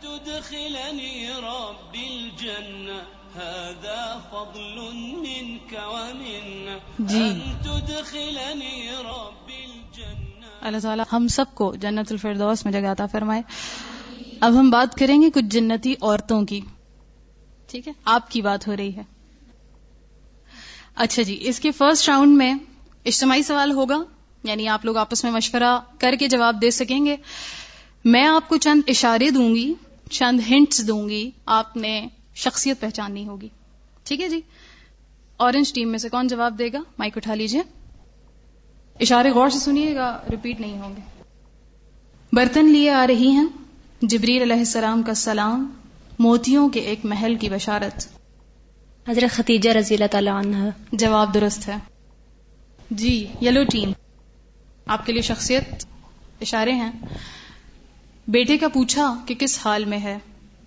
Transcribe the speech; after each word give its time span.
تدخلني 0.00 1.26
ربي 1.38 2.18
الجنة. 2.18 2.98
هذا 3.36 4.20
فضل 4.30 4.78
منك 5.16 5.72
ومنا. 5.72 6.78
جی. 6.98 7.20
أن 7.20 7.40
تدخلني 7.62 8.88
ربي 9.04 9.64
الجنة. 9.64 10.46
اللہ 10.60 10.78
تعالیٰ 10.82 11.04
ہم 11.12 11.28
سب 11.28 11.44
کو 11.54 11.74
جنت 11.74 12.12
الفردوس 12.12 12.64
میں 12.64 12.72
جگہ 12.72 12.86
عطا 12.86 13.06
فرمائے. 13.06 13.42
اب 14.40 14.60
ہم 14.60 14.70
بات 14.70 14.98
کریں 14.98 15.22
گے 15.22 15.30
کچھ 15.30 15.44
جنتی 15.44 15.94
عورتوں 16.02 16.44
کی. 16.44 16.60
ٹھیک 17.66 17.88
ہے؟ 17.88 17.92
آپ 18.04 18.30
کی 18.30 18.42
بات 18.42 18.68
ہو 18.68 18.76
رہی 18.76 18.96
ہے. 18.96 19.02
اچھا 20.94 21.22
جی 21.22 21.38
اس 21.40 21.60
کے 21.60 21.70
فرسٹ 21.70 22.08
راؤنڈ 22.08 22.36
میں 22.36 22.54
اجتماعی 23.04 23.42
سوال 23.42 23.70
ہوگا. 23.70 23.98
یعنی 24.44 24.68
آپ 24.68 24.84
لوگ 24.84 24.96
آپس 24.96 25.24
میں 25.24 25.32
مشورہ 25.32 25.80
کر 25.98 26.14
کے 26.20 26.28
جواب 26.28 26.62
دے 26.62 26.70
سکیں 26.70 27.06
گے. 27.06 27.16
میں 28.04 28.24
آپ 28.24 28.48
کو 28.48 28.56
چند 28.56 28.82
اشارے 28.86 29.30
دوں 29.30 29.54
گی. 29.54 29.74
چند 30.10 30.40
ہنٹس 30.50 30.88
دوں 30.88 31.08
گی 31.08 31.30
آپ 31.46 31.76
نے 31.76 32.08
شخصیت 32.34 32.80
پہچاننی 32.80 33.26
ہوگی۔ 33.26 33.48
ٹھیک 34.04 34.20
ہے 34.20 34.28
جی؟ 34.28 34.40
اورنج 35.36 35.72
ٹیم 35.72 35.90
میں 35.90 35.98
سے 35.98 36.08
کون 36.08 36.28
جواب 36.28 36.58
دے 36.58 36.68
گا؟ 36.72 36.78
مائک 36.98 37.16
اٹھا 37.16 37.34
لیجیے۔ 37.34 37.62
اشارے 39.00 39.30
غور 39.30 39.48
سے 39.48 39.58
سنیے 39.58 39.94
گا 39.94 40.20
ریپیٹ 40.30 40.60
نہیں 40.60 40.78
ہوں 40.78 40.96
گے۔ 40.96 41.22
برتن 42.32 42.66
لیے 42.66 42.90
آ 42.90 43.06
رہی 43.06 43.28
ہیں۔ 43.28 43.46
جبریل 44.02 44.42
علیہ 44.42 44.56
السلام 44.56 45.02
کا 45.02 45.14
سلام 45.14 45.72
موتیوں 46.18 46.68
کے 46.68 46.80
ایک 46.80 47.00
محل 47.04 47.34
کی 47.34 47.48
بشارت۔ 47.48 48.08
حضرت 49.08 49.34
ختیجہ 49.34 49.70
رضی 49.70 49.94
اللہ 49.94 50.06
تعالیٰ 50.06 50.34
عنہ۔ 50.34 50.56
جواب 50.92 51.34
درست 51.34 51.68
ہے۔ 51.68 51.76
جی 52.90 53.26
یلو 53.42 53.64
ٹیم 53.64 53.92
آپ 54.86 55.06
کے 55.06 55.12
لیے 55.12 55.22
شخصیت 55.22 55.84
اشارے 56.40 56.72
ہیں۔ 56.72 56.90
بیٹے 58.28 58.58
کا 58.58 58.68
پوچھا 58.68 59.14
کہ 59.26 59.34
کس 59.34 59.58
حال 59.64 59.84
میں 59.84 59.98
ہے؟ 59.98 60.18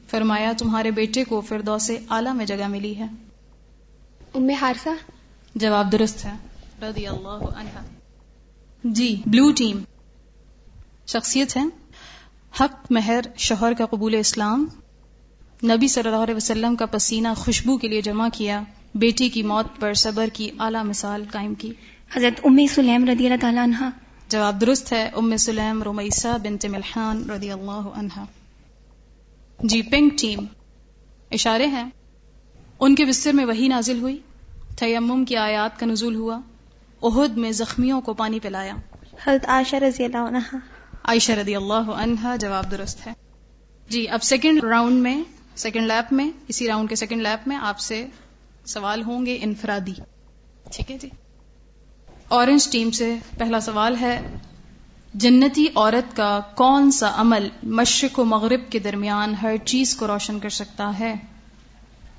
فرمایا 0.10 0.52
تمہارے 0.58 0.92
بیٹے 0.92 1.24
کو 1.24 1.42
فردوس 1.42 1.92
اعلی 2.10 2.30
میں 2.34 2.46
جگہ 2.46 2.68
ملی 2.68 2.98
ہے۔ 2.98 3.05
ام 4.35 4.49
حارثہ؟ 4.49 4.90
جواب 5.55 5.91
درست 5.91 6.26
ہے۔ 6.26 6.34
رضی 6.82 7.08
اللہ 7.08 7.44
عنہ۔ 7.55 7.80
جی 8.84 9.22
بلو 9.26 9.52
ٹیم۔ 9.52 9.80
شخصیت 11.08 11.58
ہے 11.58 11.62
حق 12.60 12.91
مہر 12.91 13.20
شوہر 13.38 13.74
کا 13.74 13.85
قبول 13.85 14.16
اسلام۔ 14.16 14.68
نبی 15.63 15.88
صلی 15.88 16.10
اللہ 16.10 16.24
علیہ 16.24 16.35
وسلم 16.35 16.76
کا 16.76 16.85
پسینہ 16.85 17.28
خوشبو 17.38 17.78
کے 17.78 17.88
لیے 17.88 18.02
جمع 18.02 18.28
کیا۔ 18.34 18.63
بیٹی 18.96 19.30
کی 19.30 19.44
موت 19.44 19.82
پر 19.82 19.94
صبر 19.94 20.28
کی 20.34 20.50
اعلی 20.60 20.84
مثال 20.84 21.24
قائم 21.32 21.54
کی۔ 21.54 21.74
حضرت 22.16 22.40
ام 22.44 22.60
سلیم 22.70 23.10
رضی 23.10 23.26
اللہ 23.26 23.38
تعالیٰ 23.41 23.63
عنہ۔ 23.63 23.90
جواب 24.32 24.62
درست 24.62 24.93
ہے 24.93 25.10
ام 25.15 25.37
سلیم 25.37 25.84
رمیسا 25.84 26.37
بنت 26.37 26.65
ملحان 26.65 27.29
رضی 27.29 27.51
اللہ 27.51 27.87
عنہا۔ 27.96 28.26
جی 29.60 29.82
پنک 29.82 30.20
ٹیم۔ 30.20 30.40
اشارے 31.32 31.65
ہیں۔ 31.65 31.90
ان 32.79 32.96
کے 32.96 33.05
بستر 33.05 33.34
میں 33.34 33.46
وہی 33.46 33.68
نازل 33.68 34.01
ہوئی۔ 34.01 34.18
تیمم 34.79 35.26
کی 35.26 35.38
آیات 35.38 35.79
کا 35.79 35.85
نزول 35.85 36.15
ہوا۔ 36.15 36.40
عہد 37.04 37.38
میں 37.38 37.51
زخمیوں 37.51 38.01
کو 38.01 38.13
پانی 38.13 38.40
پلایا۔ 38.40 38.76
حضرت 39.27 39.46
عائشہ 39.48 39.76
رضی 39.76 40.04
اللہ 40.04 40.18
عنہ 40.18 40.55
عائشہ 41.04 41.32
رضی 41.32 41.55
اللہ 41.55 41.91
عنہا 41.95 42.35
جواب 42.35 42.71
درست 42.71 43.07
ہے۔ 43.07 43.13
جی 43.90 44.10
اب 44.10 44.23
سیکنڈ 44.23 44.63
راؤنڈ 44.63 45.04
میں 45.04 45.23
سیکنڈ 45.55 45.88
لیپ 45.88 46.13
میں 46.13 46.32
اسی 46.48 46.68
راؤنڈ 46.68 46.90
کے 46.90 46.95
سیکنڈ 46.95 47.21
لیپ 47.21 47.48
میں 47.48 47.57
آپ 47.57 47.79
سے 47.79 48.07
سوال 48.66 49.04
ہوں 49.04 49.26
گے 49.26 49.38
انفرادی۔ 49.41 49.93
ٹھیک 50.71 50.91
ہے 50.91 50.98
جی؟ 50.98 51.10
اورنج 52.32 52.70
ٹیم 52.71 52.91
سے 52.91 53.15
پہلا 53.37 53.60
سوال 53.60 53.96
ہے 54.01 54.21
جنتی 55.13 55.65
عورت 55.76 56.15
کا 56.15 56.40
کون 56.55 56.91
سا 56.91 57.12
عمل 57.15 57.49
مشرق 57.63 58.20
و 58.20 58.26
مغرب 58.26 58.60
کے 58.70 58.79
درمیان 58.79 59.35
ہر 59.41 59.57
چیز 59.57 59.96
کو 59.96 60.07
روشن 60.07 60.40
کر 60.40 60.49
سکتا 60.49 60.99
ہے؟ 60.99 61.15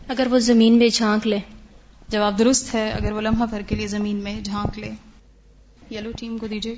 اگر 0.09 0.27
وہ 0.31 0.39
زمین 0.39 0.79
میں 0.79 0.89
جھانک 0.89 1.27
لے۔ 1.27 1.39
جواب 2.09 2.39
درست 2.39 2.75
ہے 2.75 2.91
اگر 2.91 3.13
وہ 3.13 3.21
لمحہ 3.21 3.47
بھر 3.47 3.63
کے 3.63 3.77
لیے 3.77 3.87
زمین 3.87 4.17
میں 4.17 4.41
جھانک 4.41 4.79
لے۔ 4.79 4.91
یلو 5.91 6.11
ٹیم 6.19 6.39
کو 6.39 6.47
دیجیے۔ 6.47 6.77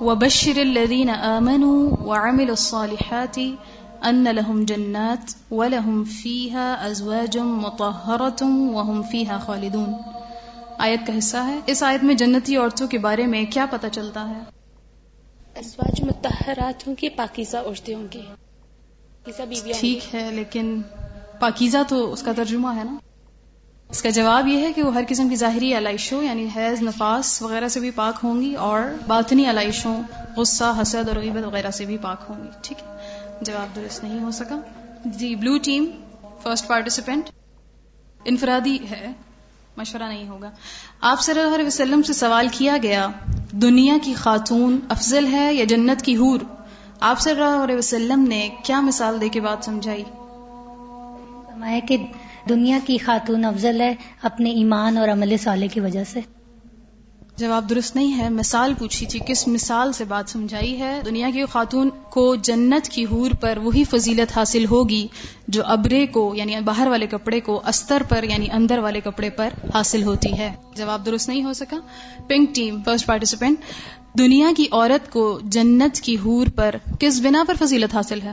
وبشر 0.00 0.58
الذين 0.58 1.10
آمنوا 1.10 2.04
وعملوا 2.04 2.54
الصالحات 2.58 3.38
أن 4.08 4.24
لهم 4.24 4.64
جنات 4.64 5.52
ولهم 5.52 6.04
فيها 6.04 6.88
أزواج 6.90 7.38
مطهرة 7.38 8.48
وهم 8.74 9.02
فيها 9.02 9.38
خالدون۔ 9.38 10.11
آیت 10.82 11.06
کا 11.06 11.18
حصہ 11.18 11.36
ہے۔ 11.36 11.58
اس 11.66 11.82
آیت 11.82 12.04
میں 12.04 12.14
جنتی 12.14 12.56
عورتوں 12.56 12.88
کے 12.88 12.98
بارے 12.98 13.26
میں 13.26 13.44
کیا 13.50 13.66
پتہ 13.70 13.86
چلتا 13.92 14.28
ہے؟ 14.28 14.40
ازواج 15.56 16.02
متحرات 16.02 16.86
ہوں 16.86 16.94
گی۔ 17.02 17.08
پاکیزہ 17.08 17.56
عورتیں 17.56 17.94
ہوں 17.94 18.06
گی۔ 18.14 18.22
ٹھیک 19.80 20.14
ہے 20.14 20.30
لیکن 20.32 20.80
پاکیزہ 21.40 21.78
تو 21.88 22.12
اس 22.12 22.22
کا 22.22 22.32
ترجمہ 22.36 22.68
ہے 22.76 22.84
نا۔ 22.84 22.96
اس 23.88 24.02
کا 24.02 24.10
جواب 24.10 24.48
یہ 24.48 24.58
ہے 24.58 24.72
کہ 24.72 24.82
وہ 24.82 24.94
ہر 24.94 25.02
قسم 25.08 25.28
کی 25.28 25.36
ظاہری 25.36 25.76
علائشوں 25.78 26.22
یعنی 26.22 26.48
حیض 26.56 26.82
نفاس 26.82 27.42
وغیرہ 27.42 27.68
سے 27.68 27.80
بھی 27.80 27.90
پاک 27.90 28.14
ہوں 28.24 28.40
گی 28.42 28.54
اور 28.54 28.80
باطنی 29.06 29.50
علائشوں 29.50 30.02
غصہ 30.36 30.72
حسد 30.82 31.08
اور 31.08 31.16
غیبت 31.16 31.44
وغیرہ 31.44 31.70
سے 31.70 31.84
بھی 31.84 31.98
پاک 31.98 32.18
ہوں 32.28 32.44
گی۔ 32.44 32.48
ٹھیک 32.62 32.78
ہے 32.82 32.96
جواب 33.40 33.76
درست 33.76 34.04
نہیں 34.04 34.20
ہو 34.20 34.30
سکا۔ 34.30 34.60
جی 35.04 35.34
بلو 35.34 35.58
ٹیم 35.58 35.86
فرسٹ 36.42 36.66
پارٹیسپینٹ 36.66 37.30
انفرادی 38.24 38.78
ہے۔ 38.90 39.12
مشورہ 39.76 40.02
نہیں 40.02 40.28
ہوگا۔ 40.28 40.50
آپ 41.00 41.20
صلی 41.20 41.40
اللہ 41.40 41.54
علیہ 41.54 41.66
وسلم 41.66 42.02
سے 42.02 42.12
سوال 42.12 42.48
کیا 42.52 42.76
گیا، 42.82 43.08
دنیا 43.50 43.94
کی 44.02 44.14
خاتون 44.14 44.78
افضل 44.88 45.26
ہے 45.32 45.54
یا 45.54 45.64
جنت 45.64 46.02
کی 46.02 46.16
حور؟ 46.16 46.40
آپ 47.00 47.20
صلی 47.20 47.32
اللہ 47.32 47.64
علیہ 47.64 47.76
وسلم 47.76 48.24
نے 48.28 48.48
کیا 48.64 48.80
مثال 48.80 49.20
دے 49.20 49.28
کے 49.28 49.40
بات 49.40 49.64
سمجھائی؟ 49.64 50.04
کہ 51.80 51.96
دنیا 52.48 52.78
کی 52.86 52.98
خاتون 52.98 53.44
افضل 53.44 53.80
ہے 53.80 53.94
اپنے 54.22 54.50
ایمان 54.50 54.98
اور 54.98 55.08
عمل 55.08 55.36
صالح 55.36 55.66
کی 55.72 55.80
وجہ 55.80 56.04
سے۔ 56.04 56.20
جواب 57.36 57.70
درست 57.70 57.96
نہیں 57.96 58.18
ہے۔ 58.18 58.28
مثال 58.28 58.74
پوچھی 58.78 59.06
تھی، 59.06 59.20
کس 59.26 59.48
مثال 59.48 59.92
سے 59.92 60.04
بات 60.04 60.30
سمجھائی 60.30 60.80
ہے؟ 60.80 61.00
دنیا 61.04 61.30
کی 61.34 61.44
خاتون 61.44 61.90
کو 62.10 62.34
جنت 62.34 62.88
کی 62.88 63.04
حور 63.04 63.30
پر 63.40 63.58
وہی 63.62 63.84
فضیلت 63.84 64.36
حاصل 64.36 64.64
ہوگی 64.64 65.08
جو 65.48 65.62
ابرے 65.64 66.06
کو 66.06 66.34
یعنی 66.34 66.56
باہر 66.64 66.86
والے 66.86 67.06
کپڑے 67.06 67.40
کو 67.40 67.62
استر 67.66 68.02
پر 68.08 68.24
یعنی 68.24 68.46
اندر 68.52 68.78
والے 68.78 69.00
کپڑے 69.00 69.30
پر 69.30 69.48
حاصل 69.74 70.02
ہوتی 70.02 70.38
ہے۔ 70.38 70.54
جواب 70.76 71.06
درست 71.06 71.28
نہیں 71.28 71.44
ہو 71.44 71.52
سکا۔ 71.52 71.76
پنک 72.28 72.54
ٹیم، 72.54 72.82
فرسٹ 72.84 73.06
پارٹیسپینٹ 73.06 73.58
دنیا 74.18 74.48
کی 74.56 74.66
عورت 74.72 75.10
کو 75.10 75.40
جنت 75.42 76.00
کی 76.00 76.16
حور 76.24 76.46
پر 76.54 76.74
کس 76.98 77.20
بنا 77.20 77.44
پر 77.46 77.54
فضیلت 77.64 77.94
حاصل 77.94 78.20
ہے؟ 78.22 78.32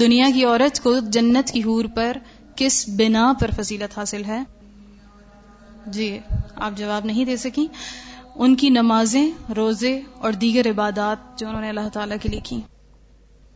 دنیا 0.00 0.28
کی 0.34 0.44
عورت 0.44 0.82
کو 0.82 0.98
جنت 0.98 1.50
کی 1.50 1.60
حور 1.60 1.84
پر 1.94 2.16
کس 2.56 2.88
بنا 2.88 3.32
پر 3.40 3.50
فضیلت 3.56 3.98
حاصل 3.98 4.24
ہے؟ 4.24 4.42
جی 5.86 6.18
آپ 6.56 6.72
جواب 6.76 7.04
نہیں 7.04 7.24
دے 7.24 7.36
سکی 7.36 7.66
ان 8.36 8.54
کی 8.54 8.68
نمازیں 8.68 9.52
روزے 9.56 10.00
اور 10.18 10.32
دیگر 10.32 10.70
عبادات 10.70 11.38
جو 11.38 11.48
انہوں 11.48 11.62
نے 11.62 11.68
اللہ 11.68 11.88
تعالی 11.92 12.40
کی 12.42 12.60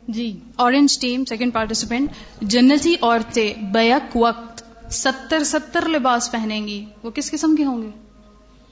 جی 0.08 0.40
اورنج 0.56 0.98
ٹیم 0.98 1.24
سیکنڈ 1.24 1.54
پارٹیسپینٹ 1.54 2.10
جنتی 2.42 2.94
عورتیں 3.02 3.54
بیک 3.62 4.16
وقت 4.16 4.62
ستر 4.92 5.44
ستر 5.44 5.88
لباس 5.88 6.32
پہنیں 6.32 6.66
گی۔ 6.66 6.84
وہ 7.02 7.10
کس 7.10 7.30
قسم 7.30 7.56
کے 7.56 7.64
ہوں 7.64 7.82
گے؟ 7.82 7.88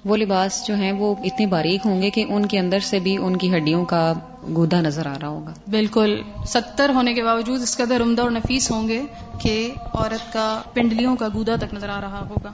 وہ 0.04 0.16
لباس 0.16 0.66
جو 0.66 0.74
ہیں 0.74 0.92
وہ 0.92 1.14
اتنے 1.24 1.46
باریک 1.46 1.80
ہوں 1.84 2.02
گے 2.02 2.10
کہ 2.10 2.24
ان 2.28 2.46
کے 2.46 2.58
اندر 2.58 2.78
سے 2.78 2.98
بھی 2.98 3.16
ان 3.16 3.36
کی 3.36 3.56
ہڈیوں 3.56 3.84
کا 3.84 4.12
گودا 4.56 4.80
نظر 4.80 5.06
آ 5.06 5.14
رہا 5.22 5.28
ہوگا۔ 5.28 5.52
بالکل 5.70 6.22
ستر 6.46 6.90
ہونے 6.94 7.14
کے 7.14 7.22
باوجود 7.22 7.62
اس 7.62 7.76
قدر 7.76 8.02
عمدہ 8.02 8.22
اور 8.22 8.30
نفیس 8.30 8.70
ہوں 8.70 8.88
گے 8.88 9.02
کہ 9.40 9.70
عورت 9.94 10.32
کا 10.32 10.62
پنڈلیوں 10.72 11.16
کا 11.16 11.28
گودا 11.34 11.56
تک 11.56 11.74
نظر 11.74 11.88
آ 11.88 12.00
رہا 12.00 12.28
ہوگا۔ 12.28 12.50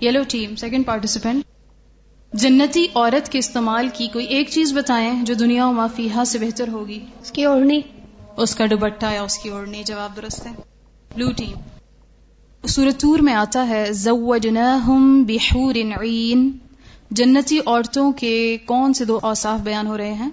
یلو 0.00 0.20
ٹیم 0.28 0.56
سیکنڈ 0.56 0.86
پارٹیسپینٹ 0.86 1.44
جنتی 2.32 2.86
عورت 2.94 3.32
کے 3.32 3.38
استعمال 3.38 3.88
کی 3.94 4.06
کوئی 4.06 4.26
ایک 4.26 4.48
چیز 4.48 4.72
بتائیں 4.72 5.24
جو 5.24 5.34
دنیا 5.34 5.66
و 5.66 5.72
مافیہ 5.72 6.24
سے 6.24 6.38
بہتر 6.38 6.68
ہوگی؟ 6.68 7.06
اس 7.22 7.32
کی 7.32 7.44
اوڑھنی۔ 7.44 7.80
اس 8.36 8.54
کا 8.54 8.66
دوپٹہ 8.70 9.06
یا 9.06 9.22
اس 9.22 9.38
کی 9.38 9.48
اوڑھنی 9.48 9.82
جواب 9.84 10.16
درست 10.16 10.46
ہے. 10.46 10.52
بلو 11.14 11.32
ٹیم. 11.32 11.52
سورتور 12.66 13.18
میں 13.18 13.34
آتا 13.34 13.68
ہے 13.68 13.92
زوجناہم 13.92 15.24
بحور 15.24 15.74
عین. 15.74 16.50
جنتی 17.10 17.58
عورتوں 17.58 18.12
کے 18.12 18.56
کون 18.66 18.92
سے 18.92 19.04
دو 19.04 19.18
اوصاف 19.22 19.60
بیان 19.60 19.86
ہو 19.86 19.96
رہے 19.96 20.12
ہیں؟ 20.12 20.30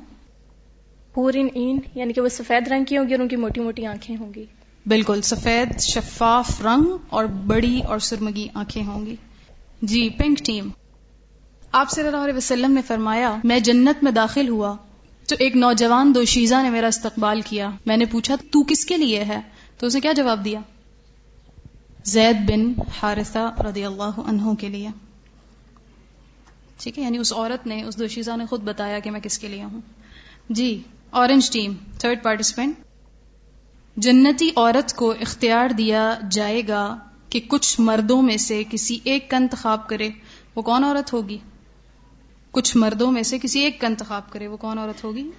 پورن 1.13 1.48
این 1.54 1.80
یعنی 1.95 2.13
کہ 2.13 2.22
وہ 2.22 2.30
سفید 2.30 2.68
رنگ 2.68 2.84
کی 2.84 2.98
ہوں 2.98 3.06
گی 3.06 3.13
اور 3.13 3.19
ان 3.19 3.28
کی 3.28 3.36
موٹی 3.36 3.62
موٹی 3.62 3.86
آنکھیں 3.86 4.18
ہوں 4.18 4.34
گی۔ 4.34 4.45
بالکل 4.86 5.22
سفید 5.22 5.80
شفاف 5.80 6.62
رنگ 6.62 6.86
اور 7.10 7.25
بڑی 7.25 7.81
اور 7.88 8.00
سرمگی 8.00 8.48
آنکھیں 8.54 8.86
ہوں 8.86 9.06
گی۔ 9.06 9.16
جی 9.81 10.10
پنک 10.10 10.38
ٹیم۔ 10.38 10.69
آپ 11.72 11.92
صلی 11.92 12.06
اللہ 12.06 12.18
علیہ 12.18 12.33
وسلم 12.33 12.72
نے 12.72 12.81
فرمایا، 12.81 13.38
میں 13.44 13.60
جنت 13.60 14.04
میں 14.04 14.12
داخل 14.12 14.50
ہوا۔ 14.50 14.75
تو 15.27 15.36
ایک 15.39 15.56
نوجوان 15.56 16.16
دو 16.16 16.25
شیزہ 16.25 16.56
نے 16.63 16.69
میرا 16.69 16.88
استقبال 16.88 17.42
کیا۔ 17.42 17.69
میں 17.86 17.98
نے 17.98 18.06
پوچھا، 18.06 18.36
تو 18.36 18.63
کس 18.63 18.86
کے 18.86 18.98
لیے 18.98 19.24
ہے؟ 19.24 19.42
تو 19.77 19.88
اسے 19.88 20.00
کیا 20.00 20.13
جواب 20.13 20.45
دیا؟ 20.45 20.60
زید 22.06 22.38
بن 22.48 22.74
حارثہ 23.01 23.62
رضی 23.62 23.86
اللہ 23.86 24.19
عنہ 24.25 24.54
کے 24.54 24.69
لیے۔ 24.69 24.89
ٹھیک 26.78 27.00
ہے 27.00 27.04
یعنی 27.04 27.18
اس 27.18 27.33
عورت 27.33 27.68
نے، 27.68 27.83
اس 27.83 28.00
دو 28.00 28.07
شیزہ 28.07 28.31
نے 28.38 28.45
خود 28.45 28.62
بتایا 28.62 29.00
کہ 29.00 29.12
میں 29.12 29.19
کس 29.19 29.39
کے 29.39 29.48
لیے 29.48 29.63
ہوں۔ 29.63 29.81
جی 30.50 30.81
اورنج 31.10 31.51
ٹیم، 31.51 31.74
تھرڈ 32.00 32.24
پارٹیسپینٹ 32.24 32.75
جنتی 33.98 34.50
عورت 34.56 34.95
کو 34.95 35.12
اختیار 35.21 35.69
دیا 35.69 36.19
جائے 36.31 36.62
گا 36.68 36.98
کہ 37.36 37.40
کچھ 37.48 37.82
مردوں 37.82 38.22
میں 38.22 38.38
سے 38.38 38.64
کسی 38.70 39.00
ایک 39.04 39.30
کا 39.30 39.38
انتخاب 39.38 39.88
کرے، 39.88 40.10
وہ 40.56 40.62
کون 40.62 40.84
عورت 40.84 41.14
ہوگی؟ 41.14 41.38
کچھ 42.52 42.78
مردوں 42.78 43.12
میں 43.12 43.24
سے 43.24 43.38
کسی 43.42 43.60
ایک 43.60 43.82
کا 43.82 43.88
انتخاب 43.88 44.30
کرے، 44.30 44.48
وہ 44.48 44.58
کون 44.58 44.78
عورت 44.78 45.04
ہوگی؟ 45.04 45.30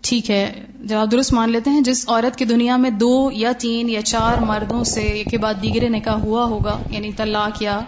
ٹھیک 0.00 0.30
ہے 0.30 0.66
جواب 0.80 1.12
درست 1.12 1.32
مان 1.32 1.50
لیتے 1.50 1.70
ہیں، 1.70 1.80
جس 1.80 2.08
عورت 2.08 2.36
کی 2.36 2.44
دنیا 2.44 2.76
میں 2.76 2.90
دو 2.90 3.30
یا 3.32 3.52
تین 3.52 3.88
یا 3.88 4.02
چار 4.02 4.38
مردوں 4.38 4.84
سے 4.84 5.22
کے 5.30 5.38
بعد 5.38 5.54
دیگرے 5.62 5.88
نکاح 5.88 6.14
ہوا 6.14 6.44
ہوگا 6.44 6.82
یعنی 6.90 7.12
طلاق 7.12 7.62
یا 7.62 7.80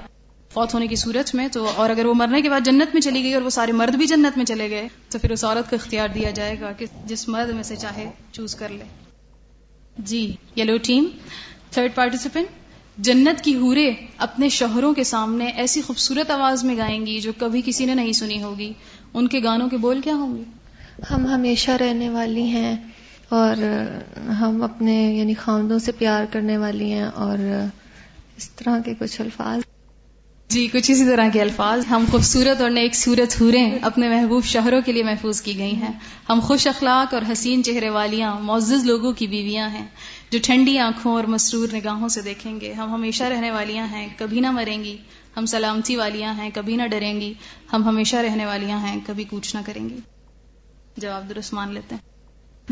فوت 0.55 0.75
ہونے 0.75 0.87
کی 0.87 0.97
صورت 0.97 1.35
میں 1.35 1.49
تو 1.49 1.71
اور 1.75 1.91
اگر 1.91 2.07
وہ 2.07 2.15
مرنے 2.15 2.43
کے 2.43 2.51
بعد 2.51 2.61
جنت 2.65 2.95
میں 2.95 3.01
چلی 3.01 3.23
گئی 3.23 3.35
اور 3.35 3.43
وہ 3.43 3.51
سارے 3.51 3.73
مرد 3.73 3.95
بھی 3.95 4.07
جنت 4.07 4.37
میں 4.37 4.45
چلے 4.45 4.71
گئے، 4.71 4.89
تو 5.09 5.19
پھر 5.19 5.33
اس 5.33 5.45
عورت 5.45 5.71
کو 5.71 5.77
اختیار 5.77 6.09
دیا 6.09 6.31
جائے 6.31 6.61
گا 6.61 6.73
کہ 6.73 6.87
جس 7.07 7.29
مرد 7.29 7.51
میں 7.51 7.63
سے 7.63 7.77
چاہے 7.77 8.11
چوز 8.33 8.55
کر 8.55 8.69
لے۔ 8.69 8.85
جی 9.99 10.37
یلو 10.57 10.77
ٹیم، 10.83 11.05
تھرڈ 11.71 11.95
پارٹیسپینٹ 11.95 12.49
جنت 12.99 13.45
کی 13.45 13.55
ہورے 13.57 13.91
اپنے 14.19 14.49
شوہروں 14.49 14.95
کے 14.95 15.05
سامنے 15.05 15.47
ایسی 15.47 15.81
خوبصورت 15.83 16.31
آواز 16.31 16.65
میں 16.65 16.77
گائیں 16.77 17.07
گی 17.07 17.21
جو 17.21 17.33
کبھی 17.39 17.63
کسی 17.65 17.85
نے 17.85 17.95
نہیں 17.95 18.13
سنی 18.13 18.43
ہوگی۔ 18.43 18.73
ان 19.15 19.29
کے 19.29 19.43
گانوں 19.45 19.69
کے 19.69 19.77
بول 19.77 20.01
کیا 20.01 20.15
ہوں 20.15 20.37
گے؟ 20.37 20.43
ہم 21.11 21.27
ہمیشہ 21.27 21.71
رہنے 21.71 22.09
والی 22.09 22.43
ہیں 22.43 22.77
اور 23.29 23.63
ہم 24.41 24.63
اپنے 24.63 25.15
یعنی 25.15 25.35
خاندوں 25.35 25.79
سے 25.79 25.93
پیار 25.93 26.25
کرنے 26.31 26.57
والی 26.57 26.93
ہیں 26.93 27.05
اور 27.05 27.39
اس 28.37 28.51
طرح 28.51 28.79
کے 28.85 28.95
کچھ 28.99 29.21
الفاظ 29.21 29.61
جی 30.49 30.67
کچھ 30.67 30.91
اسی 30.91 31.05
طرح 31.05 31.29
کے 31.33 31.43
الفاظ۔ 31.43 31.87
ہم 31.91 32.05
خوبصورت 32.11 32.61
اور 32.61 32.71
نیک 32.71 32.95
صورت 32.95 33.41
ہوریں 33.41 33.79
اپنے 33.83 34.09
محبوب 34.09 34.45
شہروں 34.45 34.81
کے 34.87 34.93
لیے 34.93 35.03
محفوظ 35.03 35.43
کی 35.43 35.59
گئی 35.59 35.75
ہیں۔ 35.75 35.93
ہم 36.29 36.41
خوش 36.43 36.67
اخلاق 36.67 37.15
اور 37.15 37.23
حسین 37.33 37.63
چہرے 37.63 37.89
والیاں، 37.89 38.41
معزز 38.41 38.85
لوگوں 38.85 39.13
کی 39.13 39.27
بیویاں 39.27 39.69
ہیں 39.69 39.87
جو 40.31 40.39
ٹھنڈی 40.43 40.79
آنکھوں 40.79 41.13
اور 41.15 41.25
مسرور 41.25 41.69
نگاہوں 41.73 42.09
سے 42.09 42.21
دیکھیں 42.23 42.61
گے۔ 42.61 42.73
ہم 42.73 42.95
ہمیشہ 42.95 43.25
رہنے 43.25 43.51
والیاں 43.51 43.87
ہیں، 43.87 44.09
کبھی 44.19 44.41
نہ 44.41 44.51
مریں 44.51 44.85
گی۔ 44.85 44.97
ہم 45.37 45.47
سلامتی 45.47 45.97
والیاں 45.97 46.35
ہیں، 46.35 46.51
کبھی 46.55 46.77
نہ 46.77 46.87
ڈریں 46.87 47.21
گی۔ 47.21 47.35
ہم 47.73 47.85
ہمیشہ 47.85 48.17
رہنے 48.17 48.47
والیاں 48.47 48.79
ہیں، 48.79 49.01
کبھی 49.07 49.25
کوچ 49.25 49.55
نہ 49.55 49.61
کریں 49.67 49.89
گی۔ 49.89 49.97
جواب 50.97 51.29
درست 51.29 51.55
مان 51.55 51.73
لیتے 51.73 51.95
ہیں۔ 51.95 52.03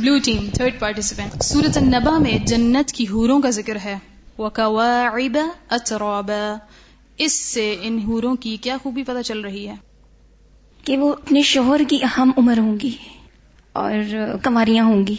بلو 0.00 0.18
ٹیم 0.24 0.46
تھرڈ 0.54 0.80
پارٹیسپینٹ 0.80 1.42
سورت 1.42 1.76
النبا 1.76 2.18
میں 2.18 2.38
جنت 2.38 2.92
کی 2.92 3.04
حوروں 3.04 3.40
کا 3.40 3.50
ذکر 3.50 3.76
ہے۔ 3.84 3.98
وَكَوَاعِبَ 4.38 5.38
أَتْرَابًا۔ 5.74 6.58
اس 7.16 7.32
سے 7.32 7.76
ان 7.82 7.98
حوروں 7.98 8.36
کی 8.36 8.56
کیا 8.56 8.76
خوبی 8.82 9.02
پتہ 9.02 9.22
چل 9.22 9.40
رہی 9.40 9.68
ہے؟ 9.68 9.74
کہ 10.84 10.98
وہ 10.98 11.12
اپنے 11.12 11.42
شوہر 11.42 11.80
کی 11.88 11.98
اہم 12.02 12.30
عمر 12.38 12.58
ہوں 12.58 12.76
گی 12.82 12.90
اور 13.72 13.92
کماریاں 14.42 14.84
ہوں 14.84 15.06
گی۔ 15.06 15.16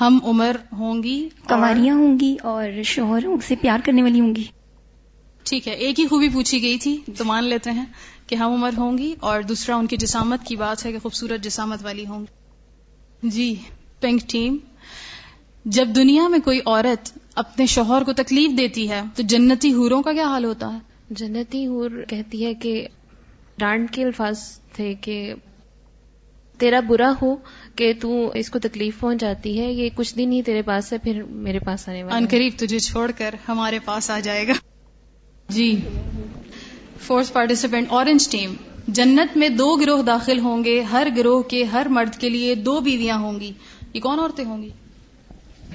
ہم 0.00 0.18
عمر 0.24 0.56
ہوں 0.72 1.02
گی 1.02 1.28
کماریاں 1.48 1.94
ہوں 1.94 2.20
گی 2.20 2.36
اور 2.42 2.82
شوہر 2.82 3.24
سے 3.46 3.54
پیار 3.56 3.78
کرنے 3.84 4.02
والی 4.02 4.20
ہوں 4.20 4.34
گی۔ 4.36 4.44
ٹھیک 5.44 5.68
ہے 5.68 5.72
ایک 5.72 6.00
ہی 6.00 6.06
خوبی 6.06 6.28
پوچھی 6.28 6.62
گئی 6.62 6.78
تھی 6.78 6.98
تو 7.18 7.24
مان 7.24 7.44
لیتے 7.44 7.70
ہیں 7.70 7.84
کہ 8.26 8.34
ہم 8.34 8.52
عمر 8.52 8.70
ہوں 8.78 8.98
گی 8.98 9.14
اور 9.20 9.42
دوسرا 9.42 9.76
ان 9.76 9.86
کی 9.86 9.96
جسامت 9.96 10.46
کی 10.46 10.56
بات 10.56 10.86
ہے 10.86 10.92
کہ 10.92 10.98
خوبصورت 10.98 11.44
جسامت 11.44 11.84
والی 11.84 12.06
ہوں 12.06 12.20
گی۔ 12.20 13.28
جی 13.28 13.54
پنک 14.00 14.20
ٹیم۔ 14.28 14.56
جب 15.64 15.88
دنیا 15.94 16.28
میں 16.28 16.38
کوئی 16.38 16.60
عورت 16.66 17.18
اپنے 17.34 17.66
شوہر 17.66 18.02
کو 18.02 18.12
تکلیف 18.12 18.58
دیتی 18.58 18.90
ہے 18.90 19.00
تو 19.14 19.22
جنتی 19.22 19.72
حوروں 19.72 20.02
کا 20.02 20.12
کیا 20.12 20.26
حال 20.26 20.44
ہوتا 20.44 20.72
ہے؟ 20.74 20.78
جنتی 21.10 21.66
ہور 21.66 21.90
کہتی 22.08 22.44
ہے 22.44 22.54
کہ 22.54 22.88
ڈانٹ 23.58 23.90
کے 23.90 24.04
الفاظ 24.04 24.38
تھے 24.72 24.94
کہ 25.00 25.34
تیرا 26.58 26.80
برا 26.80 27.12
ہو 27.22 27.36
کہ 27.76 27.92
تو 28.00 28.30
اس 28.34 28.50
کو 28.50 28.58
تکلیف 28.58 29.00
پہنچ 29.00 29.20
جاتی 29.20 29.60
ہے 29.60 29.72
یہ 29.72 29.88
کچھ 29.94 30.16
دن 30.16 30.32
ہی 30.32 30.42
تیرے 30.42 30.62
پاس 30.62 30.92
ہے 30.92 30.98
پھر 30.98 31.22
میرے 31.22 31.58
پاس 31.58 31.88
آنے 31.88 32.04
والا۔ 32.04 32.26
قریب 32.30 32.52
تجھے 32.56 32.78
چھوڑ 32.78 33.10
کر 33.18 33.34
ہمارے 33.48 33.78
پاس 33.84 34.10
آ 34.10 34.20
جائے 34.20 34.48
گا۔ 34.48 34.52
جی۔ 35.48 35.76
فورتھ 37.00 37.32
پارٹیسپینٹ 37.32 37.86
اورنج 37.90 38.28
ٹیم 38.28 38.54
جنت 38.88 39.36
میں 39.36 39.48
دو 39.48 39.76
گروہ 39.76 40.02
داخل 40.02 40.38
ہوں 40.38 40.64
گے 40.64 40.80
ہر 40.80 41.08
گروہ 41.16 41.42
کے 41.42 41.64
ہر 41.64 41.86
مرد 41.90 42.14
کے 42.14 42.28
لیے 42.28 42.54
دو 42.54 42.80
بیویاں 42.80 43.18
ہوں 43.18 43.40
گی۔ 43.40 43.52
یہ 43.92 44.00
کون 44.00 44.18
عورتیں 44.18 44.44
ہوں 44.44 44.62
گی؟ 44.62 44.70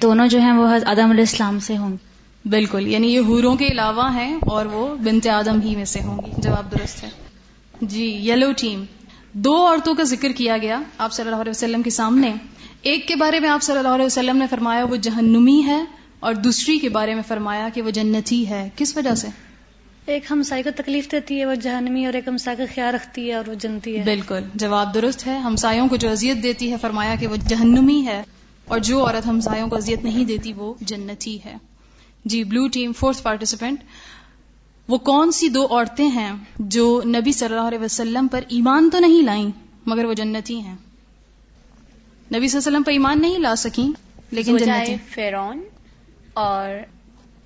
دونوں 0.02 0.26
جو 0.26 0.40
ہیں 0.40 0.52
وہ 0.52 0.68
آدم 0.68 1.10
علیہ 1.10 1.20
السلام 1.20 1.58
سے 1.58 1.76
ہوں 1.76 1.96
بالکل 2.44 2.86
یعنی 2.86 3.14
یہ 3.14 3.20
حوروں 3.20 3.56
کے 3.56 3.66
علاوہ 3.66 4.14
ہیں 4.14 4.38
اور 4.42 4.66
وہ 4.66 4.96
بنت 4.96 5.26
آدم 5.28 5.60
ہی 5.60 5.76
میں 5.76 5.84
سے 5.84 6.00
ہوں 6.00 6.18
گی۔ 6.26 6.30
جواب 6.38 6.72
درست 6.72 7.02
ہے۔ 7.04 7.08
جی 7.82 8.04
یلو 8.04 8.52
ٹیم۔ 8.56 8.84
دو 9.32 9.66
عورتوں 9.66 9.94
کا 9.94 10.02
ذکر 10.02 10.32
کیا 10.32 10.58
گیا 10.58 10.80
آپ 10.98 11.12
صلی 11.12 11.24
اللہ 11.24 11.40
علیہ 11.40 11.50
وسلم 11.50 11.82
کے 11.82 11.90
سامنے۔ 11.90 12.32
ایک 12.82 13.08
کے 13.08 13.16
بارے 13.16 13.40
میں 13.40 13.48
آپ 13.48 13.62
صلی 13.62 13.78
اللہ 13.78 13.88
علیہ 13.88 14.06
وسلم 14.06 14.36
نے 14.36 14.46
فرمایا 14.50 14.84
وہ 14.84 14.96
جہنمی 14.96 15.62
ہے 15.66 15.84
اور 16.20 16.34
دوسری 16.34 16.78
کے 16.78 16.88
بارے 16.88 17.14
میں 17.14 17.22
فرمایا 17.28 17.68
کہ 17.74 17.82
وہ 17.82 17.90
جنتی 17.90 18.48
ہے۔ 18.48 18.68
کس 18.76 18.96
وجہ 18.96 19.14
سے؟ 19.14 19.28
ایک 20.06 20.24
ہمسائے 20.30 20.62
کو 20.62 20.70
تکلیف 20.76 21.12
دیتی 21.12 21.40
ہے 21.40 21.46
وہ 21.46 21.54
جہنمی 21.54 22.06
اور 22.06 22.14
ایک 22.14 22.28
ہمسائے 22.28 22.56
کا 22.56 22.64
خیال 22.74 22.94
رکھتی 22.94 23.28
ہے 23.28 23.34
اور 23.34 23.48
وہ 23.48 23.54
جنتی 23.54 23.98
ہے۔ 23.98 24.04
بالکل 24.04 24.40
جواب 24.54 24.94
درست 24.94 25.26
ہے۔ 25.26 25.38
ہمسایوں 25.38 25.88
کو 25.88 25.96
جو 25.96 26.10
اذیت 26.10 26.42
دیتی 26.42 26.72
ہے 26.72 26.76
فرمایا 26.80 27.14
کہ 27.20 27.26
وہ 27.26 27.36
جہنمی 27.48 28.06
ہے۔ 28.06 28.22
اور 28.68 28.78
جو 28.78 29.06
عورت 29.06 29.26
ہمسایوں 29.26 29.68
کو 29.68 29.76
اذیت 29.76 30.04
نہیں 30.04 30.24
دیتی 30.24 30.52
وہ 30.52 30.74
جنتی 30.80 31.44
ہے۔ 31.44 31.56
جی 32.24 32.44
بلو 32.44 32.68
ٹیم 32.68 32.92
فورتھ 32.92 33.22
پارٹیسپینٹ 33.22 33.80
وہ 34.88 34.98
کون 34.98 35.32
سی 35.32 35.48
دو 35.48 35.66
عورتیں 35.70 36.08
ہیں 36.08 36.32
جو 36.58 37.02
نبی 37.04 37.32
صلی 37.32 37.54
اللہ 37.54 37.68
علیہ 37.68 37.78
وسلم 37.78 38.28
پر 38.28 38.40
ایمان 38.48 38.90
تو 38.90 38.98
نہیں 38.98 39.22
لائیں 39.22 39.50
مگر 39.86 40.04
وہ 40.04 40.14
جنتی 40.14 40.60
ہیں؟ 40.60 40.74
نبی 42.32 42.48
صلی 42.48 42.58
اللہ 42.58 42.58
علیہ 42.58 42.58
وسلم 42.58 42.82
پر 42.82 42.92
ایمان 42.92 43.20
نہیں 43.20 43.38
لا 43.38 43.56
سکیں 43.56 43.88
لیکن 44.30 44.56
جنتی 44.56 44.94
فیرون 45.08 45.62
اور 46.34 46.68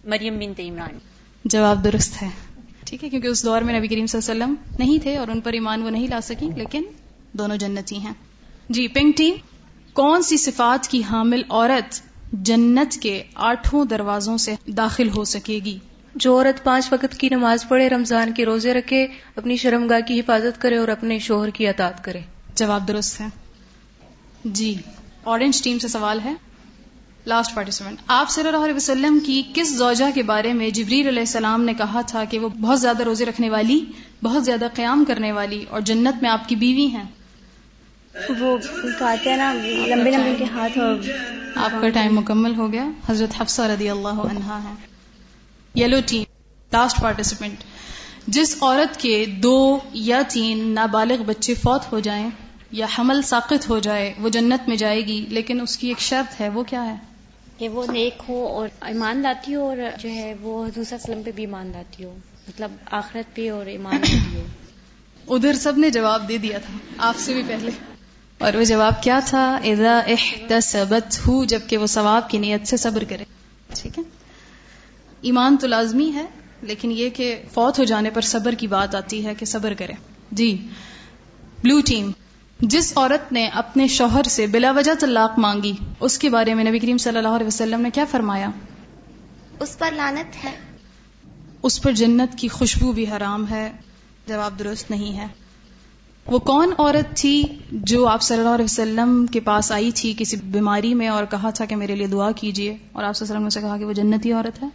مریم 0.04 0.38
بنت 0.38 0.60
عمران۔ 0.60 0.98
جواب 1.44 1.84
درست 1.84 2.22
ہے۔ 2.22 2.28
ٹھیک 2.86 3.04
ہے 3.04 3.08
کیونکہ 3.08 3.26
اس 3.26 3.44
دور 3.44 3.62
میں 3.62 3.78
نبی 3.78 3.88
کریم 3.88 4.06
صلی 4.06 4.20
اللہ 4.30 4.44
علیہ 4.44 4.54
وسلم 4.54 4.76
نہیں 4.78 5.02
تھے 5.02 5.16
اور 5.16 5.28
ان 5.28 5.40
پر 5.40 5.52
ایمان 5.52 5.82
وہ 5.82 5.90
نہیں 5.90 6.08
لا 6.08 6.20
سکی 6.20 6.48
لیکن 6.56 6.82
دونوں 7.32 7.56
جنتی 7.56 7.96
ہیں۔ 7.96 8.12
جی 8.68 8.88
پنک 8.88 9.16
ٹیم 9.16 9.34
کون 9.92 10.22
سی 10.22 10.36
صفات 10.36 10.88
کی 10.88 11.02
حامل 11.10 11.42
عورت 11.48 12.00
جنت 12.32 13.02
کے 13.02 13.22
آٹھوں 13.34 13.84
دروازوں 13.84 14.36
سے 14.36 14.54
داخل 14.66 15.08
ہو 15.08 15.24
سکے 15.24 15.60
گی؟ 15.64 15.78
جو 16.14 16.36
عورت 16.36 16.64
پانچ 16.64 16.92
وقت 16.92 17.14
کی 17.14 17.28
نماز 17.28 17.68
پڑھے 17.68 17.88
رمضان 17.88 18.32
کے 18.32 18.44
روزے 18.44 18.74
رکھے 18.74 19.06
اپنی 19.36 19.56
شرمگاہ 19.56 20.00
کی 20.00 20.20
حفاظت 20.20 20.60
کرے 20.60 20.76
اور 20.76 20.88
اپنے 20.88 21.18
شوہر 21.18 21.50
کی 21.50 21.68
اطاعت 21.68 22.04
کرے۔ 22.04 22.20
جواب 22.54 22.88
درست 22.88 23.20
ہے۔ 23.20 23.26
جی 24.44 24.74
اورنج 25.24 25.62
ٹیم 25.62 25.78
سے 25.78 25.88
سوال 25.88 26.18
ہے۔ 26.24 26.34
لاسٹ 27.26 27.54
پارٹیسپینٹ 27.54 27.98
آپ 28.06 28.30
صلی 28.30 28.48
اللہ 28.48 28.64
علیہ 28.64 28.74
وسلم 28.74 29.18
کی 29.26 29.42
کس 29.54 29.74
زوجہ 29.74 30.04
کے 30.14 30.22
بارے 30.22 30.52
میں 30.52 30.70
جبریل 30.70 31.08
علیہ 31.08 31.20
السلام 31.20 31.64
نے 31.64 31.74
کہا 31.74 32.00
تھا 32.00 32.24
کہ 32.24 32.38
وہ 32.38 32.48
بہت 32.48 32.80
زیادہ 32.80 33.02
روزے 33.02 33.24
رکھنے 33.24 33.50
والی 33.50 33.84
بہت 34.22 34.44
زیادہ 34.44 34.66
قیام 34.74 35.04
کرنے 35.04 35.32
والی 35.32 35.64
اور 35.68 35.80
جنت 35.80 36.22
میں 36.22 36.30
آپ 36.30 36.48
کی 36.48 36.56
بیوی 36.56 36.86
ہیں؟ 36.86 37.04
وہ 38.14 38.56
کہتے 38.98 39.30
ہیں 39.30 39.36
نا 39.36 39.52
لمبے 39.86 40.10
لمبے 40.10 40.34
کے 40.38 40.44
ہاتھ 40.44 40.78
اور 40.78 40.96
آپ 41.54 41.70
کا 41.80 41.88
ٹائم 41.88 42.14
مکمل 42.14 42.54
ہو 42.54 42.72
گیا۔ 42.72 42.86
حضرت 43.08 43.40
حفصہ 43.40 43.62
رضی 43.62 43.90
اللہ 43.90 44.08
عنہا 44.08 44.60
ہے 44.64 44.74
یلو 45.80 45.96
ٹیم 46.06 46.22
لاسٹ 46.72 47.00
پارٹیسپینٹ 47.00 47.56
جس 48.26 48.56
عورت 48.60 48.96
کے 48.96 49.24
دو 49.26 49.78
یا 49.92 50.22
تین 50.28 50.68
نابالغ 50.68 51.22
بچے 51.22 51.54
فوت 51.54 51.92
ہو 51.92 52.00
جائیں 52.00 52.30
یا 52.70 52.86
حمل 52.98 53.22
ساقط 53.22 53.70
ہو 53.70 53.78
جائے 53.78 54.14
وہ 54.18 54.28
جنت 54.28 54.68
میں 54.68 54.76
جائے 54.76 55.06
گی 55.06 55.26
لیکن 55.28 55.60
اس 55.60 55.76
کی 55.76 55.88
ایک 55.88 55.98
شرط 55.98 56.40
ہے 56.40 56.48
وہ 56.48 56.62
کیا 56.62 56.86
ہے؟ 56.86 56.96
کہ 57.58 57.68
وہ 57.68 57.86
نیک 57.92 58.22
ہو 58.28 58.46
اور 58.46 58.68
ایمان 58.80 59.22
لاتی 59.22 59.54
ہو 59.54 59.68
اور 59.68 59.76
جو 59.98 60.08
ہے 60.08 60.34
وہ 60.40 60.64
حضور 60.64 60.84
صلی 60.84 60.94
اللہ 60.94 61.04
علیہ 61.04 61.10
وسلم 61.10 61.22
پہ 61.22 61.30
بھی 61.30 61.44
ایمان 61.44 61.66
لاتی 61.66 62.04
ہو۔ 62.04 62.14
مطلب 62.48 62.70
آخرت 62.90 63.36
پہ 63.36 63.50
اور 63.50 63.66
ایمان 63.66 63.94
لاتی 63.94 64.36
ہو۔ 64.36 64.42
ادھر 65.34 65.52
سب 65.52 65.78
نے 65.78 65.90
جواب 65.90 66.28
دے 66.28 66.38
دیا 66.38 66.58
تھا 66.58 66.78
آپ 66.98 67.16
سے 67.16 67.34
بھی 67.34 67.42
پہلے۔ 67.48 67.70
اور 68.40 68.54
وہ 68.54 68.64
جواب 68.64 69.02
کیا 69.02 69.20
تھا؟ 69.26 69.60
اذا 69.64 70.00
احتسبت 70.06 71.26
ہو 71.26 71.44
جبکہ 71.44 71.76
وہ 71.76 71.86
ثواب 71.86 72.30
کی 72.30 72.38
نیت 72.38 72.66
سے 72.66 72.76
صبر 72.76 73.04
کرے۔ 73.08 73.24
ٹھیک 73.74 73.98
ہے؟ 73.98 74.02
ایمان 75.20 75.56
تو 75.56 75.66
لازمی 75.66 76.12
ہے 76.14 76.26
لیکن 76.62 76.90
یہ 76.90 77.08
کہ 77.10 77.42
فوت 77.54 77.78
ہو 77.78 77.84
جانے 77.84 78.10
پر 78.10 78.20
صبر 78.20 78.52
کی 78.52 78.66
بات 78.66 78.94
آتی 78.94 79.26
ہے 79.26 79.34
کہ 79.34 79.46
صبر 79.46 79.74
کرے۔ 79.74 79.92
جی 80.32 80.68
بلو 81.64 81.80
ٹیم 81.80 82.10
جس 82.60 82.92
عورت 82.96 83.32
نے 83.32 83.46
اپنے 83.46 83.86
شوہر 83.86 84.22
سے 84.22 84.46
بلا 84.46 84.70
وجہ 84.70 84.92
طلاق 85.00 85.38
مانگی 85.38 85.72
اس 86.00 86.18
کے 86.18 86.28
بارے 86.28 86.54
میں 86.54 86.64
نبی 86.64 86.78
کریم 86.78 86.98
صلی 86.98 87.16
اللہ 87.16 87.28
علیہ 87.28 87.46
وسلم 87.46 87.80
نے 87.80 87.90
کیا 87.90 88.04
فرمایا؟ 88.10 88.50
اس 89.60 89.78
پر 89.78 89.92
لانت 89.92 90.44
ہے۔ 90.44 90.52
اس 91.62 91.82
پر 91.82 91.92
جنت 91.92 92.38
کی 92.38 92.48
خوشبو 92.48 92.92
بھی 92.92 93.10
حرام 93.10 93.50
ہے 93.50 93.72
جواب 94.26 94.58
درست 94.58 94.90
نہیں 94.90 95.18
ہے۔ 95.18 95.26
وہ 96.26 96.38
کون 96.38 96.72
عورت 96.78 97.16
تھی 97.16 97.44
جو 97.72 98.06
آپ 98.08 98.22
صلی 98.22 98.38
اللہ 98.38 98.48
علیہ 98.48 98.64
وسلم 98.64 99.26
کے 99.26 99.40
پاس 99.40 99.72
آئی 99.72 99.90
تھی 99.90 100.14
کسی 100.18 100.36
بیماری 100.36 100.94
میں 100.94 101.08
اور 101.08 101.24
کہا 101.24 101.50
تھا 101.50 101.64
کہ 101.64 101.76
میرے 101.76 101.94
لیے 101.96 102.06
دعا 102.06 102.30
کیجیے 102.32 102.76
اور 102.92 103.04
آپ 103.04 103.16
صلی 103.16 103.26
اللہ 103.26 103.36
علیہ 103.36 103.36
وسلم 103.36 103.42
نے 103.42 103.46
اسے 103.46 103.60
کہا 103.60 103.78
کہ 103.78 103.84
وہ 103.84 103.92
جنتی 103.92 104.32
عورت 104.32 104.62
ہے۔ 104.62 104.68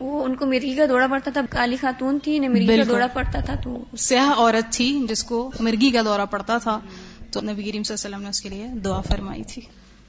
وہ 0.00 0.24
ان 0.24 0.34
کو 0.34 0.46
مرغی 0.46 0.74
کا 0.74 0.86
دوڑا 0.88 1.06
پڑتا 1.06 1.30
تھا۔ 1.30 1.40
کالی 1.50 1.76
خاتون 1.76 2.18
تھی 2.18 2.36
انہیں 2.36 2.50
مرغی 2.50 2.66
کا۔ 2.66 2.82
دوڑا 2.88 3.06
پڑتا 3.06 3.40
تھا 3.40 3.54
تو 3.54 3.84
سیاہ 3.98 4.30
عورت 4.30 4.72
تھی 4.72 5.06
جس 5.08 5.24
کو 5.24 5.52
مرگی 5.60 5.90
کا 5.90 6.02
دورہ 6.04 6.24
پڑتا 6.30 6.58
تھا۔ 6.58 6.80
تو 7.32 7.40
نبی 7.40 7.70
کریم 7.70 7.82
صلی 7.82 7.94
اللہ 7.94 8.06
علیہ 8.06 8.16
وسلم 8.16 8.22
نے 8.22 8.28
اس 8.28 8.40
کے 8.40 8.48
لیے 8.48 8.66
دعا 8.84 9.00
فرمائی 9.00 9.42
تھی۔ 9.42 9.62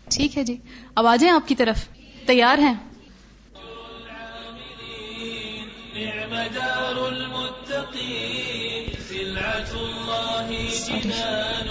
ٹھیک 0.09 0.37
ہے 0.37 0.43
جی۔ 0.43 0.57
اب 0.95 1.07
آ 1.07 1.15
جائیں 1.15 1.35
آپ 1.35 1.47
کی 1.47 1.55
طرف۔ 1.55 1.85
تیار 2.25 2.57
ہیں؟ 2.57 2.73
نعم 5.95 6.35
دار 6.55 6.95
المتقين 6.95 8.60
سلعة 9.41 9.81
الله 9.81 10.51
جنان. 10.87 11.67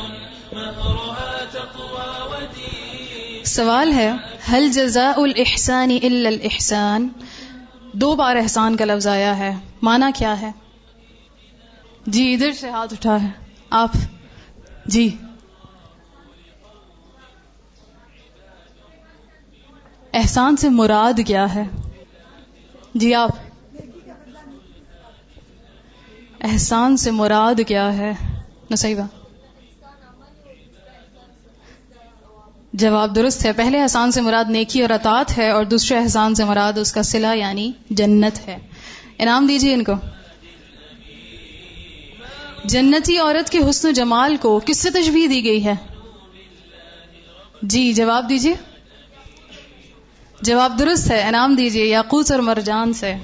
مهرها 0.53 1.45
تقوى 1.53 2.31
ودين. 2.31 3.45
سوال 3.45 3.93
ہے 3.93 4.13
حل 4.53 4.69
جزاء 4.69 5.21
الاحسان 5.21 5.91
الا 6.03 6.29
الاحسان 6.29 7.09
دو 7.93 8.17
بار 8.17 8.37
احسان 8.37 8.77
کا 8.77 8.85
لفظ 8.85 9.07
آیا 9.07 9.39
ہے 9.39 9.53
مانا 9.83 10.11
کیا 10.15 10.41
ہے؟ 10.41 10.51
جی 12.07 12.35
ادھر 12.35 12.53
سے 12.53 12.71
ہاتھ 12.71 12.93
اٹھا 12.93 13.23
ہے۔ 13.23 13.29
آپ 13.71 13.91
جی۔ 14.87 15.17
احسان 20.13 20.57
سے 20.57 20.69
مراد 20.69 21.21
کیا 21.27 21.55
ہے؟ 21.55 21.65
جی 22.95 23.15
آپ۔ 23.15 23.31
احسان 26.41 26.97
سے 26.97 27.11
مراد 27.11 27.61
کیا 27.69 27.99
ہے؟ 27.99 28.13
نصیبہ۔ 28.71 29.03
جواب 32.73 33.17
درست 33.17 33.47
ہے۔ 33.47 33.53
پہلے 33.53 33.83
احسان 33.83 34.13
سے 34.13 34.21
مراد 34.21 34.45
نیکی 34.49 34.83
اور 34.83 34.91
اطاعت 34.91 35.39
ہے 35.39 35.51
اور 35.51 35.65
دوسرے 35.65 35.99
احسان 35.99 36.35
سے 36.35 36.45
مراد 36.45 36.79
اس 36.79 36.93
کا 36.93 37.03
صلہ 37.03 37.27
یعنی 37.35 37.73
جنت 37.91 38.49
ہے۔ 38.49 38.59
انعام 39.19 39.47
دیجیے 39.47 39.75
ان 39.75 39.85
کو۔ 39.85 39.93
جنتی 42.65 43.19
عورت 43.19 43.51
کے 43.51 43.59
حسن 43.71 43.89
و 43.89 43.91
جمال 43.91 44.37
کو 44.37 44.61
کس 44.67 44.79
سے 44.79 44.91
تشبیح 44.91 45.27
دی 45.31 45.45
گئی 45.45 45.65
ہے؟ 45.65 45.75
جی 47.63 47.93
جواب 47.93 48.29
دیجیے 48.29 48.55
جواب 50.43 50.79
درست 50.79 51.11
ہے۔ 51.11 51.23
انعام 51.23 51.55
دیجیے 51.55 51.85
یاقوت 51.85 52.33
اور 52.33 52.41
مرجان 52.41 52.93
سے۔ 52.93 53.15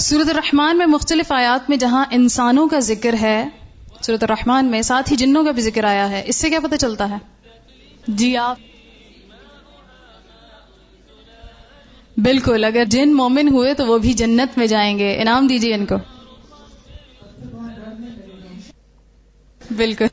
سورت 0.00 0.28
الرحمان 0.28 0.78
میں 0.78 0.86
مختلف 0.86 1.32
آیات 1.32 1.70
میں 1.70 1.76
جہاں 1.76 2.04
انسانوں 2.10 2.68
کا 2.68 2.78
ذکر 2.78 3.14
ہے 3.22 3.48
سورت 4.00 4.22
الرحمان 4.22 4.66
میں 4.66 4.82
ساتھ 4.82 5.12
ہی 5.12 5.16
جنوں 5.16 5.44
کا 5.44 5.50
بھی 5.50 5.62
ذکر 5.62 5.84
آیا 5.84 6.10
ہے، 6.10 6.22
اس 6.26 6.36
سے 6.36 6.50
کیا 6.50 6.60
پتہ 6.60 6.76
چلتا 6.76 7.10
ہے؟ 7.10 7.16
جی 8.08 8.36
آپ۔ 8.36 8.56
بالکل، 12.16 12.64
اگر 12.64 12.84
جن 12.84 13.14
مومن 13.14 13.48
ہوئے 13.48 13.74
تو 13.74 13.86
وہ 13.86 13.98
بھی 13.98 14.12
جنت 14.12 14.58
میں 14.58 14.66
جائیں 14.66 14.98
گے۔ 14.98 15.20
انعام 15.20 15.46
دیجیے 15.46 15.74
ان 15.74 15.86
کو۔ 15.86 15.94
بالکل۔ 19.76 20.06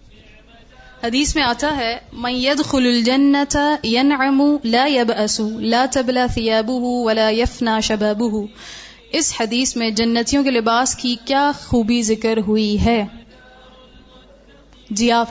حدیث 1.03 1.35
میں 1.35 1.43
آتا 1.43 1.77
ہے، 1.77 1.97
من 2.13 2.31
يدخل 2.31 2.85
الجنة 2.85 3.59
ينعم 3.83 4.41
لا 4.63 4.85
يبأس، 4.85 5.39
لا 5.39 5.85
تبلى 5.93 6.27
ثيابه 6.33 6.81
ولا 6.81 7.29
يفنى 7.29 7.81
شبابه. 7.83 8.45
اس 9.11 9.33
حدیث 9.39 9.75
میں 9.75 9.89
جنتیوں 9.89 10.43
کے 10.43 10.51
لباس 10.51 10.95
کی 10.95 11.15
کیا 11.25 11.51
خوبی 11.59 12.01
ذکر 12.01 12.39
ہوئی 12.47 12.77
ہے؟ 12.85 13.05
جی 14.89 15.11
آپ، 15.11 15.27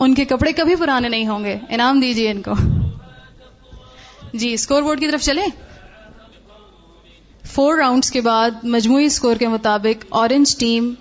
ان 0.00 0.14
کے 0.14 0.24
کپڑے 0.24 0.52
کبھی 0.52 0.74
پرانے 0.74 1.08
نہیں 1.08 1.26
ہوں 1.26 1.44
گے، 1.44 1.56
انعام 1.68 2.00
دیجیے 2.00 2.30
ان 2.30 2.42
کو۔ 2.42 2.52
جی 4.32 4.52
اسکور 4.52 4.82
بورڈ 4.82 5.00
کی 5.00 5.08
طرف 5.08 5.22
چلیں؟ 5.22 5.46
فور 7.44 7.76
راؤنڈز 7.78 8.10
کے 8.10 8.20
بعد 8.20 8.50
مجموعی 8.62 9.04
اسکور 9.04 9.36
کے 9.36 9.48
مطابق 9.48 10.04
اورنج 10.08 10.56
ٹیم 10.56 10.94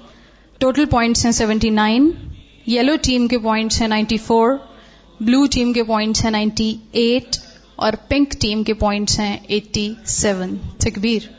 ٹوٹل 0.58 0.86
پوائنٹس 0.86 1.26
ہیں 1.26 1.32
سیونٹی 1.32 1.70
نائن 1.70 2.12
یلو 2.68 2.96
ٹیم 3.02 3.28
کے 3.28 3.38
پوائنٹس 3.38 3.82
ہیں 3.82 3.88
نائنٹی 3.88 4.18
فور 4.18 4.52
بلو 5.20 5.46
ٹیم 5.46 5.74
کے 5.74 5.84
پوائنٹس 5.84 6.24
ہیں 6.24 6.32
نائنٹی 6.32 6.76
ایٹ 6.92 7.38
اور 7.76 7.94
پنک 8.08 8.32
ٹیم 8.42 8.64
کے 8.64 8.74
پوائنٹس 8.74 9.20
ہیں 9.20 9.38
ایٹی 9.48 9.94
سیون 10.06 10.58
تکبیر۔ 10.78 11.32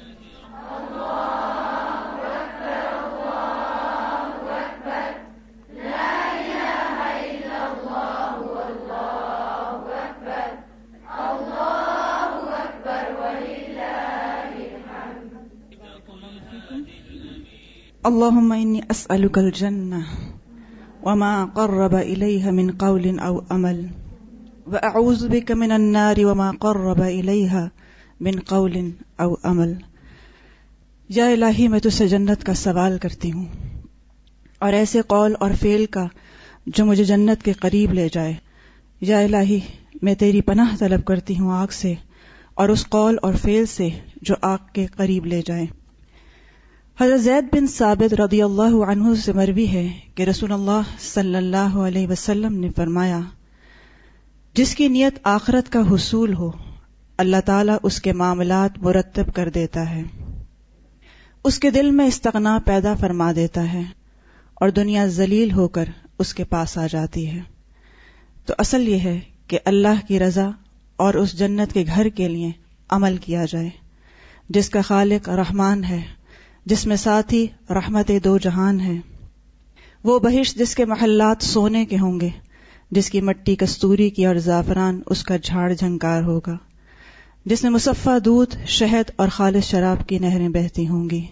اللهم 18.08 18.52
إني 18.52 18.80
أسألك 18.90 19.38
الجنة 19.38 20.00
وما 21.02 21.46
قرب 21.54 21.94
إليها 21.96 22.50
من 22.50 22.70
قول 22.70 23.18
أو 23.18 23.38
أمل 23.50 23.86
وأعوذ 24.66 25.28
بك 25.28 25.50
من 25.50 25.72
النار 25.72 26.14
وما 26.18 26.50
قرب 26.60 27.04
إليها 27.04 27.68
من 28.20 28.40
قول 28.40 28.76
أو 29.20 29.34
أمل 29.44 29.72
یا 31.08 31.26
الہی، 31.26 31.68
میں 31.68 31.78
تجھ 31.78 31.94
سے 31.94 32.08
جنت 32.08 32.44
کا 32.44 32.54
سوال 32.54 32.98
کرتی 32.98 33.32
ہوں۔ 33.32 33.44
اور 34.58 34.72
ایسے 34.72 35.00
قول 35.06 35.34
اور 35.40 35.50
فعل 35.60 35.86
کا 35.86 36.06
جو 36.66 36.84
مجھے 36.84 37.04
جنت 37.04 37.42
کے 37.42 37.52
قریب 37.52 37.92
لے 37.92 38.08
جائے۔ 38.12 38.34
یا 39.00 39.18
الہی، 39.18 39.60
میں 40.02 40.14
تیری 40.14 40.40
پناہ 40.40 40.76
طلب 40.78 41.04
کرتی 41.04 41.38
ہوں 41.38 41.52
آگ 41.52 41.66
سے 41.70 41.94
اور 42.54 42.68
اس 42.68 42.86
قول 42.88 43.16
اور 43.22 43.34
فعل 43.34 43.66
سے 43.66 43.88
جو 44.22 44.34
آگ 44.42 44.58
کے 44.72 44.86
قریب 44.86 45.26
لے 45.26 45.42
جائے۔ 45.46 45.66
حضرت 47.00 47.20
زید 47.20 47.44
بن 47.54 47.66
ثابت 47.66 48.20
رضی 48.20 48.42
اللہ 48.42 48.84
عنہ 48.86 49.14
سے 49.14 49.32
مروی 49.32 49.68
ہے 49.68 49.88
کہ 50.14 50.22
رسول 50.22 50.52
اللہ 50.52 50.80
صلی 51.00 51.36
اللہ 51.36 51.76
علیہ 51.76 52.08
وسلم 52.08 52.60
نے 52.60 52.68
فرمایا 52.76 53.20
جس 54.54 54.74
کی 54.74 54.88
نیت 54.88 55.18
آخرت 55.22 55.72
کا 55.72 55.80
حصول 55.90 56.34
ہو، 56.34 56.50
اللہ 57.18 57.36
تعالیٰ 57.44 57.76
اس 57.82 58.00
کے 58.02 58.12
معاملات 58.12 58.78
مرتب 58.78 59.34
کر 59.34 59.48
دیتا 59.48 59.90
ہے۔ 59.90 60.02
اس 61.44 61.58
کے 61.58 61.70
دل 61.70 61.90
میں 61.90 62.06
استغنا 62.06 62.58
پیدا 62.64 62.94
فرما 62.94 63.32
دیتا 63.32 63.72
ہے 63.72 63.82
اور 64.54 64.68
دنیا 64.68 65.06
ذلیل 65.06 65.52
ہو 65.52 65.68
کر 65.68 65.84
اس 66.18 66.34
کے 66.34 66.44
پاس 66.44 66.78
آ 66.78 66.86
جاتی 66.86 67.30
ہے۔ 67.30 67.38
تو 68.46 68.54
اصل 68.58 68.88
یہ 68.88 68.98
ہے 68.98 69.20
کہ 69.48 69.58
اللہ 69.64 70.06
کی 70.08 70.18
رضا 70.18 70.50
اور 70.96 71.14
اس 71.14 71.38
جنت 71.38 71.72
کے 71.72 71.84
گھر 71.94 72.08
کے 72.08 72.28
لیے 72.28 72.50
عمل 72.88 73.16
کیا 73.16 73.44
جائے، 73.44 73.70
جس 74.48 74.70
کا 74.70 74.80
خالق 74.80 75.28
رحمان 75.28 75.84
ہے، 75.84 76.00
جس 76.66 76.86
میں 76.86 76.96
ساتھ 76.96 77.34
ہی 77.34 77.46
رحمت 77.70 78.12
دو 78.24 78.38
جہان 78.38 78.80
ہے 78.80 78.94
وہ 80.04 80.18
بہش 80.18 80.54
جس 80.54 80.74
کے 80.74 80.84
محلات 80.84 81.42
سونے 81.42 81.84
کے 81.84 81.98
ہوں 81.98 82.20
گے 82.20 82.28
جس 82.94 83.10
کی 83.10 83.20
مٹی 83.20 83.56
کستوری 83.56 84.10
کی 84.10 84.26
اور 84.26 84.36
زعفران 84.36 85.00
اس 85.06 85.24
کا 85.24 85.36
جھاڑ 85.36 85.72
جھنکار 85.72 86.22
ہوگا، 86.22 86.56
جس 87.44 87.62
میں 87.62 87.70
مصفہ 87.70 88.18
دودھ، 88.18 88.56
شہد 88.66 89.10
اور 89.16 89.28
خالص 89.28 89.64
شراب 89.64 90.08
کی 90.08 90.18
نہریں 90.18 90.48
بہتی 90.48 90.88
ہوں 90.88 91.10
گی۔ 91.10 91.26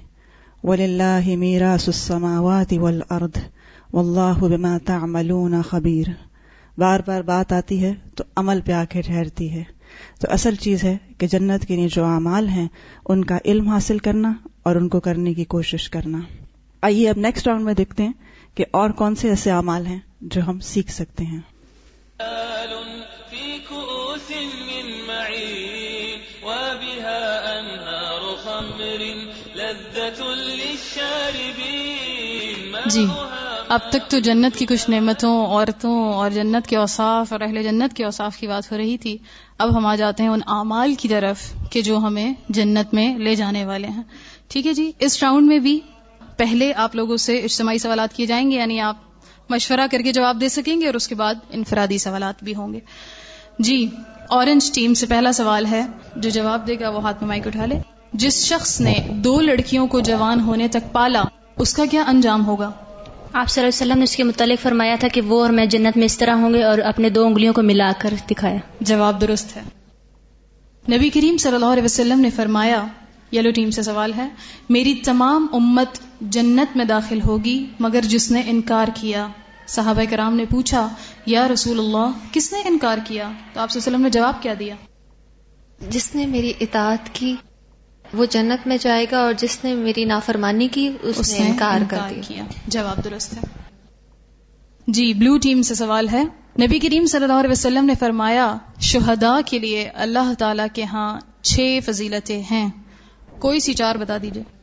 وَلِلَّهِ 0.63 1.35
مِيرَاسُ 1.35 1.89
السَّمَاوَاتِ 1.89 2.79
وَالْأَرْضِ 2.79 3.41
وَاللَّهُ 3.93 4.49
بِمَا 4.49 4.79
تَعْمَلُونَ 4.85 5.57
خبیر 5.69 6.07
بار 6.79 7.01
بار 7.07 7.23
بات 7.23 7.53
آتی 7.53 7.85
ہے 7.85 7.95
تو 8.15 8.25
عمل 8.37 8.61
پہ 8.61 8.73
آ 8.73 8.85
کے 8.89 9.03
ٹھہرتی 9.03 9.51
ہے۔ 9.51 9.65
تو 10.21 10.27
اصل 10.31 10.55
چیز 10.55 10.85
ہے 10.85 10.97
کہ 11.19 11.27
جنت 11.27 11.67
کے 11.67 11.77
لیے 11.77 11.89
جو 11.89 12.05
اعمال 12.05 12.49
ہیں، 12.49 12.69
ان 13.05 13.25
کا 13.25 13.39
علم 13.45 13.69
حاصل 13.69 13.99
کرنا 13.99 14.33
اور 14.63 14.77
ان 14.77 14.89
کو 14.89 15.01
کرنے 15.01 15.35
کی 15.35 15.45
کوشش 15.45 15.91
کرنا۔ 15.91 16.19
آئیے 16.83 17.11
اب 17.11 17.19
نیکسٹ 17.19 17.49
راؤنڈ 17.49 17.65
میں 17.65 17.75
دیکھتے 17.75 18.03
ہیں 18.03 18.13
کہ 18.55 18.65
اور 18.71 18.91
کون 18.91 19.15
سے 19.15 19.29
ایسے 19.29 19.51
اعمال 19.51 19.87
ہیں 19.87 19.99
جو 20.21 20.41
ہم 20.47 20.59
سیکھ 20.59 20.93
سکتے 20.93 21.25
ہیں۔ 21.25 21.41
في 23.31 23.59
كؤوس 23.59 24.31
من 24.67 24.87
معين 25.07 26.21
وبها 26.45 27.61
أنهار 27.61 28.23
خمر 28.45 29.01
لذة 29.57 30.21
للشاربين. 30.35 31.83
جی 32.87 33.05
اب 33.69 33.81
تک 33.91 34.11
تو 34.11 34.19
جنت 34.19 34.59
کی 34.59 34.67
کچھ 34.67 34.91
نعمتوں 34.91 35.47
عورتوں 35.47 36.13
اور 36.13 36.31
جنت 36.31 36.67
کے 36.67 36.77
اوصاف 36.77 37.33
اور 37.33 37.41
اہل 37.41 37.63
جنت 37.63 37.97
کے 37.97 38.05
اوصاف 38.05 38.37
کی 38.37 38.47
بات 38.47 38.73
ہو 38.73 38.77
رہی 38.79 38.99
تھی 38.99 39.19
اب 39.59 39.77
ہم 39.77 39.87
آ 39.87 39.95
جاتے 39.95 40.23
ہیں 40.23 40.31
ان 40.31 40.41
اعمال 40.47 40.95
کی 40.95 41.09
طرف 41.09 41.39
کہ 41.71 41.83
جو 41.83 41.97
ہمیں 41.97 42.33
جنت 42.49 42.95
میں 42.95 43.19
لے 43.19 43.35
جانے 43.35 43.65
والے 43.65 43.89
ہیں۔ 43.89 44.03
ٹھیک 44.49 44.67
ہے 44.67 44.73
جی 44.73 44.93
اس 44.99 45.23
راؤنڈ 45.23 45.49
میں 45.49 45.59
بھی 45.59 45.81
پہلے 46.37 46.73
آپ 46.77 46.97
لوگوں 46.97 47.17
سے 47.17 47.39
اجتماعی 47.39 47.79
سوالات 47.79 48.17
کیے 48.17 48.27
جائیں 48.27 48.51
گے 48.51 48.57
یعنی 48.57 48.81
آپ 48.81 48.97
مشورہ 49.53 49.87
کر 49.91 50.01
کے 50.01 50.13
جواب 50.13 50.41
دے 50.41 50.49
سکیں 50.49 50.81
گے 50.81 50.87
اور 50.87 50.95
اس 50.95 51.09
کے 51.09 51.15
بعد 51.15 51.35
انفرادی 51.51 51.99
سوالات 51.99 52.45
بھی 52.45 52.55
ہوں 52.55 52.73
گے۔ 52.73 52.81
جی 53.59 53.87
اورنج 54.29 54.73
ٹیم 54.73 54.95
سے 54.95 55.07
پہلا 55.07 55.33
سوال 55.33 55.67
ہے 55.67 55.87
جو 56.17 56.31
جواب 56.31 56.67
دے 56.67 56.77
گا 56.81 56.89
وہ 56.89 57.03
ہاتھ 57.03 57.17
میں 57.21 57.29
مائک 57.29 57.47
اٹھا 57.47 57.67
لے۔ 57.67 57.79
جس 58.13 58.45
شخص 58.45 58.81
نے 58.81 58.95
دو 59.11 59.41
لڑکیوں 59.41 59.87
کو 59.87 60.01
جوان 60.01 60.41
ہونے 60.41 60.69
تک 60.69 60.93
پالا 60.93 61.23
اس 61.57 61.75
کا 61.75 61.85
کیا 61.91 62.03
انجام 62.07 62.47
ہوگا؟ 62.47 62.71
آپ 63.33 63.49
صلی 63.49 63.65
اللہ 63.65 63.71
علیہ 63.73 63.83
وسلم 63.83 63.99
نے 63.99 64.05
اس 64.05 64.17
کے 64.17 64.25
متعلق 64.25 64.63
فرمایا 64.63 64.97
تھا 65.01 65.09
کہ 65.09 65.21
وہ 65.21 65.43
اور 65.43 65.51
میں 65.51 65.67
جنت 65.67 65.97
میں 65.97 66.05
اس 66.05 66.19
طرح 66.19 66.35
ہوں 66.35 66.55
گے 66.55 66.63
اور 66.65 66.79
اپنے 66.79 67.09
دو 67.09 67.27
انگلیوں 67.27 67.53
کو 67.53 67.63
ملا 67.63 67.93
کر 67.99 68.15
دکھایا۔ 68.31 68.59
جواب 68.81 69.21
درست 69.21 69.57
ہے۔ 69.57 69.63
نبی 70.97 71.11
کریم 71.11 71.37
صلی 71.37 71.55
اللہ 71.55 71.67
علیہ 71.67 71.83
وسلم 71.83 72.21
نے 72.21 72.31
فرمایا 72.31 72.87
یلو 73.33 73.51
ٹیم 73.51 73.71
سے 73.71 73.83
سوال 73.83 74.13
ہے 74.17 74.29
میری 74.69 74.95
تمام 74.95 75.47
امت 75.53 75.99
جنت 76.21 76.77
میں 76.77 76.85
داخل 76.85 77.21
ہوگی 77.23 77.67
مگر 77.81 78.01
جس 78.03 78.31
نے 78.31 78.43
انکار 78.47 78.89
کیا 79.01 79.29
صحابہ 79.73 80.03
کرام 80.11 80.37
نے 80.37 80.45
پوچھا 80.45 80.89
یا 81.27 81.49
رسول 81.49 81.79
اللہ 81.79 82.11
کس 82.33 82.53
نے 82.53 82.59
انکار 82.65 82.99
کیا؟ 83.05 83.31
تو 83.53 83.61
آپ 83.61 83.69
وسلم 83.75 84.03
نے 84.03 84.11
جواب 84.11 84.43
کیا 84.43 84.55
دیا۔ 84.59 84.75
جس 85.89 86.15
نے 86.15 86.27
میری 86.27 86.53
اطاعت 86.61 87.15
کی 87.15 87.37
وہ 88.15 88.25
جنت 88.25 88.67
میں 88.67 88.77
جائے 88.81 89.07
گا 89.13 89.19
اور 89.19 89.33
جس 89.33 89.59
نے 89.65 89.75
میری 89.75 90.05
نافرمانی 90.05 90.69
کی 90.69 90.91
اس, 91.03 91.19
اس 91.19 91.33
نے 91.33 91.39
نے 91.39 91.51
انکار 91.51 91.75
کر 91.75 91.97
انکار 91.97 92.11
دیا۔ 92.11 92.23
کیا۔ 92.29 92.45
جواب 92.67 93.05
درست 93.05 93.33
ہے۔ 93.33 93.41
جی 94.87 95.15
بلو 95.15 95.39
ٹیم 95.39 95.63
سے 95.63 95.75
سوال 95.75 96.09
ہے۔ 96.09 96.23
نبی 96.61 96.79
کریم 96.79 97.07
صلی 97.07 97.23
اللہ 97.23 97.33
علیہ 97.33 97.51
وسلم 97.51 97.85
نے 97.85 97.95
فرمایا 97.95 98.57
شہداء 98.81 99.39
کے 99.47 99.59
لیے 99.59 99.91
اللہ 99.95 100.33
تعالی 100.39 100.63
کے 100.73 100.85
ہاں 100.85 101.21
چھ 101.43 101.79
فضیلتیں 101.87 102.43
ہیں۔ 102.51 102.69
کوئی 103.39 103.61
سی 103.61 103.73
چار 103.75 103.95
بتا 103.95 104.17
دیجیے۔ 104.23 104.62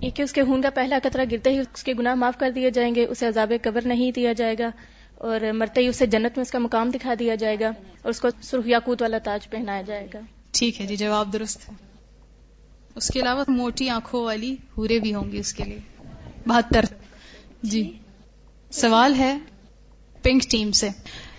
ایک 0.00 0.16
کہ 0.16 0.22
اس 0.22 0.32
کے 0.32 0.42
خون 0.44 0.62
کا 0.62 0.70
پہلا 0.70 0.98
قطرہ 1.02 1.24
گرتے 1.30 1.50
ہی 1.50 1.58
اس 1.58 1.82
کے 1.82 1.94
گناہ 1.98 2.14
معاف 2.14 2.38
کر 2.38 2.50
دیے 2.50 2.70
جائیں 2.70 2.94
گے، 2.94 3.04
اسے 3.04 3.26
عذاب 3.26 3.52
قبر 3.62 3.80
نہیں 3.84 4.12
دیا 4.12 4.32
جائے 4.32 4.56
گا 4.58 4.70
اور 5.14 5.52
مرتے 5.52 5.80
ہی 5.80 5.86
اسے 5.86 6.06
جنت 6.06 6.36
میں 6.36 6.42
اس 6.42 6.50
کا 6.50 6.58
مقام 6.58 6.90
دکھا 6.90 7.14
دیا 7.18 7.34
جائے 7.34 7.56
گا 7.60 7.68
اور 8.02 8.10
اس 8.10 8.20
کو 8.20 8.28
سرخ 8.42 8.66
یاقوت 8.66 9.02
والا 9.02 9.18
تاج 9.18 9.50
پہنایا 9.50 9.82
جائے 9.82 10.06
گا۔ 10.14 10.18
ٹھیک 10.52 10.80
ہے 10.80 10.86
جی 10.86 10.96
جواب 10.96 11.32
درست 11.32 11.68
ہے۔ 11.68 11.74
اس 12.94 13.08
کے 13.08 13.20
علاوہ 13.20 13.44
موٹی 13.48 13.88
آنکھوں 13.88 14.24
والی 14.24 14.56
ہورے 14.76 14.98
بھی 14.98 15.14
ہوں 15.14 15.32
گی 15.32 15.38
اس 15.38 15.52
کے 15.54 15.64
لیے۔ 15.64 15.78
بہتر۔ 16.46 16.84
جی۔ 17.62 17.92
سوال 18.70 19.14
ہے 19.14 19.38
پنک 20.22 20.42
ٹیم 20.50 20.72
سے۔ 20.72 20.88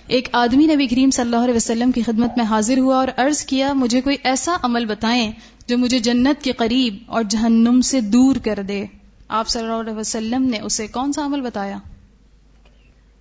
ایک 0.07 0.27
آدمی 0.31 0.65
نبی 0.65 0.87
کریم 0.87 1.09
صلی 1.11 1.21
اللہ 1.21 1.35
علیہ 1.35 1.53
وسلم 1.53 1.91
کی 1.91 2.01
خدمت 2.01 2.37
میں 2.37 2.45
حاضر 2.45 2.77
ہوا 2.77 2.95
اور 2.95 3.07
عرض 3.17 3.45
کیا، 3.45 3.73
مجھے 3.73 4.01
کوئی 4.01 4.17
ایسا 4.23 4.57
عمل 4.63 4.85
بتائیں 4.85 5.31
جو 5.69 5.77
مجھے 5.77 5.99
جنت 5.99 6.43
کے 6.43 6.51
قریب 6.51 6.97
اور 7.05 7.23
جہنم 7.23 7.81
سے 7.81 8.01
دور 8.01 8.35
کر 8.43 8.59
دے۔ 8.67 8.85
آپ 9.27 9.47
صلی 9.47 9.61
اللہ 9.61 9.73
علیہ 9.73 9.93
وسلم 9.93 10.43
نے 10.43 10.59
اسے 10.59 10.87
کون 10.87 11.13
سا 11.13 11.25
عمل 11.25 11.41
بتایا؟ 11.41 11.77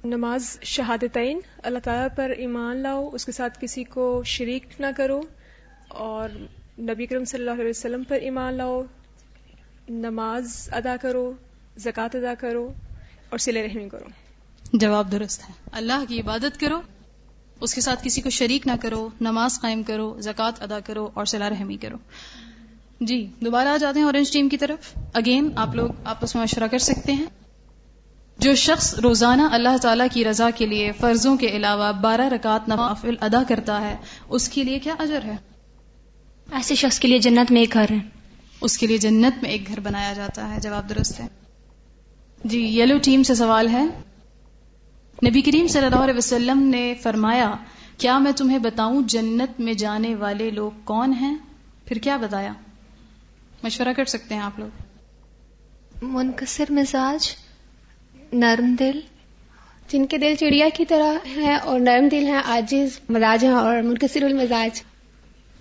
نماز 0.04 0.60
شہادتین۔ 0.62 1.40
اللہ 1.62 1.78
تعالیٰ 1.78 2.08
پر 2.16 2.30
ایمان 2.30 2.76
لاؤ 2.76 3.08
اس 3.12 3.26
کے 3.26 3.32
ساتھ 3.32 3.58
کسی 3.60 3.84
کو 3.84 4.22
شریک 4.26 4.66
نہ 4.80 4.86
کرو۔ 4.96 5.20
اور 5.88 6.28
نبی 6.78 7.06
کرم 7.06 7.24
صلی 7.24 7.40
اللہ 7.40 7.60
علیہ 7.60 7.70
وسلم 7.70 8.02
پر 8.04 8.16
ایمان 8.16 8.54
لاؤ۔ 8.54 8.82
نماز 9.88 10.68
ادا 10.72 10.96
کرو 11.02 11.32
زکوٰۃ 11.76 12.08
ادا 12.14 12.34
کرو 12.34 12.72
اور 13.28 13.38
سلے 13.38 13.66
رحمی 13.66 13.88
کرو۔ 13.88 14.04
جواب 14.72 15.12
درست 15.12 15.42
ہے۔ 15.48 15.54
اللہ 15.72 16.04
کی 16.08 16.20
عبادت 16.20 16.60
کرو۔ 16.60 16.80
اس 17.60 17.74
کے 17.74 17.80
ساتھ 17.80 18.00
کسی 18.04 18.20
کو 18.20 18.30
شریک 18.30 18.66
نہ 18.66 18.72
کرو 18.80 19.08
نماز 19.20 19.60
قائم 19.60 19.82
کرو 19.82 20.20
زکوٰۃ 20.20 20.52
ادا 20.60 20.80
کرو 20.80 21.08
اور 21.14 21.24
صلاح 21.24 21.50
رحمی 21.50 21.76
کرو۔ 21.76 21.96
جی 23.00 23.26
دوبارہ 23.40 23.68
آ 23.68 23.76
جاتے 23.76 23.98
ہیں 23.98 24.06
اورنج 24.06 24.32
ٹیم 24.32 24.48
کی 24.48 24.56
طرف۔ 24.56 24.98
اگین 25.14 25.50
آپ 25.56 25.74
لوگ 25.74 25.88
آپس 26.04 26.34
میں 26.34 26.42
مشورہ 26.42 26.68
کر 26.68 26.78
سکتے 26.78 27.12
ہیں۔ 27.12 27.26
جو 28.38 28.54
شخص 28.54 28.94
روزانہ 28.94 29.42
اللہ 29.42 29.76
تعالی 29.82 30.04
کی 30.12 30.24
رضا 30.24 30.50
کے 30.50 30.66
لیے 30.66 30.92
فرضوں 30.92 31.36
کے 31.36 31.46
علاوہ 31.46 31.92
بارہ 31.92 32.28
رکعت 32.28 32.68
نوافل 32.68 33.14
ادا 33.20 33.42
کرتا 33.48 33.80
ہے 33.80 33.96
اس 34.28 34.48
کے 34.48 34.64
لیے 34.64 34.78
کیا 34.78 34.94
اجر 34.98 35.24
ہے؟ 35.24 35.36
ایسے 36.52 36.74
شخص 36.74 36.98
کے 36.98 37.08
لیے 37.08 37.18
جنت 37.18 37.52
میں 37.52 37.60
ایک 37.60 37.72
گھر 37.72 37.86
ہے۔ 37.90 37.98
اس 38.60 38.78
کے 38.78 38.86
لیے 38.86 38.98
جنت 38.98 39.42
میں 39.42 39.50
ایک 39.50 39.68
گھر 39.68 39.80
بنایا 39.80 40.12
جاتا 40.12 40.54
ہے 40.54 40.60
جواب 40.60 40.88
درست 40.88 41.20
ہے۔ 41.20 41.26
جی 42.44 42.80
یلو 42.80 42.98
ٹیم 43.02 43.22
سے 43.22 43.34
سوال 43.34 43.68
ہے۔ 43.68 43.84
نبی 45.26 45.42
کریم 45.42 45.66
صلی 45.66 45.86
اللہ 45.86 45.96
علیہ 45.96 46.14
وسلم 46.16 46.62
نے 46.62 46.94
فرمایا 47.02 47.54
کیا 47.98 48.18
میں 48.18 48.32
تمہیں 48.32 48.58
بتاؤں 48.58 49.02
جنت 49.02 49.60
میں 49.60 49.72
جانے 49.72 50.14
والے 50.14 50.50
لوگ 50.50 50.70
کون 50.84 51.12
ہیں؟ 51.12 51.36
پھر 51.84 51.96
کیا 51.96 52.16
بتایا؟ 52.16 52.52
مشورہ 53.62 53.92
کر 53.96 54.04
سکتے 54.04 54.34
ہیں 54.34 54.42
آپ 54.42 54.58
لوگ۔ 54.58 54.68
منکسر 56.02 56.64
مزاج 56.70 57.28
نرم 58.32 58.74
دل۔ 58.74 59.00
جن 59.88 60.06
کے 60.06 60.18
دل 60.18 60.34
چڑیا 60.34 60.68
کی 60.74 60.84
طرح 60.84 61.28
ہیں 61.36 61.56
اور 61.56 61.80
نرم 61.80 62.08
دل 62.08 62.24
ہیں 62.26 62.40
آجز 62.46 63.00
مزاج 63.08 63.44
ہیں 63.44 63.52
اور 63.52 63.82
منکسر 63.82 64.22
المزاج۔ 64.22 64.82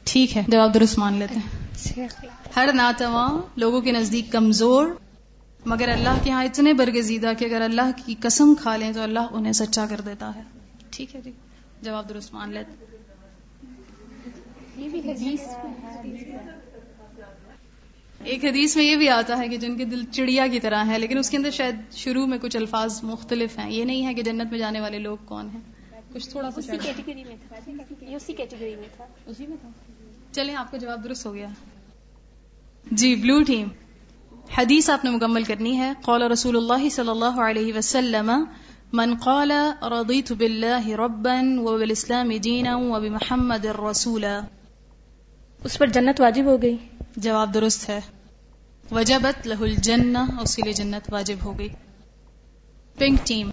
ٹھیک 0.04 0.38
ہے 0.38 0.44
جواب 0.48 0.74
درست 0.74 1.00
مان 1.00 1.14
لیتے 1.14 1.36
ہیں۔ 1.36 2.08
ہر 2.56 2.70
ناتواں 2.74 3.42
لوگوں 3.56 3.82
کے 3.82 3.92
نزدیک 3.92 4.32
کمزور 4.32 4.88
مگر 5.68 5.90
اللہ 5.90 6.20
کے 6.24 6.32
ہاں 6.32 6.44
اتنے 6.44 6.74
برگزیدہ 6.74 7.32
کہ 7.40 7.46
اگر 7.46 7.62
اللہ 7.62 7.90
کی 8.06 8.16
قسم 8.20 8.54
کھا 8.56 8.76
لیں 8.78 8.92
تو 8.94 9.02
اللہ 9.02 9.20
انہیں 9.32 9.54
سچا 9.54 9.86
کر 9.90 10.02
دیتا 10.02 10.36
ہے۔ 10.36 10.42
ٹھیک 10.90 11.16
ہے 11.16 11.22
جی۔ 11.22 11.32
جواب 11.82 12.10
درست 12.10 12.34
مان 12.34 12.54
لیتے 12.54 12.86
ایک 18.22 18.46
حدیث 18.46 18.76
میں 18.76 18.84
یہ 18.84 18.96
بھی 18.96 19.10
آتا 19.10 19.38
ہے 19.38 19.48
کہ 19.48 19.58
جن 19.58 19.78
کے 19.78 19.86
دل 19.86 20.04
چڑیا 20.12 20.48
کی 20.48 20.60
طرح 20.60 20.84
ہے 20.88 21.00
لیکن 21.00 21.18
اس 21.18 21.30
کے 21.30 21.38
اندر 21.38 21.50
شاید 21.50 21.76
شروع 21.92 22.26
میں 22.26 22.38
کچھ 22.42 22.58
الفاظ 22.58 23.04
مختلف 23.04 23.58
ہیں۔ 23.60 23.72
یہ 23.72 23.84
نہیں 23.84 24.06
ہے 24.06 24.14
کہ 24.14 24.22
جنت 24.22 24.52
میں 24.52 24.60
جانے 24.60 24.80
والے 24.80 25.00
لوگ 25.00 25.18
کون 25.26 25.50
ہیں۔ 25.54 25.62
کچھ 26.14 26.30
تھوڑا 26.30 26.52
سا 26.52 26.60
اسی 26.60 26.78
کیٹیگری 26.78 27.24
میں 27.24 27.36
تھا 27.48 27.72
یہ 28.02 28.16
اسی 28.16 28.34
کیٹیگری 28.34 28.76
میں 28.76 28.88
تھا۔ 28.96 29.06
اسی 29.26 29.48
میں 29.48 29.58
تھا۔ 29.62 29.70
چلیں 30.32 30.56
آپ 30.56 30.72
کا 30.72 30.78
جواب 30.78 31.04
درست 31.04 31.26
ہو 31.26 31.34
گیا۔ 31.34 31.48
جی 32.92 33.16
بلو 33.16 33.44
ٹیم۔ 33.44 33.68
حدیث 34.58 34.90
آپ 34.90 35.06
نے 35.06 35.12
مکمل 35.12 35.44
کرنی 35.44 35.78
ہے۔ 35.78 35.94
قول 36.02 36.22
رسول 36.22 36.58
اللہ 36.58 36.90
صلی 36.90 37.10
اللہ 37.10 37.42
علیہ 37.42 37.74
وسلم 37.74 38.32
من 38.94 39.16
قال 39.24 39.52
رضيت 39.82 40.32
بالله 40.32 41.06
ربا 41.06 41.36
وبالاسلام 41.44 42.30
دينا 42.44 42.76
وبمحمد 42.76 43.66
رسولا 43.66 44.40
اس 45.64 45.78
پر 45.78 45.88
جنت 45.88 46.22
واجب 46.22 46.44
ہو 46.46 46.62
گئی۔ 46.62 46.78
جواب 47.16 47.54
درست 47.54 47.90
ہے۔ 47.90 48.02
وجبت 48.92 49.48
لہ 49.48 49.62
الجنہ 49.62 50.18
اس 50.42 50.56
کے 50.56 50.62
لیے 50.62 50.74
جنت 50.74 51.14
واجب 51.14 51.36
ہو 51.46 51.60
گئی۔ 51.60 51.70
Pink 52.98 53.20
team. 53.28 53.50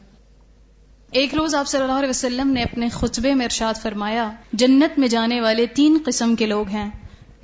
ایک 1.11 1.35
روز 1.35 1.55
آپ 1.55 1.69
صلی 1.69 1.81
اللہ 1.81 1.93
علیہ 1.93 2.09
وسلم 2.09 2.49
نے 2.49 2.63
اپنے 2.63 2.89
خطبے 2.89 3.35
میں 3.35 3.45
ارشاد 3.45 3.75
فرمایا 3.83 4.31
جنت 4.53 4.99
میں 4.99 5.09
جانے 5.09 5.41
والے 5.41 5.67
تین 5.67 5.99
قسم 6.05 6.37
کے 6.37 6.47
لوگ 6.47 6.69
ہیں۔ 6.69 6.91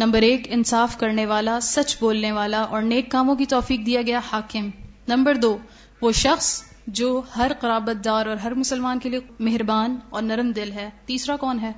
نمبر 0.00 0.22
ایک 0.22 0.42
انصاف 0.50 0.98
کرنے 0.98 1.26
والا 1.26 1.58
سچ 1.62 1.96
بولنے 2.00 2.32
والا 2.32 2.60
اور 2.62 2.82
نیک 2.82 3.10
کاموں 3.10 3.34
کی 3.34 3.46
توفیق 3.46 3.86
دیا 3.86 4.02
گیا 4.02 4.20
حاکم۔ 4.32 4.70
نمبر 5.08 5.34
دو 5.34 5.58
وہ 6.00 6.12
شخص 6.12 6.62
جو 6.86 7.22
ہر 7.36 7.52
قرابت 7.60 8.04
دار 8.04 8.26
اور 8.26 8.36
ہر 8.36 8.54
مسلمان 8.54 8.98
کے 8.98 9.08
لیے 9.08 9.20
مہربان 9.38 9.96
اور 10.10 10.22
نرم 10.22 10.50
دل 10.50 10.72
ہے۔ 10.72 10.90
تیسرا 11.06 11.36
کون 11.36 11.60
ہے؟ 11.60 11.72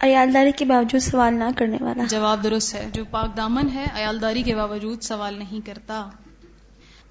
عیالداری 0.00 0.52
کے 0.52 0.64
باوجود 0.64 1.00
سوال 1.00 1.34
نہ 1.34 1.44
کرنے 1.56 1.76
والا۔ 1.80 2.04
جواب 2.08 2.44
درست 2.44 2.74
ہے۔ 2.74 2.90
جو 2.92 3.04
پاک 3.04 3.36
دامن 3.36 3.68
ہے 3.74 3.84
عیالداری 3.94 4.42
کے 4.42 4.54
باوجود 4.54 5.02
سوال 5.02 5.34
نہیں 5.38 5.66
کرتا۔ 5.66 6.10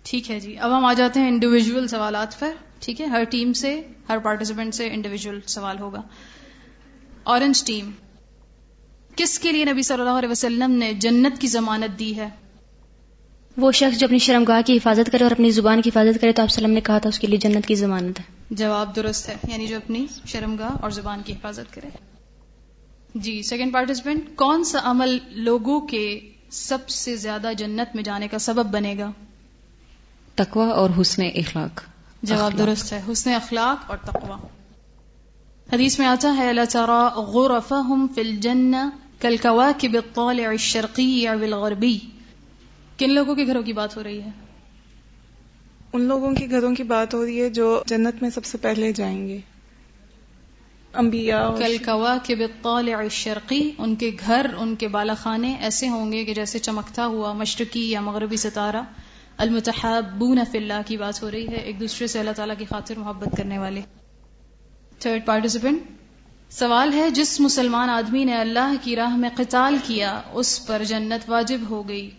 ٹھیک 0.04 0.32
ہے 0.32 0.40
جی۔ 0.40 0.58
اب 0.58 0.78
ہم 0.78 0.86
آ 0.86 0.94
جاتے 0.94 1.20
ہیں 1.20 1.28
انڈیویجول 1.28 1.88
سوالات 1.88 2.40
پر۔ 2.40 2.54
ٹھیک 2.80 3.02
ہے؟ 3.02 3.06
ہر 3.06 3.24
ٹیم 3.24 3.54
سے 3.54 3.82
ہر 4.10 4.18
پارٹیسپینٹ 4.18 4.76
سے 4.76 4.88
انڈیویجول 4.88 5.40
سوال 5.48 5.80
ہوگا۔ 5.80 6.02
اورنج 7.24 7.64
ٹیم 7.64 7.92
کس 9.20 9.40
کے 9.40 9.52
لیے 9.52 9.66
نبی 9.66 9.82
صلی 9.82 10.00
اللہ 10.00 10.10
علیہ 10.10 10.30
وسلم 10.30 10.72
نے 10.72 10.94
جنت 10.94 11.42
کی 11.42 11.48
ضمانت 11.48 12.00
دی 12.00 12.16
ہے؟ 12.16 12.30
وہ 13.58 13.72
شخص 13.72 13.98
جو 13.98 14.08
اپنی 14.08 14.18
شرمگاہ 14.18 14.62
کی 14.66 14.78
حفاظت 14.78 15.12
کرے 15.12 15.24
اور 15.24 15.32
اپنی 15.32 15.52
زبان 15.52 15.82
کی 15.82 15.90
حفاظت 15.90 16.22
کرے 16.22 16.32
تو 16.32 16.42
آپ 16.42 16.50
وسلم 16.52 16.72
نے 16.72 16.82
کہا 16.82 16.98
تھا 16.98 17.10
اس 17.10 17.20
کے 17.20 17.28
لیے 17.28 17.38
جنت 17.38 17.66
کی 17.66 17.76
ضمانت 17.76 18.20
ہے۔ 18.20 18.24
جواب 18.52 18.96
درست 18.96 19.30
ہے 19.30 19.38
یعنی 19.48 19.68
جو 19.68 19.76
اپنی 19.76 20.06
شرمگاہ 20.26 20.70
اور 20.82 20.90
زبان 20.90 21.22
کی 21.26 21.34
حفاظت 21.34 21.74
کرے۔ 21.74 21.90
جی 23.16 23.42
سیکنڈ 23.44 23.74
پارٹیسپینٹ 23.74 24.36
کون 24.36 24.64
سا 24.64 24.80
عمل 24.84 25.18
لوگوں 25.30 25.80
کے 25.80 26.20
سب 26.50 26.90
سے 26.90 27.16
زیادہ 27.16 27.52
جنت 27.58 27.96
میں 27.96 28.04
جانے 28.04 28.28
کا 28.28 28.40
سبب 28.40 28.66
بنے 28.66 28.96
گا؟ 29.00 29.12
تقوی 30.36 30.72
اور 30.72 30.90
حسن 31.02 31.24
اخلاق۔ 31.36 31.82
جواب 32.24 32.44
اخلاق. 32.44 32.68
درست 32.68 32.94
ہے 32.94 33.02
حسن 33.12 33.34
اخلاق 33.34 33.90
اور 33.90 33.98
تقوی۔ 33.98 34.48
حدیث 35.74 36.00
میں 36.00 36.08
آتا 36.08 36.38
ہے 36.38 36.54
لترى 36.54 37.22
غرفهم 37.22 38.06
في 38.16 38.22
الجنة 38.22 38.90
كالكواكب 39.20 39.94
الطالع 39.94 40.50
الشرقي 40.50 41.28
والغربي 41.28 41.98
کن 42.98 43.10
لوگوں 43.10 43.36
کے 43.36 43.48
گھروں 43.48 43.64
کی 43.64 43.74
بات 43.74 43.98
ہو 43.98 44.04
رہی 44.04 44.22
ہے؟ 44.22 44.30
ان 45.94 46.02
لوگوں 46.02 46.36
کے 46.36 46.50
گھروں 46.50 46.76
کی 46.76 46.84
بات 46.84 47.14
ہو 47.14 47.26
رہی 47.26 47.42
ہے 47.42 47.50
جو 47.50 47.84
جنت 47.86 48.22
میں 48.22 48.30
سب 48.30 48.46
سے 48.46 48.58
پہلے 48.58 48.92
جائیں 48.92 49.28
گے۔ 49.28 49.38
انبیاء 50.94 51.50
كالكواكب 51.60 52.40
الطالع 52.40 52.98
الشرقي 52.98 53.70
ان 53.78 53.96
کے 53.96 54.12
گھر 54.26 54.46
ان 54.58 54.76
کے 54.76 54.88
بالا 54.88 55.14
خانے 55.14 55.56
ایسے 55.56 55.90
ہوں 55.90 56.12
گے 56.12 56.26
کہ 56.26 56.34
جیسے 56.34 56.60
چمکتا 56.60 57.06
ہوا 57.06 57.34
مشرقی 57.34 57.92
یا 57.92 58.02
مغربی 58.02 58.38
ستارہ۔ 58.38 58.82
المتحابون 59.38 60.40
فی 60.52 60.58
اللہ 60.58 60.82
کی 60.86 60.98
بات 60.98 61.24
ہو 61.24 61.32
رہی 61.32 61.48
ہے 61.48 61.56
ایک 61.56 61.80
دوسرے 61.80 62.08
سے 62.08 62.20
اللہ 62.20 62.32
تعالیٰ 62.32 62.56
کی 62.58 62.66
خاطر 62.66 62.98
محبت 62.98 63.38
کرنے 63.38 63.58
والے۔ 63.58 63.82
تھرڈ 65.00 65.26
پارٹیسپینٹ 65.26 65.99
سوال 66.50 66.94
ہے 66.94 67.10
جس 67.10 67.40
مسلمان 67.40 67.90
آدمی 67.90 68.24
نے 68.24 68.34
اللہ 68.36 68.74
کی 68.82 68.96
راہ 68.96 69.18
میں 69.18 69.30
قتال 69.36 69.78
کیا 69.84 70.22
اس 70.34 70.68
پر 70.68 70.84
جنت 70.84 71.30
واجب 71.30 71.58
ہو 71.70 71.88
گئی۔ 71.88 72.10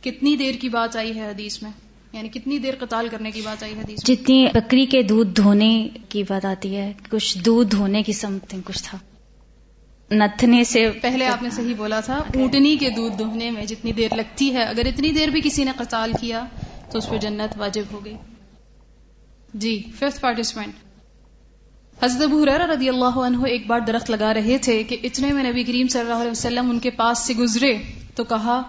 کتنی 0.00 0.36
دیر 0.36 0.54
کی 0.60 0.68
بات 0.68 0.96
آئی 0.96 1.18
ہے 1.18 1.28
حدیث 1.30 1.62
میں؟ 1.62 1.70
یعنی 2.12 2.28
کتنی 2.28 2.58
دیر 2.58 2.74
قتال 2.80 3.08
کرنے 3.08 3.30
کی 3.30 3.40
بات 3.40 3.62
آئی 3.62 3.74
ہے 3.74 3.78
حدیث 3.78 4.08
میں؟ 4.08 4.16
جتنی 4.16 4.46
بکری 4.54 4.86
کے 4.86 5.02
دودھ 5.02 5.28
دھونے 5.28 5.88
کی 6.08 6.22
بات 6.22 6.44
آتی 6.44 6.76
ہے 6.76 6.92
کچھ 7.10 7.38
دودھ 7.38 7.70
دھونے 7.70 8.02
کی 8.02 8.12
سمتنگ 8.12 8.60
کچھ 8.64 8.84
تھا۔ 8.84 8.98
نتھنے 10.10 10.64
سے 10.64 10.90
پہلے 10.90 11.26
آپ 11.26 11.42
نے 11.42 11.50
صحیح 11.50 11.74
بولا 11.76 12.00
تھا 12.00 12.16
اونٹنی 12.16 12.76
کے 12.76 12.90
دودھ 12.90 13.18
دہنے 13.18 13.50
میں 13.50 13.64
جتنی 13.64 13.92
دیر 13.92 14.14
لگتی 14.16 14.54
ہے 14.54 14.62
اگر 14.62 14.86
اتنی 14.86 15.10
دیر 15.10 15.28
بھی 15.28 15.40
کسی 15.44 15.64
نے 15.64 15.70
قتال 15.76 16.12
کیا 16.20 16.46
تو 16.90 16.98
اس 16.98 17.08
پہ 17.10 17.16
جنت 17.16 17.58
واجب 17.58 17.84
ہو 17.92 18.04
گئی۔ 18.04 18.16
جی 19.54 19.82
ففتھ 19.94 20.20
پارٹیسپینٹ۔ 20.20 20.85
حضرت 22.02 22.22
ابو 22.22 22.42
حریرہ 22.42 22.66
رضی 22.66 22.88
اللہ 22.88 23.18
عنہ 23.18 23.46
ایک 23.46 23.66
بار 23.66 23.80
درخت 23.80 24.10
لگا 24.10 24.34
رہے 24.34 24.58
تھے 24.58 24.82
کہ 24.82 24.96
اتنے 25.02 25.32
میں 25.32 25.44
نبی 25.44 25.62
کریم 25.64 25.88
صلی 25.88 26.00
اللہ 26.00 26.14
علیہ 26.14 26.30
وسلم 26.30 26.70
ان 26.70 26.78
کے 26.78 26.90
پاس 26.90 27.18
سے 27.18 27.34
گزرے 27.34 27.72
تو 28.14 28.24
کہا 28.24 28.62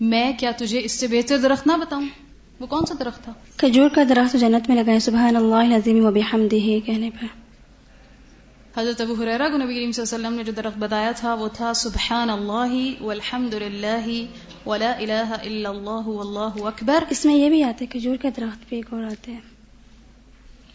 میں 0.00 0.32
کیا 0.38 0.50
تجھے 0.56 0.80
اس 0.84 0.92
سے 0.92 1.06
بہتر 1.06 1.38
درخت 1.38 1.66
نہ 1.66 1.72
بتاؤں؟ 1.72 2.06
وہ 2.60 2.66
کون 2.66 2.86
سا 2.86 2.94
درخت 3.00 3.24
تھا؟ 3.24 3.32
کھجور 3.56 3.88
کا 3.94 4.02
درخت 4.08 4.36
جنت 4.40 4.68
میں 4.68 4.76
لگائے 4.76 5.00
سبحان 5.00 5.36
اللہ 5.36 5.54
العظیم 5.54 6.06
و 6.06 6.10
بحمدہ 6.10 6.86
کہنے 6.86 7.10
پر۔ 7.10 7.26
حضرت 8.78 9.00
ابو 9.00 9.14
حریرہ 9.14 9.48
کو 9.48 9.56
نبی 9.56 9.74
کریم 9.74 9.92
صلی 9.92 10.02
اللہ 10.02 10.16
علیہ 10.16 10.26
وسلم 10.26 10.34
نے 10.34 10.44
جو 10.44 10.52
درخت 10.52 10.78
بتایا 10.78 11.12
تھا 11.16 11.34
وہ 11.34 11.48
تھا 11.52 11.72
سبحان 11.74 12.30
اللہ 12.30 13.02
والحمد 13.02 13.54
للہ 13.54 14.06
ولا 14.66 14.92
الہ 14.98 15.28
الا 15.42 15.68
اللہ 15.68 16.06
واللہ 16.08 16.64
اکبر. 16.66 17.04
اس 17.10 17.24
میں 17.24 17.34
یہ 17.34 17.48
بھی 17.48 17.62
آتا 17.62 17.78
ہے 17.80 17.86
کھجور 17.86 18.16
کا 18.16 18.28
درخت 18.36 18.70
پہ 18.70 18.76
ایک 18.76 18.86
اور 18.90 19.02
آتے 19.02 19.32
ہیں۔ 19.32 19.55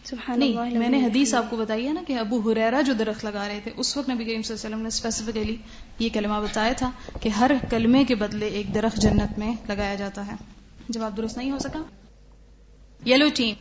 سبحان 0.04 0.38
نہیں 0.38 0.58
اللہ 0.58 0.78
میں 0.78 0.88
نے 0.88 1.06
حدیث 1.06 1.34
آپ 1.34 1.44
کو 1.50 1.56
بتائی 1.56 1.88
ہے 1.88 1.92
نا 1.92 2.02
کہ 2.06 2.18
ابو 2.18 2.50
حریرہ 2.50 2.82
جو 2.82 2.92
درخت 2.92 3.24
لگا 3.24 3.48
رہے 3.48 3.60
تھے 3.62 3.70
اس 3.76 3.96
وقت 3.96 4.08
نبی 4.08 4.24
کریم 4.24 4.42
صلی 4.42 4.54
اللہ 4.54 4.66
علیہ 4.66 4.76
وسلم 4.76 4.82
نے 4.82 4.88
اسپیسیفکلی 4.88 5.56
یہ 5.98 6.08
کلمہ 6.12 6.34
بتایا 6.34 6.72
تھا 6.72 6.90
کہ 7.20 7.28
ہر 7.28 7.50
کلمے 7.70 8.04
کے 8.04 8.14
بدلے 8.14 8.46
ایک 8.46 8.74
درخت 8.74 8.96
جنت 8.96 9.38
میں 9.38 9.54
لگایا 9.68 9.94
جاتا 9.94 10.26
ہے۔ 10.26 10.32
جواب 10.88 11.16
درست 11.16 11.36
نہیں 11.36 11.50
ہو 11.50 11.58
سکا؟ 11.58 11.82
یلو 13.06 13.28
ٹیم 13.34 13.54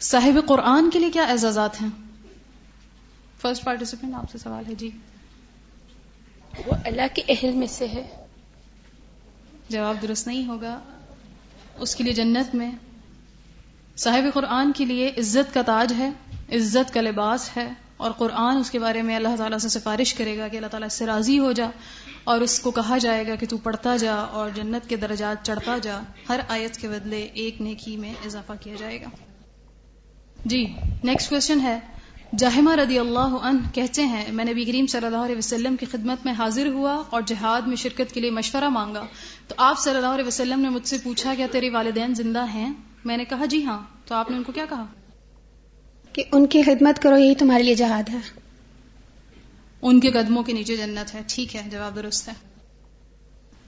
صاحب 0.00 0.48
قرآن 0.48 0.90
کے 0.90 0.98
لیے 0.98 1.10
کیا 1.10 1.22
اعزازات 1.22 1.82
ہیں؟ 1.82 1.88
فرسٹ 3.38 3.64
پارٹیسپینٹ 3.64 4.14
آپ 4.14 4.30
سے 4.32 4.38
سوال 4.38 4.64
ہے 4.68 4.74
جی۔ 4.74 4.90
وہ 6.66 6.74
اللہ 6.84 7.02
کے 7.14 7.22
اہل 7.28 7.52
میں 7.52 7.66
سے 7.66 7.88
ہے۔ 7.88 8.26
جواب 9.68 9.96
درست 10.02 10.26
نہیں 10.26 10.46
ہوگا۔ 10.46 10.80
اس 11.78 11.96
کے 11.96 12.04
لیے 12.04 12.12
جنت 12.12 12.54
میں 12.54 12.72
صاحب 13.96 14.24
قرآن 14.34 14.72
کے 14.72 14.84
لیے 14.84 15.10
عزت 15.18 15.54
کا 15.54 15.62
تاج 15.62 15.92
ہے، 15.98 16.10
عزت 16.52 16.94
کا 16.94 17.00
لباس 17.00 17.56
ہے، 17.56 17.68
اور 17.96 18.10
قرآن 18.10 18.56
اس 18.56 18.70
کے 18.70 18.78
بارے 18.78 19.02
میں 19.02 19.16
اللہ 19.16 19.36
تعالیٰ 19.38 19.58
سے 19.58 19.68
سفارش 19.68 20.14
کرے 20.14 20.38
گا 20.38 20.48
کہ 20.48 20.56
اللہ 20.56 20.66
تعالیٰ 20.66 20.86
اس 20.86 20.92
سے 20.92 21.06
راضی 21.06 21.38
ہو 21.38 21.52
جا، 21.52 21.68
اور 22.24 22.40
اس 22.40 22.58
کو 22.60 22.70
کہا 22.70 22.98
جائے 22.98 23.26
گا 23.26 23.34
کہ 23.34 23.46
تو 23.46 23.56
پڑھتا 23.56 23.96
جا 23.96 24.14
اور 24.14 24.50
جنت 24.54 24.88
کے 24.88 24.96
درجات 24.96 25.44
چڑھتا 25.46 25.78
جا۔ 25.78 26.00
ہر 26.28 26.40
آیت 26.48 26.76
کے 26.76 26.88
بدلے 26.88 27.20
ایک 27.34 27.60
نیکی 27.60 27.96
میں 27.96 28.12
اضافہ 28.26 28.52
کیا 28.60 28.74
جائے 28.78 29.00
گا۔ 29.00 29.08
جی 30.44 30.64
نیکسٹ 31.04 31.30
کوشچن 31.30 31.60
ہے۔ 31.60 31.78
جاہمہ 32.38 32.74
رضی 32.74 32.98
اللہ 32.98 33.36
عنہ 33.42 33.70
کہتے 33.74 34.04
ہیں، 34.04 34.24
میں 34.32 34.44
نبی 34.44 34.64
کریم 34.64 34.86
صلی 34.86 35.06
اللہ 35.06 35.24
علیہ 35.24 35.36
وسلم 35.36 35.76
کی 35.76 35.86
خدمت 35.86 36.24
میں 36.24 36.32
حاضر 36.32 36.66
ہوا 36.66 37.02
اور 37.10 37.22
جہاد 37.22 37.62
میں 37.62 37.76
شرکت 37.76 38.12
کے 38.12 38.20
لیے 38.20 38.30
مشورہ 38.30 38.68
مانگا۔ 38.68 39.04
تو 39.48 39.54
آپ 39.58 39.78
صلی 39.78 39.96
اللہ 39.96 40.14
علیہ 40.14 40.26
وسلم 40.26 40.60
نے 40.60 40.68
مجھ 40.68 40.86
سے 40.86 40.98
پوچھا، 41.02 41.34
کیا 41.34 41.46
تیرے 41.52 41.70
والدین 41.70 42.14
زندہ 42.14 42.44
ہیں؟ 42.48 42.72
میں 43.04 43.16
نے 43.16 43.24
کہا 43.24 43.44
جی 43.44 43.64
ہاں. 43.64 43.78
تو 44.04 44.14
آپ 44.14 44.30
نے 44.30 44.36
ان 44.36 44.42
کو 44.42 44.52
کیا 44.52 44.64
کہا؟ 44.68 44.84
کہ 46.12 46.24
ان 46.32 46.46
کی 46.46 46.62
خدمت 46.62 47.02
کرو 47.02 47.18
یہی 47.18 47.34
تمہارے 47.34 47.62
لیے 47.62 47.74
جہاد 47.74 48.08
ہے۔ 48.08 48.18
ان 49.82 50.00
کے 50.00 50.10
قدموں 50.10 50.42
کے 50.42 50.52
نیچے 50.52 50.76
جنت 50.76 51.14
ہے۔ 51.14 51.22
ٹھیک 51.26 51.56
ہے 51.56 51.62
جواب 51.70 51.96
درست 51.96 52.28
ہے۔ 52.28 52.32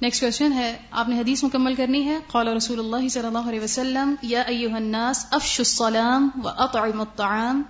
نیکسٹ 0.02 0.20
کوشچن 0.20 0.52
ہے 0.52 0.76
آپ 0.90 1.08
نے 1.08 1.18
حدیث 1.18 1.44
مکمل 1.44 1.74
کرنی 1.74 2.04
ہے۔ 2.04 2.18
قال 2.26 2.48
رسول 2.48 2.78
اللہ 2.78 3.08
صلی 3.08 3.26
اللہ 3.26 3.38
علیہ 3.38 3.60
وسلم 3.60 4.14
یا 4.22 4.42
ایوہ 4.42 4.72
الناس 4.72 5.26
افش 5.30 5.60
السلام 5.60 6.30
و 6.42 6.48
اطعم 6.48 7.00
الطعام. 7.00 7.62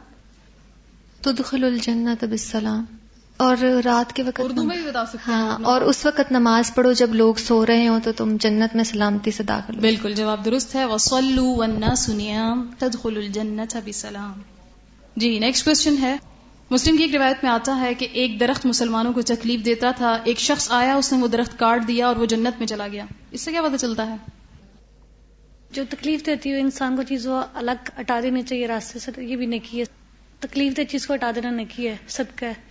تدخل 1.22 1.64
الجنت 1.64 2.24
بالسلام۔ 2.24 2.84
اور 3.36 3.56
رات 3.84 4.12
کے 4.12 4.22
وقت 4.22 4.40
اردو 4.44 4.62
میں 4.62 4.76
بھی 4.76 4.86
بتا 4.86 5.06
سکتے 5.06 5.18
ہیں 5.28 5.38
ہاں 5.38 5.58
اور 5.62 5.80
اس 5.80 6.06
وقت 6.06 6.32
نماز 6.32 6.74
پڑھو 6.74 6.92
جب 6.92 7.14
لوگ 7.14 7.34
سو 7.34 7.66
رہے 7.66 7.88
ہوں 7.88 8.00
تو 8.00 8.12
تم 8.12 8.36
جنت 8.40 8.76
میں 8.76 8.84
سلامتی 8.84 9.30
سے 9.30 9.42
داخل 9.42 9.76
ہو۔ 9.76 9.80
بالکل 9.80 10.14
جواب 10.14 10.44
درست 10.44 10.74
ہے۔ 10.74 10.84
وصلوا 10.84 11.56
والناس 11.56 12.08
نیام 12.08 12.70
تدخل 12.78 13.16
الجنت 13.16 13.76
بسلام۔ 13.84 14.32
جی 15.16 15.38
نیکسٹ 15.38 15.64
کوشچن 15.64 15.94
ہے۔ 16.00 16.16
مسلم 16.70 16.96
کی 16.96 17.02
ایک 17.02 17.14
روایت 17.14 17.36
میں 17.42 17.50
آتا 17.50 17.80
ہے 17.80 17.94
کہ 17.94 18.08
ایک 18.12 18.40
درخت 18.40 18.66
مسلمانوں 18.66 19.12
کو 19.12 19.22
تکلیف 19.22 19.64
دیتا 19.64 19.90
تھا۔ 19.90 20.18
ایک 20.24 20.38
شخص 20.38 20.66
آیا 20.70 20.94
اس 20.94 21.12
نے 21.12 21.18
وہ 21.22 21.28
درخت 21.28 21.58
کاٹ 21.58 21.88
دیا 21.88 22.06
اور 22.06 22.16
وہ 22.16 22.26
جنت 22.26 22.58
میں 22.58 22.66
چلا 22.66 22.88
گیا۔ 22.88 23.04
اس 23.30 23.40
سے 23.40 23.50
کیا 23.50 23.62
پتہ 23.62 23.76
چلتا 23.76 24.06
ہے؟ 24.06 24.16
جو 25.70 25.82
تکلیف 25.90 26.26
دیتی 26.26 26.52
ہو 26.52 26.58
انسان 26.58 26.96
کو 26.96 27.02
چیز 27.02 27.26
وہ 27.26 27.42
الگ 27.54 27.90
ہٹا 28.00 28.20
دینی 28.22 28.42
چاہیے 28.42 28.66
راستے 28.66 28.98
سے 28.98 29.24
یہ 29.24 29.36
بھی 29.36 29.46
نکی 29.46 29.80
ہے۔ 29.80 29.84
تکلیف 30.40 30.76
دہ 30.76 30.82
چیز 30.82 31.06
کو 31.06 31.14
ہٹا 31.14 31.30
دینا 31.34 31.50
نکی 31.50 31.88
ہے 31.88 31.96
صدقہ 32.08 32.44
ہے۔ 32.44 32.65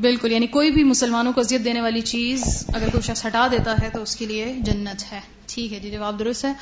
بالکل 0.00 0.32
یعنی 0.32 0.46
کوئی 0.46 0.70
بھی 0.70 0.84
مسلمانوں 0.84 1.32
کو 1.32 1.40
اذیت 1.40 1.64
دینے 1.64 1.80
والی 1.80 2.00
چیز 2.00 2.66
اگر 2.74 2.88
کوئی 2.92 3.02
شخص 3.02 3.26
ہٹا 3.26 3.48
دیتا 3.50 3.74
ہے 3.82 3.88
تو 3.92 4.02
اس 4.02 4.16
کے 4.16 4.26
لیے 4.26 4.54
جنت 4.58 5.12
ہے۔ 5.12 5.20
ٹھیک 5.46 5.72
ہے 5.72 5.78
جی 5.78 5.90
جواب 5.90 6.18
درست 6.18 6.44
ہے۔ 6.44 6.52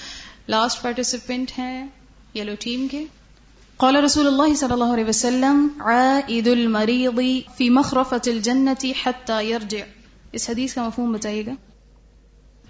لاسٹ 0.48 0.82
پارٹیسپینٹ 0.82 1.50
ہے 1.58 1.86
یلو 2.34 2.52
ٹیم 2.60 2.88
کے۔ 2.88 3.04
قال 3.76 3.96
رسول 3.96 4.26
اللہ 4.26 4.54
صلی 4.54 4.72
اللہ 4.72 4.92
علیہ 4.92 5.04
وسلم، 5.04 5.68
عائد 5.80 6.48
المریض 6.48 7.20
فی 7.56 7.70
مخرفت 7.70 8.28
الجنت 8.28 8.86
حتی 9.06 9.48
یرجع 9.48 9.78
اس 10.32 10.50
حدیث 10.50 10.74
کا 10.74 10.86
مفہوم 10.86 11.12
بتائیے 11.12 11.46
گا۔ 11.46 11.52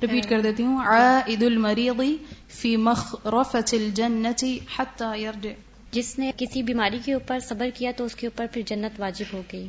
ریپیٹ 0.02 0.28
کر 0.28 0.40
دیتی 0.40 0.62
ہوں۔ 0.62 0.78
عائد 0.86 1.42
المریض 1.42 2.00
فی 2.48 2.76
مخرفت 2.76 3.74
الجنت 3.74 4.44
حتی 4.78 5.22
یرجع 5.22 5.50
جس 5.90 6.18
نے 6.18 6.30
کسی 6.36 6.62
بیماری 6.62 6.98
کے 7.04 7.12
اوپر 7.12 7.38
صبر 7.38 7.68
کیا 7.74 7.90
تو 7.96 8.04
اس 8.04 8.14
کے 8.14 8.26
اوپر 8.26 8.46
پھر 8.52 8.62
جنت 8.66 9.00
واجب 9.00 9.24
ہو 9.32 9.42
گئی۔ 9.52 9.68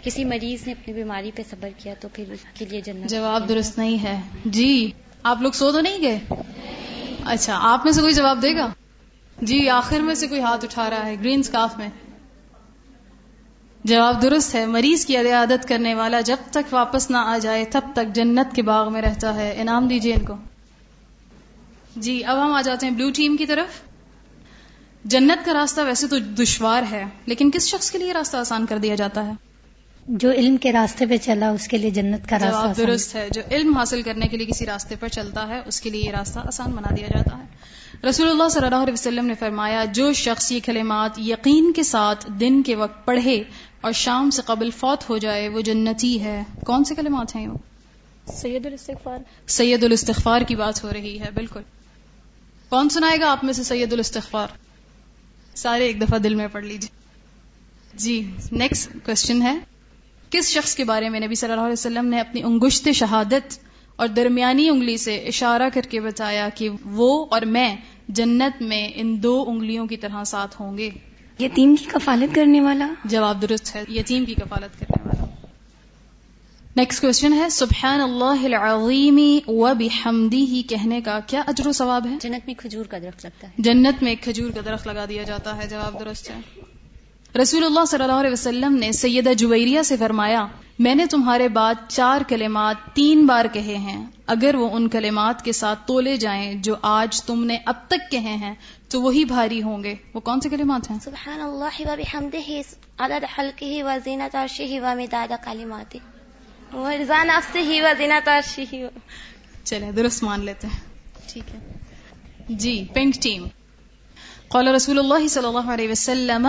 کسی 0.00 0.24
مریض 0.24 0.66
نے 0.66 0.72
اپنی 0.72 0.94
بیماری 0.94 1.30
پہ 1.34 1.42
صبر 1.50 1.68
کیا 1.78 1.94
تو 2.00 2.08
پھر 2.12 2.32
اس 2.32 2.38
کے 2.58 2.64
لیے 2.64 2.80
جنت 2.80 3.10
جواب 3.10 3.48
درست 3.48 3.78
نہیں 3.78 4.02
ہے۔ 4.02 4.20
جی 4.44 4.90
آپ 5.22 5.42
لوگ 5.42 5.52
سو 5.52 5.72
تو 5.72 5.80
نہیں 5.80 6.02
گئے؟ 6.02 6.18
اچھا 7.24 7.58
آپ 7.60 7.84
میں 7.84 7.92
سے 7.92 8.00
کوئی 8.00 8.14
جواب 8.14 8.42
دے 8.42 8.56
گا؟ 8.56 8.68
جی 9.42 9.68
آخر 9.68 10.00
میں 10.00 10.14
سے 10.14 10.26
کوئی 10.26 10.40
ہاتھ 10.40 10.64
اٹھا 10.64 10.90
رہا 10.90 11.06
ہے 11.06 11.14
گرین 11.20 11.42
سکاف 11.42 11.78
میں۔ 11.78 11.88
جواب 13.84 14.22
درست 14.22 14.54
ہے۔ 14.54 14.66
مریض 14.66 15.06
کی 15.06 15.16
عیادت 15.16 15.68
کرنے 15.68 15.94
والا 15.94 16.20
جب 16.20 16.36
تک 16.50 16.74
واپس 16.74 17.10
نہ 17.10 17.16
آ 17.16 17.38
جائے 17.38 17.64
تب 17.64 17.80
تک 17.94 18.14
جنت 18.14 18.54
کے 18.54 18.62
باغ 18.62 18.92
میں 18.92 19.02
رہتا 19.02 19.34
ہے۔ 19.34 19.54
انعام 19.56 19.88
دیجیے 19.88 20.14
ان 20.14 20.24
کو۔ 20.24 20.34
جی 21.96 22.24
اب 22.24 22.46
ہم 22.46 22.52
آ 22.52 22.62
جاتے 22.62 22.86
ہیں 22.86 22.94
بلو 22.94 23.10
ٹیم 23.10 23.36
کی 23.36 23.46
طرف۔ 23.46 23.80
جنت 25.04 25.46
کا 25.46 25.52
راستہ 25.54 25.80
ویسے 25.80 26.06
تو 26.06 26.18
دشوار 26.18 26.82
ہے 26.90 27.04
لیکن 27.26 27.50
کس 27.50 27.66
شخص 27.68 27.90
کے 27.90 27.98
لیے 27.98 28.12
راستہ 28.12 28.36
آسان 28.36 28.66
کر 28.66 28.78
دیا 28.78 28.94
جاتا 28.94 29.26
ہے؟ 29.26 29.51
جو 30.06 30.30
علم 30.30 30.56
کے 30.56 30.72
راستے 30.72 31.06
پہ 31.06 31.16
چلا 31.16 31.50
اس 31.50 31.68
کے 31.68 31.78
لیے 31.78 31.90
جنت 31.90 32.28
کا 32.28 32.38
راستہ 32.38 32.82
درست 32.82 33.14
ہے 33.14 33.28
جو 33.32 33.42
علم 33.50 33.76
حاصل 33.76 34.02
کرنے 34.02 34.28
کے 34.28 34.36
لیے 34.36 34.46
کسی 34.46 34.66
راستے 34.66 34.94
پر 35.00 35.08
چلتا 35.08 35.48
ہے 35.48 35.60
اس 35.66 35.80
کے 35.80 35.90
لیے 35.90 36.00
یہ 36.00 36.10
راستہ 36.10 36.38
آسان 36.38 36.70
بنا 36.70 36.94
دیا 36.96 37.06
جاتا 37.06 37.38
ہے۔ 37.38 37.42
رسول 38.08 38.28
اللہ 38.28 38.48
صلی 38.48 38.64
اللہ 38.64 38.76
علیہ 38.76 38.92
وسلم 38.92 39.26
نے 39.26 39.34
فرمایا 39.34 39.84
جو 39.84 40.12
شخص 40.12 40.52
یہ 40.52 40.60
کلمات 40.64 41.18
یقین 41.18 41.72
کے 41.72 41.82
ساتھ 41.82 42.30
دن 42.40 42.62
کے 42.62 42.74
وقت 42.74 43.04
پڑھے 43.04 43.42
اور 43.80 43.92
شام 43.92 44.30
سے 44.30 44.42
قبل 44.46 44.70
فوت 44.70 45.10
ہو 45.10 45.18
جائے 45.18 45.48
وہ 45.48 45.60
جنتی 45.60 46.24
ہے۔ 46.24 46.42
کون 46.66 46.84
سے 46.84 46.94
کلمات 46.94 47.36
ہیں 47.36 47.48
وہ؟ 47.48 47.58
سید 48.32 48.66
الاستغفار۔ 48.66 49.18
سید 49.46 49.84
الاستغفار 49.84 50.40
کی 50.40 50.56
بات 50.56 50.84
ہو 50.84 50.90
رہی 50.92 51.20
ہے 51.20 51.30
بالکل۔ 51.34 51.60
کون 52.68 52.88
سنائے 52.88 53.20
گا 53.20 53.30
آپ 53.30 53.44
میں 53.44 53.52
سے 53.52 53.62
سید 53.62 53.92
الاستغفار؟ 53.92 54.48
سارے 55.54 55.86
ایک 55.86 56.00
دفعہ 56.00 56.18
دل 56.18 56.34
میں 56.34 56.48
پڑھ 56.48 56.64
لیجیے 56.64 56.96
جی 57.94 58.30
نیکسٹ 58.52 59.06
کوشچن 59.06 59.42
ہے۔ 59.42 59.58
کس 60.32 60.48
شخص 60.48 60.74
کے 60.74 60.84
بارے 60.84 61.08
میں 61.08 61.20
نبی 61.20 61.34
صلی 61.34 61.50
اللہ 61.50 61.62
علیہ 61.62 61.72
وسلم 61.72 62.06
نے 62.06 62.20
اپنی 62.20 62.42
انگشت 62.42 62.88
شہادت 62.94 63.58
اور 63.96 64.08
درمیانی 64.08 64.68
انگلی 64.68 64.96
سے 64.96 65.16
اشارہ 65.16 65.68
کر 65.74 65.80
کے 65.80 66.00
بتایا 66.00 66.48
کہ 66.54 66.68
وہ 66.84 67.26
اور 67.30 67.42
میں 67.42 67.76
جنت 68.08 68.62
میں 68.62 68.88
ان 68.94 69.22
دو 69.22 69.44
انگلیوں 69.48 69.86
کی 69.86 69.96
طرح 69.96 70.24
ساتھ 70.24 70.60
ہوں 70.60 70.78
گے؟ 70.78 70.90
یتیم 71.40 71.76
کی 71.76 71.84
کفالت 71.84 72.34
کرنے 72.34 72.60
والا؟ 72.60 72.88
جواب 73.04 73.42
درست 73.42 73.76
ہے 73.76 73.84
یتیم 73.88 74.24
کی 74.24 74.34
کفالت 74.34 74.80
کرنے 74.80 75.08
والا۔ 75.08 75.46
نیکسٹ 76.76 77.00
کوشچن 77.00 77.32
ہے 77.32 77.48
سبحان 77.48 78.00
اللہ 78.00 78.44
العظیم 78.44 79.38
و 79.46 79.74
بحمدی 79.74 80.44
ہی 80.44 80.62
کہنے 80.62 81.00
کا 81.00 81.20
کیا 81.26 81.42
اجر 81.46 81.66
و 81.66 81.72
ثواب 81.72 82.06
ہے؟ 82.06 82.16
جنت 82.20 82.46
میں 82.46 82.54
کھجور 82.54 82.84
کا 82.84 82.98
درخت 82.98 83.24
لگتا 83.24 83.46
ہے۔ 83.46 83.52
جنت 83.58 84.02
میں 84.02 84.14
کھجور 84.20 84.50
کا 84.50 84.60
درخت 84.64 84.86
لگا 84.86 85.04
دیا 85.08 85.22
جاتا 85.22 85.56
ہے 85.56 85.68
جواب 85.68 86.00
درست 86.00 86.30
ہے۔ 86.30 86.71
رسول 87.40 87.64
اللہ 87.64 87.84
صلی 87.84 88.02
اللہ 88.02 88.14
علیہ 88.14 88.30
وسلم 88.30 88.74
نے 88.74 88.92
سیدہ 88.92 89.32
جویریہ 89.38 89.82
سے 89.82 89.96
فرمایا 89.96 90.46
میں 90.78 90.94
نے 90.94 91.06
تمہارے 91.06 91.48
بعد 91.48 91.74
چار 91.88 92.20
کلمات 92.28 92.76
تین 92.94 93.26
بار 93.26 93.44
کہے 93.52 93.76
ہیں۔ 93.76 94.06
اگر 94.26 94.54
وہ 94.54 94.70
ان 94.72 94.88
کلمات 94.88 95.44
کے 95.44 95.52
ساتھ 95.52 95.86
تولے 95.86 96.16
جائیں 96.16 96.54
جو 96.54 96.74
آج 96.82 97.22
تم 97.22 97.44
نے 97.44 97.58
اب 97.66 97.74
تک 97.88 98.10
کہے 98.10 98.36
ہیں 98.36 98.54
تو 98.88 99.02
وہی 99.02 99.24
بھاری 99.24 99.62
ہوں 99.62 99.84
گے۔ 99.84 99.94
وہ 100.14 100.20
کون 100.20 100.40
سے 100.40 100.48
کلمات 100.48 100.90
ہیں؟ 100.90 100.98
سبحان 100.98 101.40
اللہ 101.40 101.80
و 101.80 101.96
بحمدہ 101.98 102.60
عدد 102.98 103.24
حلقہ 103.38 103.82
و 103.82 103.90
زینت 104.04 104.36
عرشہ 104.36 104.80
و 104.80 105.00
مداد 105.00 105.32
کلماتہ 105.44 105.96
و 106.76 106.90
رضا 107.02 107.24
نفسہ 107.24 107.82
و 107.82 107.86
زینت 107.98 108.28
عرشہ۔ 108.28 108.74
چلے 109.64 109.92
درست 109.92 110.24
مان 110.24 110.44
لیتے 110.44 110.66
ہیں۔ 110.66 110.80
ٹھیک 111.32 111.54
ہے۔ 111.54 111.58
جی 112.48 112.84
پنک 112.94 113.14
ٹیم۔ 113.14 113.46
قال 114.48 114.68
رسول 114.68 114.98
اللہ 114.98 115.28
صلی 115.28 115.46
اللہ 115.46 115.72
علیہ 115.72 115.88
وسلم 115.90 116.48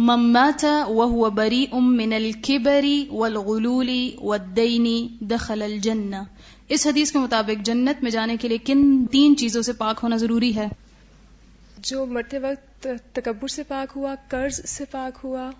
ممات 0.00 0.64
وهو 0.88 1.30
بريء 1.30 1.78
من 1.80 2.12
الكبر 2.12 3.12
والغلول 3.12 4.10
والدين 4.18 5.16
دخل 5.20 5.62
الجنة۔ 5.62 6.22
اس 6.68 6.86
حدیث 6.86 7.12
کے 7.12 7.18
مطابق 7.18 7.64
جنت 7.64 8.02
میں 8.02 8.10
جانے 8.10 8.36
کے 8.36 8.48
لیے 8.48 8.58
کن 8.58 9.06
تین 9.06 9.36
چیزوں 9.36 9.62
سے 9.62 9.72
پاک 9.72 10.00
ہونا 10.02 10.16
ضروری 10.16 10.56
ہے؟ 10.56 10.68
جو 11.78 12.06
مرتے 12.06 12.38
وقت 12.38 12.86
تکبر 13.12 13.48
سے 13.48 13.62
پاک 13.62 13.92
ہوا 13.96 14.14
قرض 14.28 14.60
سے 14.64 14.84
پاک 14.84 15.18
ہوا 15.24 15.50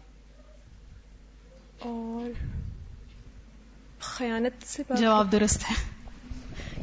اور 1.78 2.30
خیانت 4.00 4.68
سے 4.68 4.82
پاک 4.82 4.98
جواب 4.98 5.32
درست 5.32 5.62
ہے۔ 5.70 5.74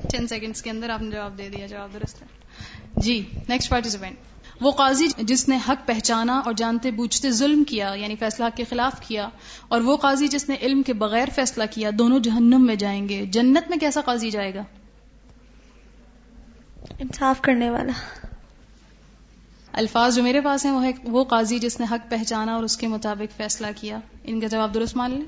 ٹین 0.11 0.27
سیکنڈز 0.27 0.61
کے 0.61 0.69
اندر 0.69 0.89
آپ 0.89 1.01
نے 1.01 1.11
جواب 1.11 1.37
دے 1.37 1.49
دیا 1.49 1.67
جواب 1.67 1.89
درست 1.93 2.21
ہے۔ 2.21 2.44
جی 2.97 3.25
نیکسٹ 3.49 3.69
پارٹیسپینٹ 3.69 4.15
وہ 4.61 4.71
قاضی 4.71 5.07
جس 5.17 5.49
نے 5.49 5.57
حق 5.69 5.87
پہچانا 5.87 6.39
اور 6.39 6.53
جانتے 6.53 6.91
بوجھتے 6.91 7.31
ظلم 7.31 7.63
کیا 7.63 7.93
یعنی 7.95 8.15
فیصلہ 8.15 8.45
کے 8.55 8.63
خلاف 8.69 9.07
کیا 9.07 9.29
اور 9.67 9.81
وہ 9.81 9.97
قاضی 9.97 10.27
جس 10.27 10.49
نے 10.49 10.55
علم 10.61 10.81
کے 10.81 10.93
بغیر 10.93 11.27
فیصلہ 11.35 11.63
کیا 11.71 11.89
دونوں 11.97 12.19
جہنم 12.19 12.65
میں 12.65 12.75
جائیں 12.75 13.09
گے۔ 13.09 13.25
جنت 13.25 13.69
میں 13.69 13.77
کیسا 13.77 14.01
قاضی 14.01 14.29
جائے 14.29 14.53
گا؟ 14.55 14.63
انصاف 16.99 17.41
کرنے 17.41 17.69
والا۔ 17.69 17.91
الفاظ 19.73 20.15
جو 20.15 20.23
میرے 20.23 20.41
پاس 20.41 20.65
ہیں 20.65 20.71
وہ 20.71 20.83
ہے 20.85 20.91
وہ 21.03 21.23
قاضی 21.23 21.59
جس 21.59 21.79
نے 21.79 21.85
حق 21.91 22.09
پہچانا 22.09 22.53
اور 22.55 22.63
اس 22.63 22.77
کے 22.77 22.87
مطابق 22.87 23.37
فیصلہ 23.37 23.67
کیا۔ 23.75 23.99
ان 24.23 24.39
کا 24.39 24.47
جواب 24.47 24.73
درست 24.73 24.97
مان 24.97 25.11
لیں؟ 25.11 25.25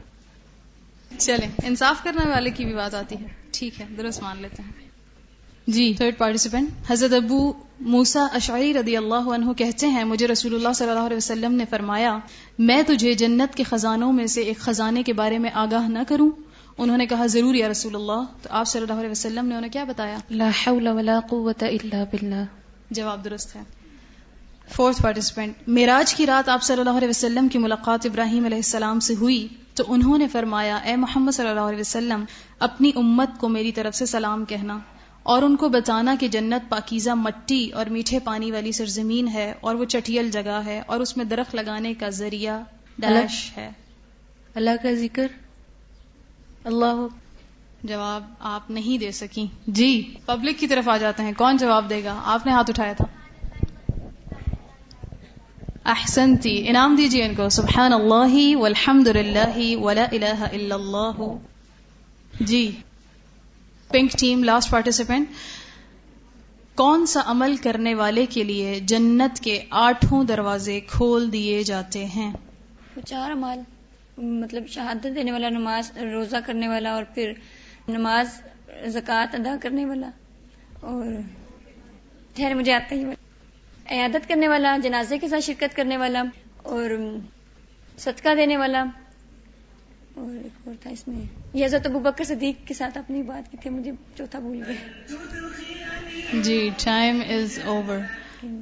چلیں 1.20 1.50
انصاف 1.64 2.04
کرنے 2.04 2.30
والے 2.30 2.50
کی 2.50 2.66
بھی 2.66 2.74
بات 2.74 2.94
آتی 2.94 3.16
ہے۔ 3.16 3.28
ٹھیک 3.52 3.82
ہے 3.82 3.86
درست 3.98 4.24
مان 4.24 4.42
لیتے 4.42 4.64
ہیں۔ 4.64 4.87
جی۔ 5.68 5.94
تھرڈ 5.98 6.18
پارٹیسپینٹ 6.18 6.92
حضرت 6.92 7.14
ابو 7.14 7.54
موسا 7.80 8.28
اشعری 8.34 8.74
رضی 8.74 8.98
اللہ 8.98 9.16
عنہ 9.16 9.54
کہتے 9.54 9.88
ہیں 9.88 10.04
مجھے 10.04 10.28
رسول 10.28 10.56
اللہ 10.56 10.74
صلی 10.76 10.90
اللہ 10.90 11.00
علیہ 11.00 11.18
وسلم 11.18 11.54
نے 11.54 11.66
فرمایا 11.70 12.18
میں 12.60 12.82
تجھے 12.88 13.14
جنت 13.14 13.56
کے 13.56 13.64
خزانوں 13.64 14.14
میں 14.14 14.28
سے 14.28 14.42
ایک 14.42 14.58
خزانے 14.58 15.04
کے 15.04 15.14
بارے 15.14 15.38
میں 15.38 15.50
آگاہ 15.54 15.88
نہ 15.88 16.00
کروں۔ 16.08 16.30
انہوں 16.78 16.98
نے 16.98 17.06
کہا 17.06 17.26
ضرور 17.26 17.56
یا 17.56 17.70
رسول 17.70 17.96
اللہ۔ 17.96 18.24
تو 18.42 18.50
آپ 18.52 18.68
صلی 18.68 18.82
اللہ 18.82 18.94
علیہ 18.94 19.10
وسلم 19.10 19.46
نے 19.46 19.56
انہیں 19.56 19.72
کیا 19.72 19.84
بتایا؟ 19.84 20.18
لا 20.30 20.50
حول 20.50 20.88
ولا 20.88 21.20
قوت 21.30 21.64
الا 21.64 22.04
باللہ۔ 22.04 22.44
جواب 22.92 23.26
درست 23.26 23.56
ہے۔ 23.56 23.62
فورتھ 24.76 25.02
پارٹیسپینٹ 25.02 25.54
میراج 25.68 26.16
کی 26.16 26.26
رات 26.26 26.50
آپ 26.50 26.64
صلی 26.64 26.80
اللہ 26.80 26.98
علیہ 26.98 27.10
وسلم 27.10 27.48
کی 27.48 27.58
ملاقات 27.60 28.06
ابراہیم 28.06 28.46
علیہ 28.46 28.58
السلام 28.58 29.00
سے 29.00 29.16
ہوئی۔ 29.16 29.48
تو 29.76 29.84
انہوں 29.88 30.18
نے 30.18 30.28
فرمایا 30.28 30.76
اے 30.76 30.96
محمد 30.96 31.32
صلی 31.32 31.48
اللہ 31.48 31.62
علیہ 31.62 31.80
وسلم 31.80 32.26
اپنی 32.60 32.92
امت 32.96 33.30
کو 33.40 33.50
میری 33.50 33.72
طرف 33.72 33.96
سے 33.96 34.06
سلام 34.06 34.46
کہنا۔ 34.46 34.80
اور 35.28 35.42
ان 35.42 35.56
کو 35.56 35.70
بتانا 35.70 36.16
کہ 36.20 36.28
جنت 36.28 36.70
پاکیزہ 36.70 37.12
مٹی 37.12 37.70
اور 37.70 37.86
میٹھے 37.86 38.20
پانی 38.20 38.52
والی 38.52 38.72
سرزمین 38.72 39.28
ہے 39.28 39.54
اور 39.62 39.76
وہ 39.76 39.86
چٹیل 39.86 40.32
جگہ 40.32 40.62
ہے 40.66 40.82
اور 40.86 41.00
اس 41.00 41.18
میں 41.18 41.26
درخت 41.26 41.56
لگانے 41.56 41.94
کا 41.94 42.10
ذریعہ 42.10 42.60
ڈیش 43.00 43.52
ہے۔ 43.58 43.72
اللہ 44.56 44.70
کا 44.84 44.94
ذکر؟ 44.94 45.28
اللہ 46.64 47.08
جواب 47.84 48.24
آپ 48.40 48.72
نہیں 48.72 48.98
دے 48.98 49.12
سکی 49.12 49.48
جی۔ 49.68 50.14
پبلک 50.26 50.60
کی 50.60 50.68
طرف 50.68 50.90
آ 50.90 50.98
جاتے 50.98 51.24
ہیں۔ 51.24 51.34
کون 51.38 51.58
جواب 51.58 51.90
دے 51.90 52.04
گا؟ 52.04 52.22
آپ 52.26 52.46
نے 52.46 52.52
ہاتھ 52.52 52.70
اٹھایا 52.70 52.94
تھا۔ 52.94 53.06
احسنتی 55.86 56.70
انعام 56.70 56.96
دیجیے 56.96 57.26
ان 57.26 57.36
کو۔ 57.36 57.50
سبحان 57.50 57.94
اللہ 57.94 58.56
والحمد 58.56 59.08
للہ 59.08 59.76
ولا 59.76 60.06
الہ 60.12 60.44
الا 60.54 60.76
اللہ۔ 60.76 61.38
جی۔ 62.40 62.72
پنک 63.90 64.12
ٹیم 64.12 64.44
لاسٹ 64.44 64.72
پارٹیسپینٹ 64.72 65.30
کون 66.78 67.06
سا 67.06 67.22
عمل 67.26 67.56
کرنے 67.56 67.94
والے 67.96 68.26
کے 68.26 68.44
لیے 68.44 68.80
جنت 68.80 69.40
کے 69.40 69.62
آٹھوں 69.70 70.24
دروازے 70.24 70.80
کھول 70.88 71.32
دیے 71.34 71.64
جاتے 71.64 72.06
ہیں؟ 72.06 72.32
چار 73.06 73.32
عمال 73.32 73.60
مطلب 74.18 74.68
شہادت 74.68 75.16
دینے 75.16 75.32
والا، 75.32 75.50
نماز 75.50 75.92
روزہ 75.98 76.38
کرنے 76.46 76.68
والا 76.68 76.94
اور 76.94 77.04
پھر 77.14 77.34
نماز 77.88 78.42
زکوٰۃ 78.88 79.36
ادا 79.36 79.56
کرنے 79.62 79.86
والا 79.86 80.10
اور 80.82 81.06
ٹھہر 82.36 82.54
مجھے 82.54 82.74
آتا 82.74 82.96
ہی 82.96 83.04
عیادت 83.92 84.28
کرنے 84.30 84.48
والا، 84.48 84.78
جنازے 84.84 85.18
کے 85.18 85.28
ساتھ 85.28 85.44
شرکت 85.44 85.76
کرنے 85.76 85.98
والا 85.98 86.24
اور 86.64 86.90
صدقہ 87.98 88.36
دینے 88.38 88.58
والا. 88.58 88.84
اور 90.18 90.36
ایک 90.44 90.68
اور 90.68 90.76
تھا 90.82 90.90
اس 90.90 91.08
میں۔ 91.08 91.26
یہ 91.54 91.66
حضرت 91.66 91.88
ابو 91.88 92.00
بکر 92.00 92.24
صدیق 92.24 92.68
کے 92.68 92.74
ساتھ 92.74 92.98
اپنی 92.98 93.22
بات 93.24 93.52
کی 93.52 93.58
تھی، 93.62 93.70
مجھے 93.70 93.92
چوتھا 94.16 94.40
بھول 94.40 94.62
گئے 94.68 94.76
جی 96.44 96.70
ٹائم 96.84 97.22
از 97.30 97.60
اوور 97.66 97.98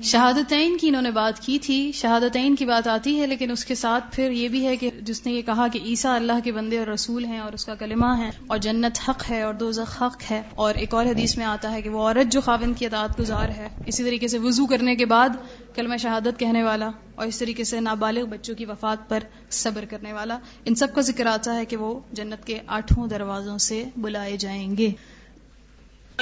شہادتین 0.03 0.77
کی 0.77 0.87
انہوں 0.87 1.01
نے 1.01 1.11
بات 1.11 1.39
کی 1.39 1.59
تھی، 1.59 1.91
شہادتین 1.93 2.55
کی 2.55 2.65
بات 2.65 2.87
آتی 2.87 3.21
ہے، 3.21 3.27
لیکن 3.27 3.51
اس 3.51 3.65
کے 3.65 3.75
ساتھ 3.75 4.15
پھر 4.15 4.31
یہ 4.31 4.47
بھی 4.47 4.67
ہے 4.67 4.77
کہ 4.77 4.89
جس 5.01 5.25
نے 5.25 5.31
یہ 5.31 5.41
کہا 5.41 5.67
کہ 5.67 5.79
عیسیٰ 5.85 6.15
اللہ 6.15 6.39
کے 6.43 6.51
بندے 6.51 6.79
اور 6.79 6.87
رسول 6.87 7.25
ہیں 7.25 7.39
اور 7.39 7.53
اس 7.53 7.65
کا 7.65 7.75
کلمہ 7.75 8.17
ہے 8.17 8.29
اور 8.47 8.57
جنت 8.57 9.09
حق 9.09 9.29
ہے 9.29 9.41
اور 9.41 9.53
دوزخ 9.53 10.03
حق 10.03 10.31
ہے۔ 10.31 10.41
اور 10.55 10.75
ایک 10.75 10.93
اور 10.93 11.05
حدیث 11.05 11.37
میں 11.37 11.45
آتا 11.45 11.71
ہے 11.71 11.81
کہ 11.81 11.89
وہ 11.89 12.01
عورت 12.01 12.31
جو 12.31 12.41
خاون 12.41 12.73
کی 12.73 12.85
اطاعت 12.85 13.19
گزار 13.19 13.49
ہے، 13.49 13.67
اسی 13.85 14.03
طریقے 14.03 14.27
سے 14.27 14.37
وضو 14.37 14.65
کرنے 14.65 14.95
کے 14.95 15.05
بعد 15.05 15.29
کلمہ 15.75 15.97
شہادت 15.97 16.39
کہنے 16.39 16.63
والا 16.63 16.89
اور 17.15 17.27
اس 17.27 17.39
طریقے 17.39 17.63
سے 17.63 17.79
نابالغ 17.79 18.25
بچوں 18.25 18.55
کی 18.55 18.65
وفات 18.65 19.09
پر 19.09 19.19
صبر 19.49 19.85
کرنے 19.85 20.13
والا، 20.13 20.37
ان 20.65 20.75
سب 20.75 20.95
کا 20.95 21.01
ذکر 21.01 21.25
آتا 21.25 21.55
ہے 21.55 21.65
کہ 21.65 21.77
وہ 21.77 21.99
جنت 22.11 22.47
کے 22.47 22.59
آٹھوں 22.67 23.07
دروازوں 23.07 23.57
سے 23.57 23.83
بلائے 23.97 24.37
جائیں 24.37 24.77
گے۔ 24.77 24.91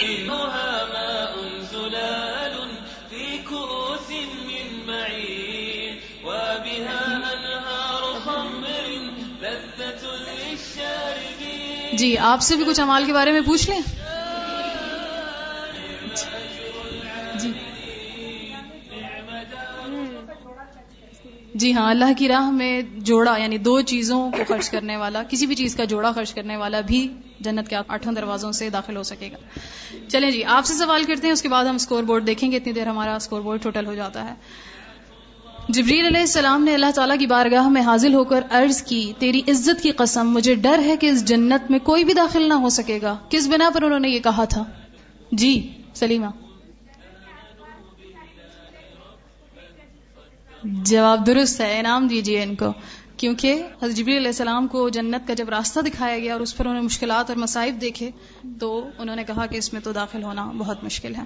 إنها 0.01 0.85
ماء 0.85 1.33
زلال 1.71 2.55
في 3.09 3.37
كؤوس 3.49 4.09
من 4.47 4.87
معين 4.87 5.99
وبها 6.25 7.05
أنهار 7.33 8.19
خمر 8.19 8.85
لذة 9.41 10.03
للشاربين 10.19 11.97
جی 11.97 12.17
آپ 12.17 12.41
سے 12.41 12.55
بھی 12.55 12.65
کچھ 12.67 12.79
امال 12.79 13.05
کے 13.05 13.13
بارے 13.13 13.31
میں 13.31 13.41
پوچھ 13.41 13.69
لیں؟ 13.69 13.81
جی 21.53 21.73
ہاں 21.73 21.89
اللہ 21.89 22.13
کی 22.17 22.27
راہ 22.27 22.51
میں 22.51 22.81
جوڑا 22.97 23.37
یعنی 23.37 23.57
دو 23.57 23.81
چیزوں 23.81 24.31
کو 24.31 24.43
خرچ 24.47 24.69
کرنے 24.69 24.97
والا، 24.97 25.23
کسی 25.23 25.45
بھی 25.45 25.55
چیز 25.55 25.75
کا 25.75 25.83
جوڑا 25.83 26.11
خرچ 26.11 26.33
کرنے 26.33 26.57
والا 26.57 26.81
بھی 26.81 27.07
جنت 27.39 27.69
کے 27.69 27.75
آٹھوں 27.87 28.13
دروازوں 28.13 28.51
سے 28.51 28.69
داخل 28.69 28.97
ہو 28.97 29.03
سکے 29.03 29.29
گا۔ 29.31 29.37
چلیں 30.09 30.31
جی 30.31 30.43
آپ 30.43 30.65
سے 30.65 30.73
سوال 30.73 31.03
کرتے 31.03 31.27
ہیں، 31.27 31.33
اس 31.33 31.41
کے 31.41 31.49
بعد 31.49 31.65
ہم 31.65 31.75
اسکور 31.75 32.03
بورڈ 32.03 32.27
دیکھیں 32.27 32.51
گے، 32.51 32.57
اتنی 32.57 32.73
دیر 32.73 32.87
ہمارا 32.87 33.15
اسکور 33.15 33.41
بورڈ 33.41 33.63
ٹوٹل 33.63 33.85
ہو 33.85 33.95
جاتا 33.95 34.29
ہے۔ 34.29 34.33
جبریل 35.69 36.05
علیہ 36.05 36.19
السلام 36.19 36.63
نے 36.63 36.73
اللہ 36.73 36.91
تعالیٰ 36.95 37.19
کی 37.19 37.25
بارگاہ 37.25 37.69
میں 37.69 37.81
حاضر 37.81 38.13
ہو 38.13 38.23
کر 38.23 38.41
عرض 38.49 38.81
کی، 38.81 39.13
تیری 39.19 39.41
عزت 39.47 39.83
کی 39.83 39.91
قسم، 39.91 40.29
مجھے 40.29 40.55
ڈر 40.55 40.79
ہے 40.85 40.97
کہ 40.97 41.07
اس 41.07 41.25
جنت 41.25 41.71
میں 41.71 41.79
کوئی 41.79 42.03
بھی 42.03 42.13
داخل 42.13 42.49
نہ 42.49 42.53
ہو 42.53 42.69
سکے 42.69 42.99
گا۔ 43.01 43.17
کس 43.29 43.47
بنا 43.47 43.69
پر 43.73 43.81
انہوں 43.81 43.99
نے 43.99 44.09
یہ 44.09 44.19
کہا 44.19 44.45
تھا؟ 44.45 44.63
جی 45.31 45.69
سلیمہ۔ 45.93 46.27
جواب 50.63 51.27
درست 51.27 51.61
ہے، 51.61 51.79
انعام 51.79 52.07
دیجیے 52.07 52.43
ان 52.43 52.55
کو۔ 52.55 52.65
کیونکہ 53.17 53.63
حضرت 53.81 53.95
جبری 53.95 54.17
علیہ 54.17 54.27
السلام 54.27 54.67
کو 54.67 54.89
جنت 54.89 55.27
کا 55.27 55.33
جب 55.33 55.49
راستہ 55.49 55.79
دکھایا 55.79 56.19
گیا 56.19 56.33
اور 56.33 56.41
اس 56.41 56.57
پر 56.57 56.65
انہوں 56.65 56.79
نے 56.79 56.85
مشکلات 56.85 57.29
اور 57.29 57.37
مصائب 57.37 57.81
دیکھے، 57.81 58.09
تو 58.59 58.87
انہوں 58.97 59.15
نے 59.15 59.23
کہا 59.23 59.45
کہ 59.45 59.57
اس 59.57 59.73
میں 59.73 59.81
تو 59.81 59.91
داخل 59.91 60.23
ہونا 60.23 60.51
بہت 60.57 60.83
مشکل 60.83 61.15
ہے۔ 61.15 61.23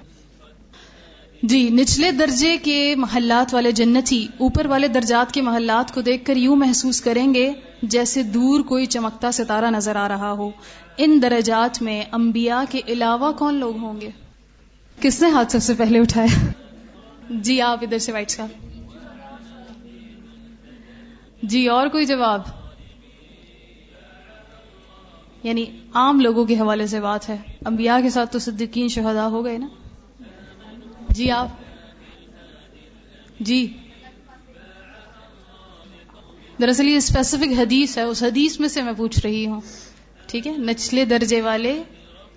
جی 1.42 1.68
نچلے 1.70 2.10
درجے 2.10 2.56
کے 2.56 2.94
محلات 2.96 3.54
والے 3.54 3.72
جنتی، 3.72 4.26
اوپر 4.38 4.66
والے 4.66 4.88
درجات 4.88 5.32
کے 5.32 5.42
محلات 5.42 5.94
کو 5.94 6.00
دیکھ 6.00 6.24
کر 6.24 6.36
یوں 6.36 6.56
محسوس 6.56 7.00
کریں 7.00 7.34
گے 7.34 7.52
جیسے 7.82 8.22
دور 8.22 8.60
کوئی 8.60 8.86
چمکتا 8.86 9.32
ستارہ 9.32 9.70
نظر 9.70 9.96
آ 9.96 10.08
رہا 10.08 10.32
ہو۔ 10.32 10.50
ان 10.96 11.22
درجات 11.22 11.82
میں 11.82 12.04
انبیاء 12.12 12.62
کے 12.70 12.80
علاوہ 12.88 13.32
کون 13.32 13.54
لوگ 13.54 13.76
ہوں 13.76 14.00
گے؟ 14.00 14.10
کس 15.00 15.22
نے 15.22 15.28
ہاتھ 15.28 15.52
سب 15.52 15.62
سے 15.62 15.74
پہلے 15.74 16.00
اٹھایا؟ 16.00 16.46
جی 17.30 17.60
آپ 17.60 17.78
ادھر 17.82 17.98
سے 17.98 18.12
وائٹ 18.12 18.30
صاحب۔ 18.30 18.77
جی 21.42 21.66
اور 21.66 21.86
کوئی 21.86 22.04
جواب؟ 22.04 22.42
یعنی 25.42 25.64
عام 25.94 26.20
لوگوں 26.20 26.44
کے 26.44 26.54
حوالے 26.54 26.86
سے 26.86 27.00
بات 27.00 27.28
ہے۔ 27.28 27.36
انبیاء 27.66 27.98
کے 28.02 28.10
ساتھ 28.10 28.32
تو 28.32 28.38
صدیقین 28.38 28.88
شہدا 28.88 29.26
ہو 29.26 29.44
گئے 29.44 29.58
نا؟ 29.58 29.66
جی 31.10 31.30
آپ؟ 31.30 31.48
جی۔ 33.40 33.76
دراصل 36.60 36.88
یہ 36.88 36.96
اسپیسیفک 36.96 37.60
حدیث 37.60 37.98
ہے، 37.98 38.02
اس 38.02 38.22
حدیث 38.22 38.60
میں 38.60 38.68
سے 38.68 38.82
میں 38.82 38.92
پوچھ 38.96 39.20
رہی 39.24 39.46
ہوں۔ 39.46 39.60
ٹھیک 40.26 40.46
ہے؟ 40.46 40.52
نچلے 40.58 41.04
درجے 41.04 41.42
والے 41.42 41.82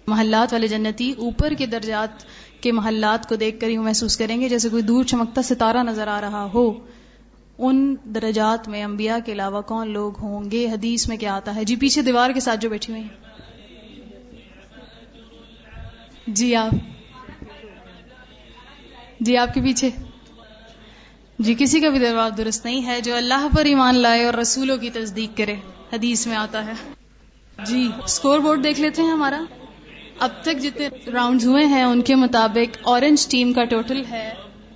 محلات 0.07 0.53
والے 0.53 0.67
جنتی 0.67 1.11
اوپر 1.11 1.53
کے 1.57 1.65
درجات 1.65 2.23
کے 2.61 2.71
محلات 2.71 3.29
کو 3.29 3.35
دیکھ 3.35 3.59
کر 3.59 3.69
یوں 3.69 3.83
محسوس 3.83 4.17
کریں 4.17 4.41
گے، 4.41 4.49
جیسے 4.49 4.69
کوئی 4.69 4.83
دور 4.83 5.03
چمکتا 5.03 5.41
ستارہ 5.41 5.83
نظر 5.83 6.07
آ 6.07 6.21
رہا 6.21 6.47
ہو۔ 6.53 6.73
ان 7.61 7.95
درجات 8.05 8.67
میں 8.67 8.83
انبیاء 8.83 9.17
کے 9.25 9.31
علاوہ 9.31 9.61
کون 9.61 9.89
لوگ 9.89 10.19
ہوں 10.21 10.51
گے؟ 10.51 10.67
حدیث 10.67 11.07
میں 11.07 11.17
کیا 11.17 11.35
آتا 11.35 11.55
ہے؟ 11.55 11.63
جی 11.63 11.75
پیچھے 11.75 12.01
دیوار 12.01 12.29
کے 12.31 12.39
ساتھ 12.39 12.59
جو 12.59 12.69
بیٹھی 12.69 12.93
ہوئی 12.93 13.07
جی 16.27 16.55
آپ۔ 16.55 16.71
جی 19.19 19.37
آپ 19.37 19.53
کے 19.53 19.61
پیچھے۔ 19.61 19.89
جی 21.39 21.55
کسی 21.59 21.79
کا 21.79 21.89
بھی 21.89 21.99
جواب 21.99 22.37
درست 22.37 22.65
نہیں 22.65 22.85
ہے 22.85 23.01
جو 23.01 23.15
اللہ 23.15 23.47
پر 23.55 23.65
ایمان 23.65 23.95
لائے 23.95 24.23
اور 24.23 24.33
رسولوں 24.33 24.77
کی 24.77 24.89
تصدیق 24.89 25.37
کرے۔ 25.37 25.55
حدیث 25.93 26.27
میں 26.27 26.35
آتا 26.35 26.65
ہے۔ 26.65 26.73
جی 27.65 27.89
اسکور 28.03 28.39
بورڈ 28.39 28.63
دیکھ 28.63 28.81
لیتے 28.81 29.01
ہیں 29.01 29.11
ہمارا۔ 29.11 29.43
اب 30.19 30.29
تک 30.41 30.59
جتنے 30.61 30.89
راؤنڈز 31.13 31.47
ہوئے 31.47 31.65
ہیں 31.65 31.83
ان 31.83 32.01
کے 32.01 32.15
مطابق 32.15 32.77
اورنج 32.81 33.27
ٹیم 33.27 33.53
کا 33.53 33.63
ٹوٹل 33.63 34.05
ہے 34.09 34.33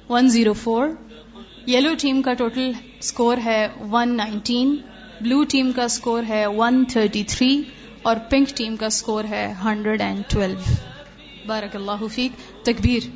104 0.09 0.87
یلو 1.67 1.93
ٹیم 2.01 2.21
کا 2.21 2.33
ٹوٹل 2.33 2.71
اسکور 2.99 3.37
ہے 3.45 3.67
119 3.93 4.75
بلو 5.21 5.43
ٹیم 5.43 5.71
کا 5.75 5.83
اسکور 5.83 6.23
ہے 6.29 6.45
133 6.45 7.61
اور 8.01 8.15
پنک 8.29 8.47
ٹیم 8.55 8.75
کا 8.75 8.85
اسکور 8.85 9.23
ہے 9.23 9.53
112 9.63 10.53
بارک 11.45 11.75
اللہ 11.75 12.05
فیق 12.11 12.65
تکبیر۔ 12.65 13.07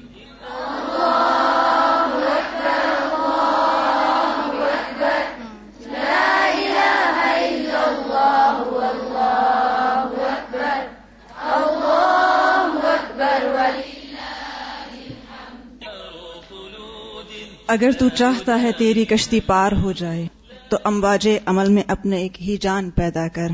اگر 17.69 17.91
تو 17.99 18.09
چاہتا 18.09 18.61
ہے 18.61 18.71
تیری 18.71 19.05
کشتی 19.05 19.39
پار 19.39 19.71
ہو 19.71 19.91
جائے، 19.91 20.27
تو 20.69 20.77
امواج 20.83 21.29
عمل 21.45 21.69
میں 21.69 21.83
اپنے 21.87 22.17
ایک 22.17 22.41
ہی 22.41 22.57
جان 22.57 22.89
پیدا 22.89 23.27
کر۔ 23.27 23.47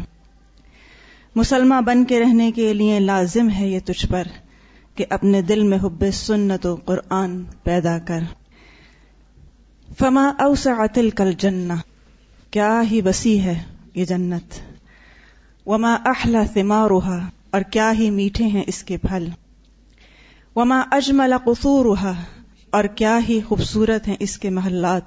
مسلمہ 1.35 1.81
بن 1.81 2.05
کے 2.05 2.19
رہنے 2.19 2.51
کے 2.51 2.73
لیے 2.73 2.99
لازم 2.99 3.49
ہے 3.49 3.67
یہ 3.67 3.79
تجھ 3.85 4.05
پر 4.05 4.23
کہ 4.95 5.05
اپنے 5.09 5.41
دل 5.41 5.63
میں 5.63 5.77
حب 5.77 6.03
سنت 6.13 6.65
و 6.65 6.75
قرآن 6.75 7.43
پیدا 7.63 7.97
کر۔ 7.99 8.19
فما 9.99 10.31
اوسعت 10.39 10.99
کل 11.15 11.31
جنہ 11.31 11.73
کیا 12.51 12.81
ہی 12.91 13.01
وسیع 13.05 13.41
ہے 13.41 13.63
یہ 13.95 14.05
جنت۔ 14.05 14.53
وما 15.65 15.97
احلا 16.05 16.43
ثمارها، 16.53 17.29
اور 17.51 17.61
کیا 17.61 17.93
ہی 17.99 18.09
میٹھے 18.09 18.45
ہیں 18.45 18.63
اس 18.67 18.83
کے 18.83 18.97
پھل۔ 18.97 19.27
وما 20.55 20.83
اجمل 20.91 21.33
قصورها 21.45 22.13
اور 22.75 22.83
کیا 22.83 23.19
ہی 23.29 23.41
خوبصورت 23.41 24.07
ہیں 24.07 24.15
اس 24.19 24.37
کے 24.37 24.49
محلات۔ 24.49 25.03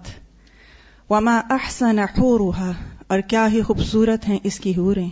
وما 1.11 1.41
احسن 1.51 1.99
حورها، 1.99 2.73
اور 3.07 3.21
کیا 3.21 3.53
ہی 3.53 3.63
خوبصورت 3.63 4.29
ہیں 4.29 4.39
اس 4.45 4.61
کی 4.61 4.73
حوریں۔ 4.77 5.11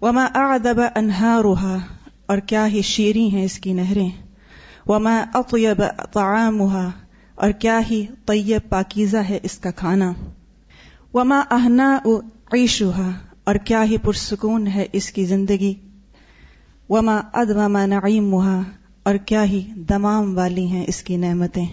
وما 0.00 0.26
اعدب 0.34 0.80
انہارها 0.94 1.78
اور 2.26 2.38
کیا 2.38 2.66
ہی 2.66 2.82
شیریں 2.82 3.34
ہیں 3.34 3.44
اس 3.44 3.58
کی 3.58 3.72
نہریں۔ 3.72 4.10
وما 4.86 5.24
اطیب 5.34 5.82
طعامها، 6.12 6.90
اور 7.34 7.50
کیا 7.50 7.80
ہی 7.90 8.06
طیب 8.26 8.68
پاکیزہ 8.68 9.16
ہے 9.16 9.38
اس 9.42 9.58
کا 9.58 9.70
کھانا۔ 9.70 10.12
وما 11.14 11.42
اہنا 11.50 11.98
عیشها 12.52 13.10
اور 13.44 13.54
کیا 13.54 13.84
ہی 13.84 13.98
پرسکون 13.98 14.66
ہے 14.66 14.86
اس 14.92 15.10
کی 15.10 15.24
زندگی۔ 15.24 15.74
وما 16.88 17.20
ادوما 17.32 17.86
نعیمها 17.86 18.62
اور 19.02 19.14
کیا 19.14 19.44
ہی 19.44 19.68
دمام 19.76 20.36
والی 20.36 20.66
ہیں 20.66 20.84
اس 20.88 21.02
کی 21.02 21.16
نعمتیں۔ 21.16 21.66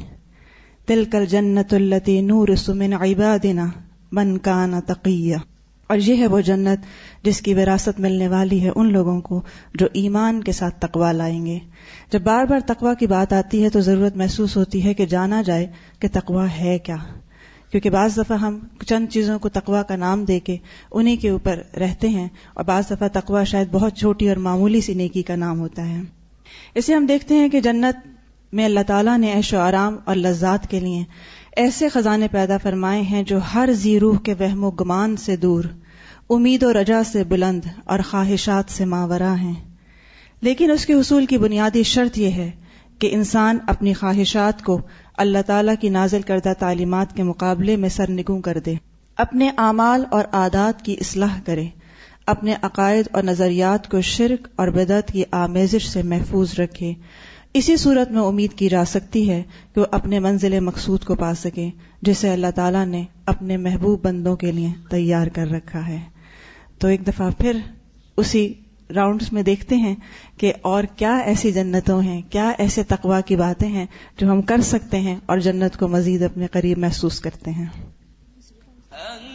تل 0.86 1.04
کل 1.12 1.26
جنت 1.26 1.74
التی 1.74 2.22
نور 2.22 2.48
سمن 2.58 2.94
عبادنا 2.94 3.66
من 4.12 4.38
کان 4.38 4.82
تقیہ۔ 4.82 5.36
اور 5.88 5.98
یہ 5.98 6.16
ہے 6.16 6.28
وہ 6.28 6.42
جنت 6.42 6.86
جس 7.24 7.42
کی 7.42 7.54
وراثت 7.54 8.00
ملنے 8.00 8.28
والی 8.28 8.64
ہے 8.64 8.70
ان 8.76 8.92
لوگوں 8.92 9.22
کو 9.22 9.42
جو 9.76 9.88
ایمان 9.94 10.44
کے 10.44 10.52
ساتھ 10.52 10.80
تقوا 10.80 11.12
لائیں 11.12 11.46
گے۔ 11.46 11.60
جب 12.12 12.22
بار 12.22 12.46
بار 12.46 12.60
تقوا 12.68 12.94
کی 12.94 13.08
بات 13.08 13.34
آتی 13.34 13.64
ہے 13.64 13.70
تو 13.70 13.80
ضرورت 13.80 14.18
محسوس 14.18 14.58
ہوتی 14.58 14.84
ہے 14.84 14.94
کہ 14.94 15.06
جانا 15.06 15.42
جائے 15.42 15.68
کہ 16.00 16.08
تقوا 16.14 16.48
ہے 16.60 16.80
کیا۔ 16.80 16.96
کیونکہ 17.72 17.90
بعض 17.90 18.18
دفعہ 18.18 18.38
ہم 18.38 18.60
چند 18.88 19.08
چیزوں 19.10 19.40
کو 19.40 19.50
تقوا 19.50 19.84
کا 19.84 19.96
نام 19.96 20.26
دے 20.26 20.40
کے 20.40 20.58
انہی 20.92 21.16
کے 21.16 21.30
اوپر 21.30 21.62
رہتے 21.80 22.10
ہیں 22.10 22.28
اور 22.54 22.64
بعض 22.64 22.92
دفعہ 22.92 23.08
تقوا 23.14 23.44
شاید 23.44 23.68
بہت 23.72 23.98
چھوٹی 23.98 24.30
اور 24.30 24.38
معمولی 24.38 24.82
سی 24.82 24.94
نیکی 24.94 25.22
کا 25.22 25.36
نام 25.36 25.60
ہوتا 25.60 25.90
ہے۔ 25.90 26.19
اسے 26.76 26.94
ہم 26.94 27.06
دیکھتے 27.06 27.36
ہیں 27.36 27.50
کہ 27.50 27.60
جنت 27.60 28.08
میں 28.54 28.66
اللہ 28.66 28.80
تعالیٰ 28.88 29.18
نے 29.18 29.34
عیش 29.34 29.54
و 29.54 29.60
آرام 29.60 29.96
اور 30.06 30.16
لذات 30.16 30.68
کے 30.68 30.80
لیے 30.80 31.04
ایسے 31.58 31.90
خزانے 31.90 32.28
پیدا 32.28 32.58
فرمائے 32.58 33.02
ہیں 33.02 33.24
جو 33.24 33.40
ہر 33.54 33.70
زی 33.72 34.00
روح 34.00 34.20
کے 34.20 34.34
وہم 34.34 34.64
و 34.64 34.72
گمان 34.72 35.16
سے 35.16 35.36
دور، 35.36 35.64
امید 36.30 36.64
و 36.64 36.74
رجا 36.74 37.04
سے 37.04 37.24
بلند 37.24 37.66
اور 37.84 38.00
خواہشات 38.10 38.66
سے 38.68 38.86
ماورا 38.86 39.36
ہیں۔ 39.42 39.54
لیکن 40.42 40.72
اس 40.72 40.86
کے 40.86 40.94
حصول 40.94 41.26
کی 41.26 41.38
بنیادی 41.38 41.84
شرط 41.84 42.18
یہ 42.18 42.30
ہے 42.30 42.52
کہ 43.00 43.10
انسان 43.12 43.58
اپنی 43.68 43.94
خواہشات 43.94 44.64
کو 44.64 44.82
اللہ 45.18 45.38
تعالیٰ 45.46 45.76
کی 45.82 45.90
نازل 45.90 46.22
کردہ 46.22 46.54
تعلیمات 46.60 47.16
کے 47.16 47.24
مقابلے 47.24 47.76
میں 47.76 47.90
سرنگوں 47.90 48.42
کر 48.42 48.58
دے، 48.66 48.74
اپنے 49.18 49.50
اعمال 49.58 50.04
اور 50.12 50.24
عادات 50.32 50.86
کی 50.86 50.94
اصلاح 50.94 51.40
کرے۔ 51.46 51.66
اپنے 52.30 52.56
عقائد 52.62 53.06
اور 53.12 53.24
نظریات 53.24 53.90
کو 53.90 54.02
شرک 54.02 54.48
اور 54.56 54.68
بدعت 54.68 55.12
کی 55.12 55.24
آمیزش 55.32 55.88
سے 55.88 56.04
محفوظ 56.04 56.60
رکھے۔ 56.60 56.94
اسی 57.54 57.78
صورت 57.78 58.12
میں 58.12 58.22
امید 58.22 58.54
کی 58.54 58.70
جا 58.70 58.86
سکتی 58.86 59.30
ہے 59.30 59.44
کہ 59.76 59.82
وہ 59.82 59.86
اپنے 59.92 60.20
منزل 60.20 60.60
مقصود 60.60 61.04
کو 61.04 61.16
پا 61.16 61.34
سکے، 61.34 61.70
جسے 62.02 62.30
اللہ 62.30 62.52
تعالیٰ 62.56 62.86
نے 62.86 63.04
اپنے 63.26 63.58
محبوب 63.58 64.06
بندوں 64.06 64.36
کے 64.36 64.52
لیے 64.52 64.68
تیار 64.90 65.28
کر 65.28 65.48
رکھا 65.48 65.88
ہے۔ 65.88 66.00
تو 66.80 66.88
ایک 66.88 67.08
دفعہ 67.08 67.30
پھر 67.42 67.58
اسی 68.18 68.54
راؤنڈز 68.96 69.34
میں 69.34 69.44
دیکھتے 69.44 69.76
ہیں 69.76 69.96
کہ 70.38 70.54
اور 70.62 70.84
کیا 70.84 71.18
ایسی 71.18 71.52
جنتوں 71.52 72.02
ہیں، 72.02 72.22
کیا 72.30 72.52
ایسے 72.58 72.84
تقوا 72.84 73.22
کی 73.22 73.36
باتیں 73.36 73.70
ہیں 73.70 73.86
جو 74.18 74.32
ہم 74.32 74.42
کر 74.42 74.62
سکتے 74.62 75.00
ہیں 75.00 75.16
اور 75.26 75.38
جنت 75.38 75.80
کو 75.80 75.88
مزید 75.88 76.24
اپنے 76.24 76.48
قریب 76.48 76.78
محسوس 76.78 77.20
کرتے 77.20 77.52
ہیں۔ 77.52 77.66
ہاں۔ 77.66 79.29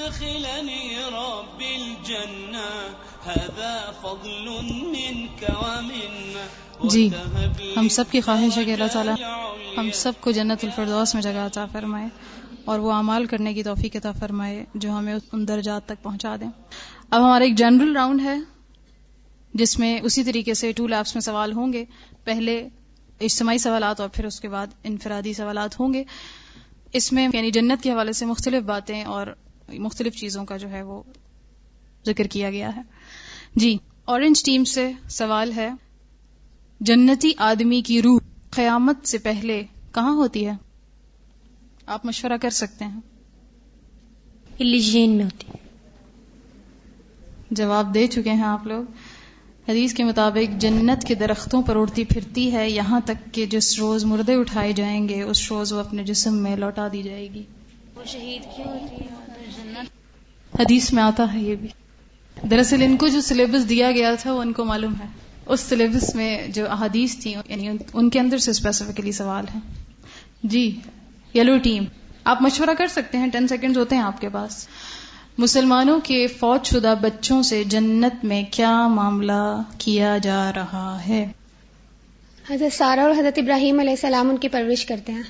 تدخلني 0.00 0.88
رب 1.12 1.60
الجنة. 1.60 2.80
هذا 3.26 3.90
فضل 4.00 4.48
منك 4.74 5.44
ومنا 5.50 6.46
جی 6.84 7.10
ہم 7.76 7.88
سب 7.88 8.04
کی 8.10 8.20
خواہش 8.20 8.58
ہے 8.58 8.64
کہ 8.64 8.72
اللہ 8.72 8.84
تعالیٰ 8.92 9.14
ہم 9.76 9.90
سب 9.94 10.12
کو 10.20 10.30
جنت 10.30 10.64
الفردوس 10.64 11.14
میں 11.14 11.22
جگہ 11.22 11.38
عطا 11.38 11.66
فرمائے 11.66 12.08
اور 12.64 12.78
وہ 12.78 12.92
اعمال 12.92 13.26
کرنے 13.26 13.54
کی 13.54 13.62
توفیق 13.62 13.96
عطا 13.96 14.12
فرمائے 14.12 14.64
جو 14.74 14.90
ہمیں 14.90 15.14
ان 15.32 15.48
درجات 15.48 15.86
تک 15.86 16.02
پہنچا 16.02 16.36
دیں۔ 16.36 16.50
اب 17.10 17.20
ہمارا 17.20 17.44
ایک 17.44 17.54
جنرل 17.54 17.96
راؤنڈ 17.96 18.20
ہے 18.20 18.36
جس 19.54 19.78
میں 19.78 20.00
اسی 20.02 20.24
طریقے 20.24 20.54
سے 20.54 20.72
ٹو 20.72 20.86
لیبس 20.86 21.14
میں 21.14 21.20
سوال 21.20 21.52
ہوں 21.52 21.72
گے۔ 21.72 21.84
پہلے 22.24 22.68
اجتماعی 23.20 23.58
سوالات 23.58 24.00
اور 24.00 24.08
پھر 24.08 24.24
اس 24.24 24.40
کے 24.40 24.48
بعد 24.48 24.66
انفرادی 24.84 25.32
سوالات 25.32 25.80
ہوں 25.80 25.94
گے۔ 25.94 26.04
اس 26.92 27.12
میں 27.12 27.28
یعنی 27.32 27.50
جنت 27.50 27.82
کے 27.82 27.92
حوالے 27.92 28.12
سے 28.12 28.26
مختلف 28.26 28.62
باتیں 28.62 29.04
اور 29.04 29.26
مختلف 29.78 30.14
چیزوں 30.14 30.44
کا 30.44 30.56
جو 30.56 30.70
ہے 30.70 30.82
وہ 30.82 31.02
ذکر 32.06 32.24
کیا 32.24 32.50
گیا 32.50 32.76
ہے۔ 32.76 32.82
جی 33.56 33.76
اورنج 34.04 34.44
ٹیم 34.44 34.64
سے 34.64 34.92
سوال 35.08 35.52
ہے 35.52 35.70
جنتی 36.80 37.32
آدمی 37.36 37.82
کی 37.82 38.02
روح 38.02 38.20
قیامت 38.50 39.08
سے 39.08 39.18
پہلے 39.18 39.62
کہاں 39.94 40.14
ہوتی 40.14 40.46
ہے؟ 40.46 40.52
آپ 41.86 42.06
مشورہ 42.06 42.32
کر 42.42 42.50
سکتے 42.50 42.84
ہیں۔ 42.84 43.00
میں 44.58 45.22
ہوتی 45.22 45.46
جواب 47.50 47.94
دے 47.94 48.06
چکے 48.06 48.30
ہیں 48.30 48.42
آپ 48.42 48.66
لوگ۔ 48.66 48.84
حدیث 49.68 49.94
کے 49.94 50.04
مطابق 50.04 50.60
جنت 50.60 51.04
کے 51.04 51.14
درختوں 51.14 51.62
پر 51.62 51.76
اڑتی 51.76 52.04
پھرتی 52.04 52.52
ہے 52.52 52.70
یہاں 52.70 53.00
تک 53.00 53.34
کہ 53.34 53.46
جس 53.46 53.78
روز 53.78 54.04
مردے 54.04 54.34
اٹھائے 54.34 54.72
جائیں 54.72 55.08
گے 55.08 55.22
اس 55.22 55.52
روز 55.52 55.72
وہ 55.72 55.78
اپنے 55.78 56.04
جسم 56.04 56.34
میں 56.34 56.56
لوٹا 56.56 56.88
دی 56.92 57.02
جائے 57.02 57.34
گی۔ 57.34 57.42
وہ 57.94 58.02
شہید 58.06 58.42
کیوں 58.56 58.68
ہوتی 58.68 59.04
ہے؟ 59.04 59.29
حدیث 60.58 60.92
میں 60.92 61.02
آتا 61.02 61.34
ہے 61.34 61.38
یہ 61.38 61.54
بھی۔ 61.54 61.68
دراصل 62.50 62.82
ان 62.82 62.96
کو 62.96 63.08
جو 63.08 63.20
سلیبس 63.20 63.68
دیا 63.68 63.90
گیا 63.90 64.14
تھا 64.14 64.32
وہ 64.32 64.40
ان 64.40 64.52
کو 64.52 64.64
معلوم 64.64 64.94
ہے۔ 64.94 65.06
اس 65.46 65.60
سلیبس 65.60 66.14
میں 66.14 66.48
جو 66.48 66.70
احادیث 66.70 67.16
تھی 67.16 67.34
یعنی 67.48 67.68
ان 67.94 68.10
کے 68.10 68.20
اندر 68.20 68.38
سے 68.38 68.50
اسپیسیفکلی 68.50 69.12
سوال 69.12 69.44
ہے 69.54 69.58
جی 70.42 70.80
یلو 71.34 71.58
ٹیم 71.58 71.84
آپ 72.24 72.42
مشورہ 72.42 72.70
کر 72.78 72.86
سکتے 72.86 73.18
ہیں 73.18 73.26
ٹین 73.30 73.48
سیکنڈ 73.48 73.76
ہوتے 73.76 73.96
ہیں 73.96 74.02
آپ 74.02 74.20
کے 74.20 74.28
پاس۔ 74.28 74.68
مسلمانوں 75.38 76.00
کے 76.04 76.26
فوج 76.26 76.66
شدہ 76.66 76.94
بچوں 77.00 77.42
سے 77.42 77.64
جنت 77.64 78.24
میں 78.24 78.42
کیا 78.50 78.86
معاملہ 78.86 79.62
کیا 79.78 80.18
جا 80.18 80.52
رہا 80.56 80.98
ہے؟ 81.08 81.26
حضرت 82.50 82.76
سارا 82.76 83.02
اور 83.02 83.10
حضرت 83.10 83.38
ابراہیم 83.38 83.80
علیہ 83.80 83.90
السلام 83.90 84.30
ان 84.30 84.36
کی 84.36 84.48
پرورش 84.48 84.86
کرتے 84.86 85.12
ہیں۔ 85.12 85.22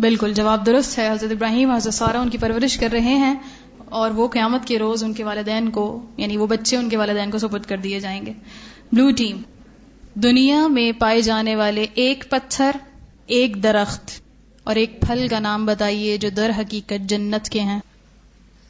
بالکل 0.00 0.32
جواب 0.32 0.66
درست 0.66 0.98
ہے 0.98 1.10
حضرت 1.10 1.30
ابراہیم 1.30 1.70
حضرت 1.70 1.94
سارا 1.94 2.20
ان 2.20 2.28
کی 2.28 2.38
پرورش 2.38 2.78
کر 2.78 2.88
رہے 2.92 3.14
ہیں 3.14 3.34
اور 3.84 4.10
وہ 4.10 4.28
قیامت 4.28 4.66
کے 4.66 4.78
روز 4.78 5.04
ان 5.04 5.12
کے 5.12 5.24
والدین 5.24 5.70
کو 5.70 6.06
یعنی 6.16 6.36
وہ 6.36 6.46
بچے 6.46 6.76
ان 6.76 6.88
کے 6.88 6.96
والدین 6.96 7.30
کو 7.30 7.38
سپرد 7.38 7.64
کر 7.66 7.76
دیے 7.76 8.00
جائیں 8.00 8.26
گے۔ 8.26 8.32
بلو 8.92 9.10
ٹیم 9.10 9.42
دنیا 10.14 10.66
میں 10.66 10.92
پائے 11.00 11.20
جانے 11.20 11.56
والے 11.56 11.86
ایک 11.94 12.24
پتھر 12.30 12.70
ایک 13.26 13.62
درخت 13.62 14.10
اور 14.64 14.76
ایک 14.76 15.00
پھل 15.00 15.28
کا 15.30 15.38
نام 15.38 15.66
بتائیے 15.66 16.16
جو 16.16 16.28
در 16.28 16.50
حقیقت 16.58 17.08
جنت 17.08 17.48
کے 17.48 17.60
ہیں۔ 17.60 17.80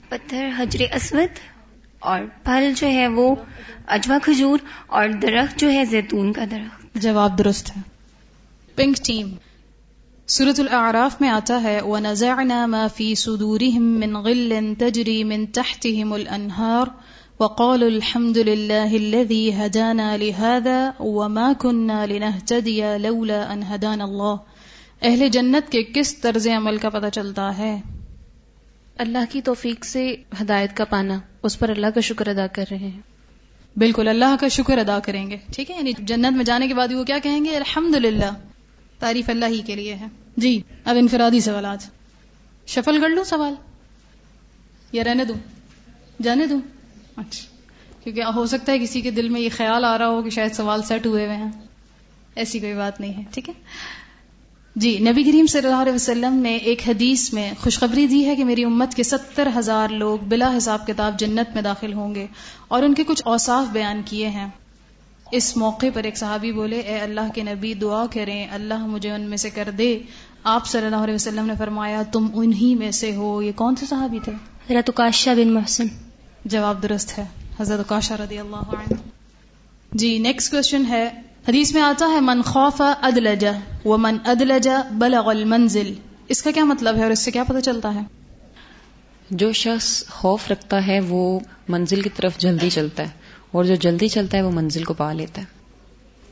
پتھر 0.09 0.49
حجر 0.59 0.95
اسود 0.95 1.39
اور 1.99 2.21
پھل 2.45 2.73
جو 2.77 2.87
ہے 2.87 3.09
وہ 3.09 3.35
اجوا 3.87 4.19
کھجور 4.23 4.59
اور 4.87 5.09
درخت 5.09 5.59
جو 5.59 5.71
ہے 5.71 5.85
زیتون 5.85 6.33
کا 6.33 6.45
درخت۔ 6.51 6.95
جواب 6.95 7.39
درست 7.39 7.77
ہے۔ 7.77 7.83
پنک 8.77 8.97
ٹیم 9.05 9.35
سورت 10.31 10.61
الاعراف 10.61 11.21
میں 11.21 11.29
آتا 11.29 11.63
ہے 11.63 11.81
وَنَزَعْنَا 11.83 12.67
مَا 12.67 12.87
فِي 12.87 13.15
صُدُورِهِم 13.15 13.83
مِّن 13.83 14.17
غِلٍّ 14.17 14.77
تَجْرِي 14.79 15.23
مِن 15.23 15.47
تَحْتِهِمُ 15.47 16.15
الْأَنْهَارُ 16.15 16.89
وَقَالُوا 17.39 17.89
الْحَمْدُ 17.89 18.39
لِلَّهِ 18.39 18.97
الَّذِي 18.99 19.51
هَدَانَا 19.53 20.17
لِهَذَا 20.17 20.91
وَمَا 20.99 21.53
كُنَّا 21.59 22.05
لِنَهْتَدِيَ 22.07 22.99
لَوْلَا 22.99 23.53
أَنْ 23.53 23.63
هَدَانَ 23.63 24.03
اللَّهُ۔ 24.03 24.37
اہل 25.03 25.29
جنت 25.29 25.73
کے 25.73 25.83
کس 25.83 26.17
طرز 26.17 26.49
عمل 26.49 26.77
کا 26.77 26.89
پتہ 26.89 27.07
چلتا 27.13 27.59
ہے؟ 27.59 27.81
اللہ 28.99 29.19
کی 29.31 29.43
توفیق 29.43 29.85
سے 29.85 30.15
ہدایت 30.43 30.77
کا 30.77 30.85
پانا 30.85 31.21
اس 31.43 31.59
پر 31.59 31.69
اللہ 31.69 31.87
کا 31.95 32.01
شکر 32.01 32.29
ادا 32.29 32.47
کر 32.47 32.65
رہے 32.71 32.89
ہیں۔ 32.89 33.01
بالکل 33.77 34.09
اللہ 34.09 34.37
کا 34.41 34.49
شکر 34.49 34.79
ادا 34.79 34.99
کریں 34.99 35.31
گے۔ 35.31 35.37
ٹھیک 35.55 35.71
ہے 35.71 35.77
یعنی 35.77 35.93
جنت 35.99 36.37
میں 36.37 36.45
جانے 36.45 36.69
کے 36.69 36.75
بعد 36.75 36.93
وہ 36.93 37.05
کیا 37.05 37.19
کہیں 37.19 37.45
گے؟ 37.45 37.57
الحمد 37.57 37.95
للہ 37.95 38.35
تعریف 38.99 39.29
اللہ 39.29 39.47
ہی 39.47 39.63
کے 39.67 39.77
لیے 39.77 39.95
ہے۔ 39.95 40.07
جی 40.37 40.63
اب 40.85 40.97
انفرادی 40.97 41.41
سوالات 41.41 41.79
شفل 42.67 43.01
کر 43.01 43.09
لوں 43.09 43.25
سوال؟ 43.25 43.55
یا 44.93 45.05
رہنے 45.05 45.25
دوں؟ 45.25 45.35
جانے 46.23 46.47
دوں؟ 46.47 46.61
اچھا 47.17 47.57
کیونکہ 48.05 48.23
ہو 48.23 48.47
سکتا 48.47 48.73
ہے 48.73 48.79
کسی 48.79 49.01
کے 49.01 49.11
دل 49.11 49.29
میں 49.29 49.41
یہ 49.41 49.49
خیال 49.57 49.85
آ 49.85 49.99
رہا 49.99 50.09
ہو 50.09 50.23
کہ 50.23 50.31
شاید 50.31 50.53
سوال 50.53 50.83
سیٹ 50.83 51.07
ہوئے 51.07 51.27
ہوئے 51.27 51.37
ہیں۔ 51.37 51.51
ایسی 52.35 52.59
کوئی 52.61 52.75
بات 52.75 53.01
نہیں 53.01 53.15
ہے، 53.15 53.23
ٹھیک 53.31 53.49
ہے؟ 53.49 53.55
جی 54.77 54.99
نبی 54.99 55.23
کریم 55.23 55.47
صلی 55.47 55.69
اللہ 55.69 55.83
علیہ 55.83 55.93
وسلم 55.93 56.35
نے 56.35 56.57
ایک 56.57 56.89
حدیث 56.89 57.33
میں 57.33 57.53
خوشخبری 57.61 58.07
دی 58.07 58.27
ہے 58.27 58.37
کہ 58.37 58.45
میری 58.45 58.65
امت 58.65 58.95
کے 58.95 59.03
ستر 59.03 59.49
ہزار 59.57 59.89
لوگ 59.89 60.19
بلا 60.19 60.57
حساب 60.57 60.87
کتاب 60.87 61.19
جنت 61.19 61.55
میں 61.55 61.63
داخل 61.63 61.93
ہوں 61.93 62.15
گے 62.15 62.27
اور 62.69 62.83
ان 62.83 62.95
کے 62.95 63.05
کچھ 63.05 63.23
اوصاف 63.25 63.67
بیان 63.73 64.03
کیے 64.05 64.29
ہیں۔ 64.29 64.49
اس 65.31 65.57
موقع 65.57 65.87
پر 65.95 66.03
ایک 66.03 66.17
صحابی 66.19 66.53
بولے 66.53 66.79
اے 66.79 66.99
اللہ 66.99 67.33
کے 67.35 67.43
نبی 67.43 67.75
دعا 67.75 68.07
کریں 68.13 68.47
اللہ 68.51 68.87
مجھے 68.87 69.11
ان 69.11 69.21
میں 69.21 69.37
سے 69.37 69.51
کر 69.51 69.69
دے۔ 69.79 69.99
آپ 70.45 70.67
صلی 70.67 70.85
اللہ 70.85 70.97
علیہ 70.97 71.15
وسلم 71.15 71.47
نے 71.47 71.53
فرمایا 71.59 72.03
تم 72.13 72.27
انہی 72.35 72.75
میں 72.75 72.91
سے 72.91 73.17
ہو۔ 73.17 73.43
یہ 73.43 73.53
کون 73.57 73.77
سے 73.77 73.87
صحابی 73.87 74.19
تھے؟ 74.25 74.33
حضرت 74.71 75.01
بن 75.27 75.53
محسن۔ 75.53 75.87
جواب 76.45 76.83
درست 76.83 77.19
ہے 77.19 77.25
حضرت 77.61 77.93
رضی 77.93 78.39
اللہ 78.39 78.57
عنہ۔ 78.57 78.95
جی 79.93 80.19
نیکسٹ 80.19 80.51
کوشچن 80.51 80.87
ہے۔ 80.89 81.09
حدیث 81.49 81.75
میں 81.75 81.83
آتا 81.83 82.07
ہے 82.15 82.21
من 82.21 82.43
خوف 82.43 82.83
ادلج 83.01 83.47
و 83.85 83.97
من 83.97 84.17
ادلج 84.25 84.69
بلغ 84.91 85.29
المنزل. 85.29 85.95
اس 86.29 86.43
کا 86.43 86.51
کیا 86.51 86.65
مطلب 86.65 86.97
ہے 86.97 87.03
اور 87.03 87.11
اس 87.11 87.19
سے 87.19 87.31
کیا 87.31 87.45
پتہ 87.45 87.61
چلتا 87.61 87.95
ہے؟ 87.95 88.01
جو 89.31 89.53
شخص 89.53 90.07
خوف 90.09 90.51
رکھتا 90.51 90.87
ہے 90.87 91.01
وہ 91.01 91.41
منزل 91.69 92.03
کی 92.03 92.09
طرف 92.09 92.39
جلدی 92.39 92.71
چلتا 92.71 93.03
ہے۔ 93.03 93.20
اور 93.53 93.65
جو 93.65 93.75
جلدی 93.75 94.09
چلتا 94.09 94.37
ہے 94.39 94.43
وہ 94.43 94.51
منزل 94.51 94.85
کو 94.85 94.95
پا 94.95 95.13
لیتا 95.13 95.43
ہے۔ 95.43 95.47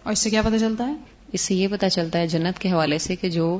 اور 0.02 0.12
اس 0.12 0.18
سے 0.18 0.30
کیا 0.30 0.42
پتہ 0.42 0.58
چلتا 0.60 0.86
ہے؟ 0.86 0.94
اس 1.32 1.40
سے 1.40 1.54
یہ 1.54 1.68
پتا 1.68 1.90
چلتا 1.90 2.18
ہے 2.18 2.26
جنت 2.26 2.58
کے 2.58 2.70
حوالے 2.70 2.98
سے 2.98 3.16
کہ 3.16 3.30
جو 3.30 3.58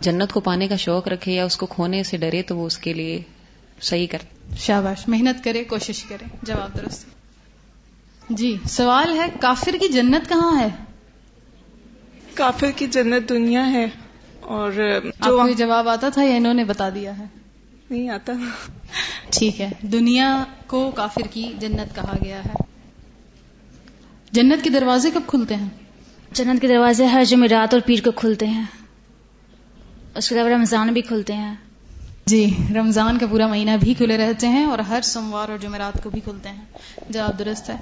جنت 0.00 0.32
کو 0.32 0.40
پانے 0.40 0.68
کا 0.68 0.76
شوق 0.76 1.08
رکھے 1.08 1.32
یا 1.32 1.44
اس 1.44 1.56
کو 1.56 1.66
کھونے 1.66 2.02
سے 2.02 2.16
ڈرے 2.16 2.42
تو 2.42 2.56
وہ 2.56 2.66
اس 2.66 2.78
کے 2.78 2.92
لیے 2.92 3.20
صحیح 3.80 4.06
کر 4.10 4.18
شاباش 4.56 5.08
محنت 5.08 5.44
کرے 5.44 5.64
کوشش 5.64 6.04
کرے 6.04 6.24
جواب 6.42 6.76
درست۔ 6.76 7.06
جی 8.30 8.56
سوال 8.64 9.16
ہے 9.16 9.26
کافر 9.40 9.76
کی 9.80 9.88
جنت 9.88 10.28
کہاں 10.28 10.60
ہے؟ 10.60 10.68
کافر 12.34 12.70
کی 12.76 12.86
جنت 12.86 13.28
دنیا 13.28 13.70
ہے 13.72 13.86
اور 14.40 14.72
جو 15.26 15.42
کو 15.42 15.52
جواب 15.52 15.88
آتا 15.88 16.08
تھا 16.08 16.22
یا 16.22 16.36
انہوں 16.36 16.54
نے 16.54 16.64
بتا 16.64 16.88
دیا 16.88 17.18
ہے؟ 17.18 17.24
نہیں 17.90 18.08
آتا۔ 18.08 18.32
ٹھیک 19.30 19.60
ہے 19.60 19.68
دنیا 19.82 20.44
کو 20.66 20.90
کافر 20.90 21.22
کی 21.30 21.52
جنت 21.58 21.94
کہا 21.94 22.16
گیا 22.24 22.44
ہے۔ 22.44 22.77
جنت 24.32 24.64
کے 24.64 24.70
دروازے 24.70 25.10
کب 25.14 25.22
کھلتے 25.26 25.54
ہیں؟ 25.54 25.68
جنت 26.32 26.60
کے 26.60 26.68
دروازے 26.68 27.06
ہر 27.06 27.24
جمعرات 27.24 27.74
اور 27.74 27.82
پیر 27.86 28.04
کو 28.04 28.10
کھلتے 28.10 28.46
ہیں۔ 28.46 28.64
اس 30.14 30.28
کے 30.28 30.34
علاوہ 30.34 30.48
رمضان 30.48 30.92
بھی 30.92 31.00
کھلتے 31.00 31.32
ہیں۔ 31.32 31.54
جی 32.26 32.54
رمضان 32.74 33.18
کا 33.18 33.26
پورا 33.26 33.46
مہینہ 33.46 33.70
بھی 33.80 33.94
کھلے 33.94 34.16
رہتے 34.16 34.48
ہیں 34.48 34.64
اور 34.64 34.78
ہر 34.78 35.00
سوموار 35.00 35.48
اور 35.48 35.58
جمعرات 35.58 36.02
کو 36.02 36.10
بھی 36.10 36.20
کھلتے 36.20 36.48
ہیں۔ 36.48 36.64
جواب 37.10 37.38
درست 37.38 37.70
ہے۔ 37.70 37.76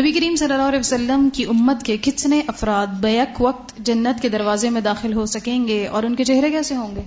نبی 0.00 0.12
کریم 0.12 0.36
صلی 0.36 0.52
اللہ 0.52 0.66
علیہ 0.66 0.78
وسلم 0.78 1.28
کی 1.32 1.44
امت 1.44 1.82
کے 1.82 1.96
کتنے 1.96 2.40
افراد 2.46 2.86
بیک 2.86 3.40
وقت 3.40 3.76
جنت 3.78 4.22
کے 4.22 4.28
دروازے 4.28 4.70
میں 4.70 4.80
داخل 4.80 5.12
ہو 5.12 5.26
سکیں 5.26 5.68
گے 5.68 5.86
اور 5.86 6.02
ان 6.02 6.14
کے 6.14 6.24
چہرے 6.24 6.50
کیسے 6.50 6.76
ہوں 6.76 6.96
گے؟ 6.96 7.02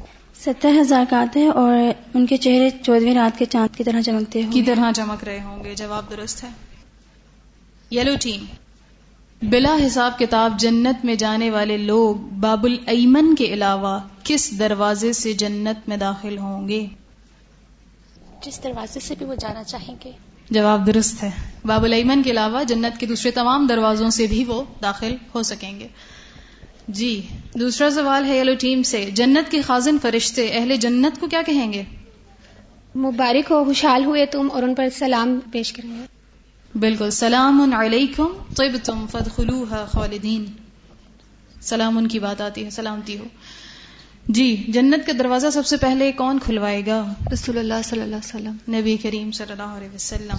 ستر 0.45 0.71
ہزار 0.81 1.03
کا 1.09 1.21
آتے 1.21 1.39
ہیں 1.39 1.49
اور 1.49 1.77
ان 2.13 2.25
کے 2.25 2.37
چہرے 2.37 2.69
چودہویں 2.69 3.15
رات 3.15 3.39
کے 3.39 3.45
چاند 3.45 3.75
کی 3.77 3.83
طرح 3.83 4.01
چمکتے 4.01 4.41
کی 4.53 4.61
طرح 4.61 4.91
چمک 4.91 5.23
رہے 5.23 5.41
ہوں 5.41 5.63
گے۔ 5.63 5.75
جواب 5.75 6.09
درست 6.09 6.43
ہے۔ 6.43 6.49
Yellow 7.91 8.13
team. 8.21 8.45
بلا 9.49 9.77
حساب 9.85 10.19
کتاب 10.19 10.59
جنت 10.59 11.05
میں 11.05 11.15
جانے 11.15 11.49
والے 11.49 11.77
لوگ 11.77 12.15
باب 12.15 12.63
الایمن 12.63 13.35
کے 13.35 13.45
علاوہ 13.45 13.99
کس 14.23 14.59
دروازے 14.59 15.13
سے 15.13 15.33
جنت 15.33 15.89
میں 15.89 15.97
داخل 15.97 16.37
ہوں 16.37 16.69
گے؟ 16.69 16.87
جس 18.45 18.63
دروازے 18.63 18.99
سے 18.99 19.15
بھی 19.17 19.25
وہ 19.25 19.35
جانا 19.35 19.63
چاہیں 19.63 19.95
گے؟ 20.05 20.11
جواب 20.49 20.87
درست 20.87 21.23
ہے۔ 21.23 21.31
باب 21.65 21.83
الایمن 21.83 22.23
کے 22.23 22.31
علاوہ 22.31 22.63
جنت 22.63 22.99
کے 22.99 23.05
دوسرے 23.05 23.31
تمام 23.31 23.67
دروازوں 23.67 24.09
سے 24.09 24.27
بھی 24.27 24.45
وہ 24.45 24.63
داخل 24.81 25.15
ہو 25.35 25.43
سکیں 25.43 25.79
گے۔ 25.79 25.87
جی 26.87 27.21
دوسرا 27.59 27.89
سوال 27.89 28.25
ہے 28.25 28.37
یلو 28.37 28.53
ٹیم 28.59 28.83
سے۔ 28.83 29.09
جنت 29.13 29.51
کے 29.51 29.61
خازن 29.61 29.97
فرشتے 30.01 30.47
اہل 30.47 30.75
جنت 30.75 31.19
کو 31.19 31.27
کیا 31.27 31.41
کہیں 31.45 31.73
گے؟ 31.73 31.83
مبارک 32.95 33.51
ہو 33.51 33.63
خوشحال 33.63 34.05
ہوئے 34.05 34.25
تم 34.25 34.47
اور 34.53 34.63
ان 34.63 34.75
پر 34.75 34.87
سلام 34.89 35.39
پیش 35.51 35.73
کریں 35.73 35.89
گے۔ 35.89 36.14
بالکل 36.75 37.09
سلام 37.09 37.73
علیکم 37.77 38.27
طب 38.55 38.77
تم 38.83 39.05
فد 39.11 39.39
خالدین. 39.87 40.45
سلام 41.61 41.97
ان 41.97 42.07
کی 42.07 42.19
بات 42.19 42.41
آتی 42.41 42.65
ہے 42.65 42.69
سلامتی 42.69 43.17
ہو۔ 43.17 43.23
جی 44.27 44.65
جنت 44.67 45.07
کا 45.07 45.13
دروازہ 45.19 45.47
سب 45.53 45.65
سے 45.65 45.77
پہلے 45.77 46.11
کون 46.11 46.39
کھلوائے 46.39 46.85
گا؟ 46.85 47.13
رسول 47.33 47.57
اللہ 47.57 47.73
صلی 47.83 48.01
اللہ 48.01 48.15
علیہ 48.15 48.49
وسلم۔ 48.49 48.75
نبی 48.75 48.97
کریم 48.97 49.31
صلی 49.31 49.51
اللہ 49.51 49.63
علیہ 49.63 49.89
وسلم۔ 49.95 50.37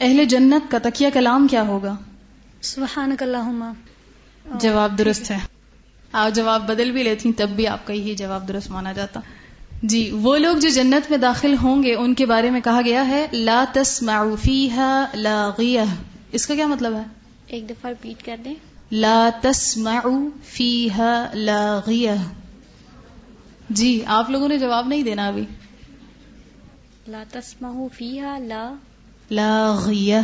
اہل 0.00 0.24
جنت 0.24 0.70
کا 0.70 0.78
تکیہ 0.82 1.08
کلام 1.14 1.48
کیا 1.48 1.62
ہوگا؟ 1.62 1.96
سبحانک 2.60 3.22
اللہم۔ 3.22 3.72
جواب 4.60 4.98
درست 4.98 5.30
ہے۔ 5.30 5.38
آپ 6.12 6.34
جواب 6.34 6.66
بدل 6.66 6.90
بھی 6.90 7.02
لیتی 7.02 7.32
تب 7.32 7.48
بھی 7.48 7.66
آپ 7.66 7.86
کا 7.86 7.92
یہی 7.92 8.14
جواب 8.14 8.48
درست 8.48 8.70
مانا 8.70 8.92
جاتا۔ 8.92 9.20
جی 9.82 10.10
وہ 10.10 10.36
لوگ 10.38 10.56
جو 10.56 10.68
جنت 10.68 11.10
میں 11.10 11.18
داخل 11.18 11.54
ہوں 11.62 11.82
گے 11.82 11.94
ان 11.94 12.14
کے 12.14 12.26
بارے 12.26 12.50
میں 12.50 12.60
کہا 12.60 12.80
گیا 12.84 13.08
ہے 13.08 13.26
لا 13.32 13.64
تسمعوا 13.72 14.36
فيها 14.36 15.06
لاغیہ 15.14 15.80
اس 16.32 16.46
کا 16.46 16.54
کیا 16.54 16.66
مطلب 16.66 16.94
ہے؟ 16.94 17.02
ایک 17.46 17.70
دفعہ 17.70 17.90
ریپیٹ 17.90 18.26
کر 18.26 18.36
دیں۔ 18.44 18.54
لا 18.92 19.30
تسمعوا 19.42 20.28
فيها 20.44 21.30
لاغیہ 21.34 22.10
جی 23.70 24.02
آپ 24.06 24.30
لوگوں 24.30 24.48
نے 24.48 24.58
جواب 24.58 24.88
نہیں 24.88 25.02
دینا 25.02 25.26
ابھی۔ 25.26 25.44
لا 27.08 27.24
تسمعوا 27.30 27.88
فيها 27.94 28.38
لا 28.38 28.74
لاغیہ 29.30 30.20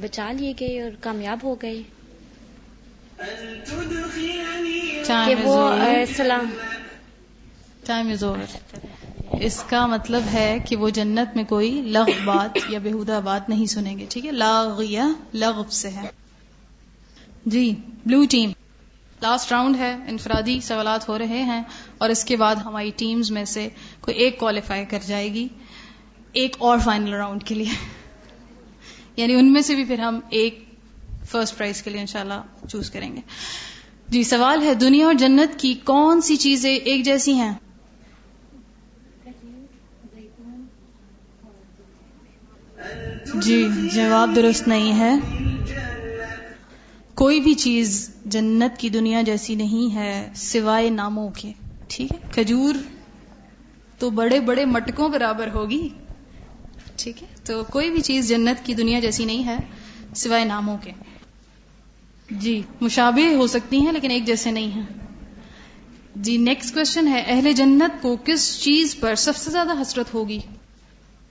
بچا 0.00 0.32
لیے 0.32 0.52
گئے 0.60 0.82
اور 0.82 0.90
کامیاب 1.00 1.38
ہو 1.42 1.54
گئے۔ 1.54 1.82
کہ 5.06 5.34
وہ 5.42 5.70
سلام 6.16 6.46
ٹائم 7.86 8.10
از 8.10 8.24
اوور 8.24 8.56
اس 9.40 9.64
کا 9.68 9.86
مطلب 9.86 10.22
ہے 10.32 10.58
کہ 10.68 10.76
وہ 10.76 10.90
جنت 10.90 11.36
میں 11.36 11.44
کوئی 11.44 11.70
لغ 11.70 12.10
بات 12.24 12.58
یا 12.68 12.78
بےحدہ 12.82 13.20
بات 13.24 13.48
نہیں 13.48 13.66
سنیں 13.66 13.98
گے، 13.98 14.06
ٹھیک 14.08 14.26
ہے؟ 14.26 14.32
لاغیہ 14.32 15.02
لغب 15.34 15.70
سے 15.70 15.88
ہے۔ 15.88 16.10
جی 17.46 17.74
بلو 18.06 18.24
ٹیم 18.30 18.50
لاسٹ 19.22 19.52
راؤنڈ 19.52 19.76
ہے، 19.76 19.96
انفرادی 20.08 20.60
سوالات 20.60 21.08
ہو 21.08 21.18
رہے 21.18 21.42
ہیں 21.42 21.62
اور 21.98 22.10
اس 22.10 22.24
کے 22.24 22.36
بعد 22.36 22.56
ہماری 22.56 22.90
ٹیمز 22.96 23.30
میں 23.30 23.44
سے 23.44 23.68
کوئی 24.00 24.16
ایک 24.16 24.38
کوالیفائی 24.38 24.84
کر 24.84 24.98
جائے 25.06 25.32
گی، 25.32 25.48
ایک 26.32 26.56
اور 26.58 26.78
فائنل 26.78 27.12
راؤنڈ 27.12 27.44
کے 27.44 27.54
لیے۔ 27.54 27.86
یعنی 29.16 29.34
ان 29.34 29.52
میں 29.52 29.62
سے 29.62 29.74
بھی 29.74 29.84
پھر 29.84 29.98
ہم 29.98 30.20
ایک 30.30 30.64
فرسٹ 31.30 31.58
پرائز 31.58 31.82
کے 31.82 31.90
لیے 31.90 32.00
انشاءاللہ 32.00 32.68
چوز 32.68 32.90
کریں 32.90 33.16
گے۔ 33.16 33.20
جی 34.08 34.22
سوال 34.22 34.62
ہے، 34.62 34.74
دنیا 34.74 35.06
اور 35.06 35.14
جنت 35.14 35.60
کی 35.60 35.74
کون 35.74 36.20
سی 36.20 36.36
چیزیں 36.36 36.76
ایک 36.76 37.04
جیسی 37.04 37.32
ہیں؟ 37.34 37.52
جی 43.34 43.68
جواب 43.92 44.36
درست 44.36 44.68
نہیں 44.68 44.98
ہے۔ 44.98 45.14
کوئی 47.14 47.40
بھی 47.40 47.54
چیز 47.54 48.10
جنت 48.24 48.80
کی 48.80 48.88
دنیا 48.88 49.22
جیسی 49.22 49.54
نہیں 49.54 49.94
ہے، 49.94 50.28
سوائے 50.34 50.90
ناموں 50.90 51.30
کے۔ 51.36 51.52
ٹھیک 51.88 52.12
ہے؟ 52.12 52.18
کھجور 52.32 52.74
تو 53.98 54.10
بڑے 54.10 54.40
بڑے 54.40 54.64
مٹکوں 54.64 55.08
برابر 55.08 55.48
ہوگی۔ 55.54 55.88
ٹھیک 56.96 57.22
ہے؟ 57.22 57.28
تو 57.44 57.64
کوئی 57.70 57.90
بھی 57.90 58.00
چیز 58.00 58.28
جنت 58.28 58.66
کی 58.66 58.74
دنیا 58.74 59.00
جیسی 59.00 59.24
نہیں 59.24 59.44
ہے، 59.46 59.56
سوائے 60.14 60.44
ناموں 60.44 60.76
کے۔ 60.82 60.90
جی 62.30 62.62
مشابہ 62.80 63.34
ہو 63.34 63.46
سکتی 63.46 63.80
ہیں 63.80 63.92
لیکن 63.92 64.10
ایک 64.10 64.24
جیسے 64.24 64.50
نہیں 64.50 64.70
ہیں۔ 64.70 64.86
جی 66.16 66.36
نیکسٹ 66.36 66.74
کوشچن 66.74 67.08
ہے، 67.08 67.24
اہل 67.26 67.52
جنت 67.52 68.02
کو 68.02 68.16
کس 68.24 68.62
چیز 68.62 68.96
پر 69.00 69.14
سب 69.14 69.36
سے 69.36 69.50
زیادہ 69.50 69.82
حسرت 69.82 70.14
ہوگی؟ 70.14 70.38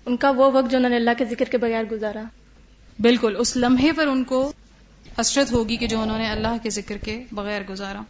ان 0.09 0.17
کا 0.17 0.29
وہ 0.29 0.51
وقت 0.51 0.71
جو 0.71 0.77
انہوں 0.77 0.89
نے 0.89 0.95
اللہ 0.95 1.09
کے 1.17 1.25
ذکر 1.25 1.45
کے 1.45 1.57
بغیر 1.57 1.83
گزارا۔ 1.83 2.23
بالکل 2.99 3.35
اس 3.39 3.57
لمحے 3.57 3.91
پر 3.91 4.07
ان 4.07 4.23
کو 4.23 4.51
حسرت 5.19 5.51
ہوگی 5.51 5.75
کہ 5.75 5.87
جو 5.87 6.01
انہوں 6.01 6.17
نے 6.17 6.29
اللہ 6.29 6.57
کے 6.63 6.69
ذکر 6.69 6.97
کے 6.97 7.23
بغیر 7.31 7.61
گزارا۔ 7.69 8.01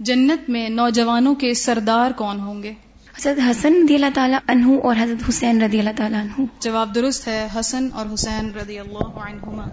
جنت 0.00 0.50
میں 0.50 0.68
نوجوانوں 0.68 1.34
کے 1.34 1.54
سردار 1.54 2.10
کون 2.10 2.40
ہوں 2.40 2.62
گے؟ 2.62 2.70
حضرت 3.18 3.40
حسن 3.50 3.84
رضی 3.84 3.94
اللہ 3.94 4.06
تعالیٰ 4.14 4.38
عنہ 4.46 4.78
اور 4.82 4.96
حضرت 5.00 5.28
حسین 5.28 5.62
رضی 5.62 5.78
اللہ 5.78 5.90
تعالیٰ 5.96 6.20
عنہ۔ 6.20 6.44
جواب 6.60 6.94
درست 6.94 7.28
ہے 7.28 7.48
حسن 7.60 7.88
اور 7.92 8.06
حسین 8.14 8.50
رضی 8.50 8.78
اللہ 8.78 9.04
عنہما۔ 9.04 9.64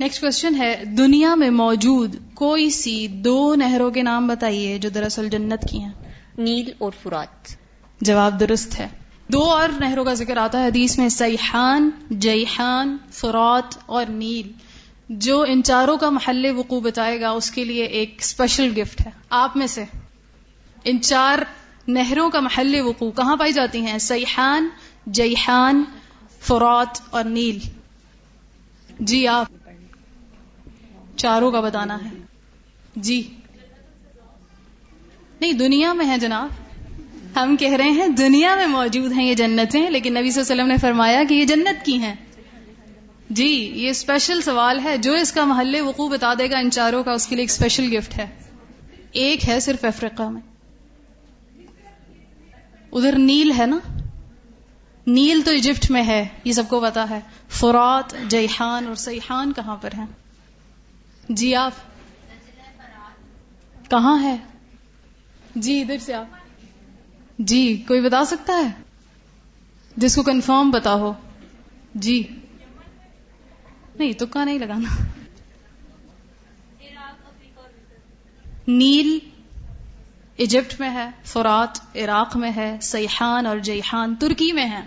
نیکسٹ 0.00 0.20
کوشچن 0.20 0.54
ہے 0.54 0.82
دنیا 0.84 1.34
میں 1.34 1.50
موجود 1.50 2.16
کوئی 2.34 2.70
سی 2.70 3.06
دو 3.06 3.54
نہروں 3.54 3.90
کے 3.90 4.02
نام 4.02 4.26
بتائیے 4.26 4.78
جو 4.78 4.88
دراصل 4.88 5.28
جنت 5.28 5.68
کی 5.70 5.78
ہیں؟ 5.78 5.92
نیل 6.38 6.72
اور 6.78 6.92
فرات۔ 7.02 7.48
جواب 8.00 8.40
درست 8.40 8.80
ہے۔ 8.80 8.88
دو 9.28 9.42
اور 9.42 9.68
نہروں 9.80 10.04
کا 10.04 10.14
ذکر 10.14 10.36
آتا 10.36 10.60
ہے، 10.60 10.66
حدیث 10.66 10.98
میں 10.98 11.08
سیحان، 11.08 11.90
جیحان، 12.10 12.96
فرات 13.10 13.78
اور 13.86 14.06
نیل۔ 14.06 14.52
جو 15.08 15.44
ان 15.48 15.62
چاروں 15.62 15.96
کا 15.96 16.10
محل 16.10 16.46
وقوع 16.56 16.80
بتائے 16.80 17.20
گا، 17.20 17.30
اس 17.30 17.50
کے 17.50 17.64
لیے 17.64 17.84
ایک 17.84 18.14
اسپیشل 18.18 18.80
گفٹ 18.80 19.00
ہے۔ 19.00 19.10
آپ 19.30 19.56
میں 19.56 19.66
سے 19.66 19.84
ان 20.84 21.00
چار 21.00 21.38
نہروں 21.88 22.30
کا 22.30 22.40
محل 22.40 22.80
وقوع 22.80 23.10
کہاں 23.10 23.36
پائی 23.36 23.52
جاتی 23.52 23.80
ہیں؟ 23.80 23.98
سیحان، 23.98 24.68
جیحان، 25.06 25.84
فرات 26.40 27.00
اور 27.10 27.24
نیل۔ 27.24 27.58
جی 29.00 29.28
آپ، 29.28 29.46
چاروں 31.16 31.50
کا 31.50 31.60
بتانا 31.60 31.98
ہے۔ 32.04 32.10
جی۔ 32.96 33.36
نہیں، 35.40 35.52
دنیا 35.52 35.92
میں 35.92 36.06
ہے 36.06 36.18
جناب۔ 36.18 36.65
ہم 37.36 37.56
کہہ 37.56 37.72
رہے 37.72 37.90
ہیں 37.90 38.08
دنیا 38.08 38.56
میں 38.56 38.66
موجود 38.66 39.12
ہیں 39.12 39.24
یہ 39.24 39.34
جنتیں، 39.34 39.90
لیکن 39.90 40.14
نبی 40.14 40.30
صلی 40.30 40.42
اللہ 40.42 40.52
علیہ 40.52 40.62
وسلم 40.62 40.66
نے 40.66 40.76
فرمایا 40.76 41.22
کہ 41.28 41.34
یہ 41.34 41.44
جنت 41.44 41.86
کی 41.86 41.98
ہیں۔ 41.98 42.14
جی 43.30 43.72
یہ 43.74 43.90
اسپیشل 43.90 44.40
سوال 44.40 44.80
ہے۔ 44.84 44.98
جو 44.98 45.14
اس 45.14 45.32
کا 45.32 45.44
محل 45.44 45.80
وقوع 45.80 46.08
بتا 46.08 46.34
دے 46.34 46.50
گا 46.50 46.58
ان 46.58 46.70
چاروں 46.70 47.04
کا، 47.04 47.12
اس 47.12 47.26
کے 47.26 47.36
لیے 47.36 47.42
ایک 47.42 47.50
اسپیشل 47.50 47.96
گفٹ 47.96 48.18
ہے۔ 48.18 48.26
ایک 49.12 49.48
ہے 49.48 49.60
صرف 49.60 49.84
افریقہ 49.84 50.22
میں۔ 50.22 50.40
ادھر 52.92 53.18
نیل 53.18 53.52
ہے 53.58 53.66
نا؟ 53.66 53.78
نیل 55.06 55.42
تو 55.44 55.50
ایجپٹ 55.50 55.90
میں 55.90 56.02
ہے، 56.02 56.28
یہ 56.44 56.52
سب 56.52 56.62
کو 56.68 56.80
پتا 56.80 57.10
ہے۔ 57.10 57.20
فرات، 57.48 58.14
جیحان 58.26 58.86
اور 58.86 58.94
سیحان 58.94 59.52
کہاں 59.52 59.76
پر 59.76 59.90
ہیں؟ 59.98 60.06
جی 61.28 61.54
آپ۔ 61.54 61.72
کہاں 63.90 64.22
ہے؟ 64.22 64.36
جی 65.54 65.80
ادھر 65.80 65.98
سے 65.98 66.14
آپ۔ 66.14 66.45
جی 67.38 67.84
کوئی 67.88 68.00
بتا 68.00 68.24
سکتا 68.24 68.52
ہے؟ 68.52 68.82
جس 69.96 70.14
کو 70.14 70.22
کنفرم 70.22 70.70
پتا 70.70 70.94
ہو۔ 70.94 71.12
جی۔ 71.94 72.22
نہیں، 73.98 74.12
تکا 74.12 74.44
نہیں 74.44 74.58
لگانا۔ 74.58 75.04
نیل 78.68 79.18
ایجپٹ 80.36 80.80
میں 80.80 80.90
ہے، 80.90 81.10
فرات 81.24 81.96
عراق 81.96 82.36
میں 82.36 82.50
ہے، 82.56 82.78
سیحان 82.82 83.46
اور 83.46 83.58
جیحان 83.58 84.14
ترکی 84.14 84.52
میں 84.52 84.70
ہے 84.70 84.80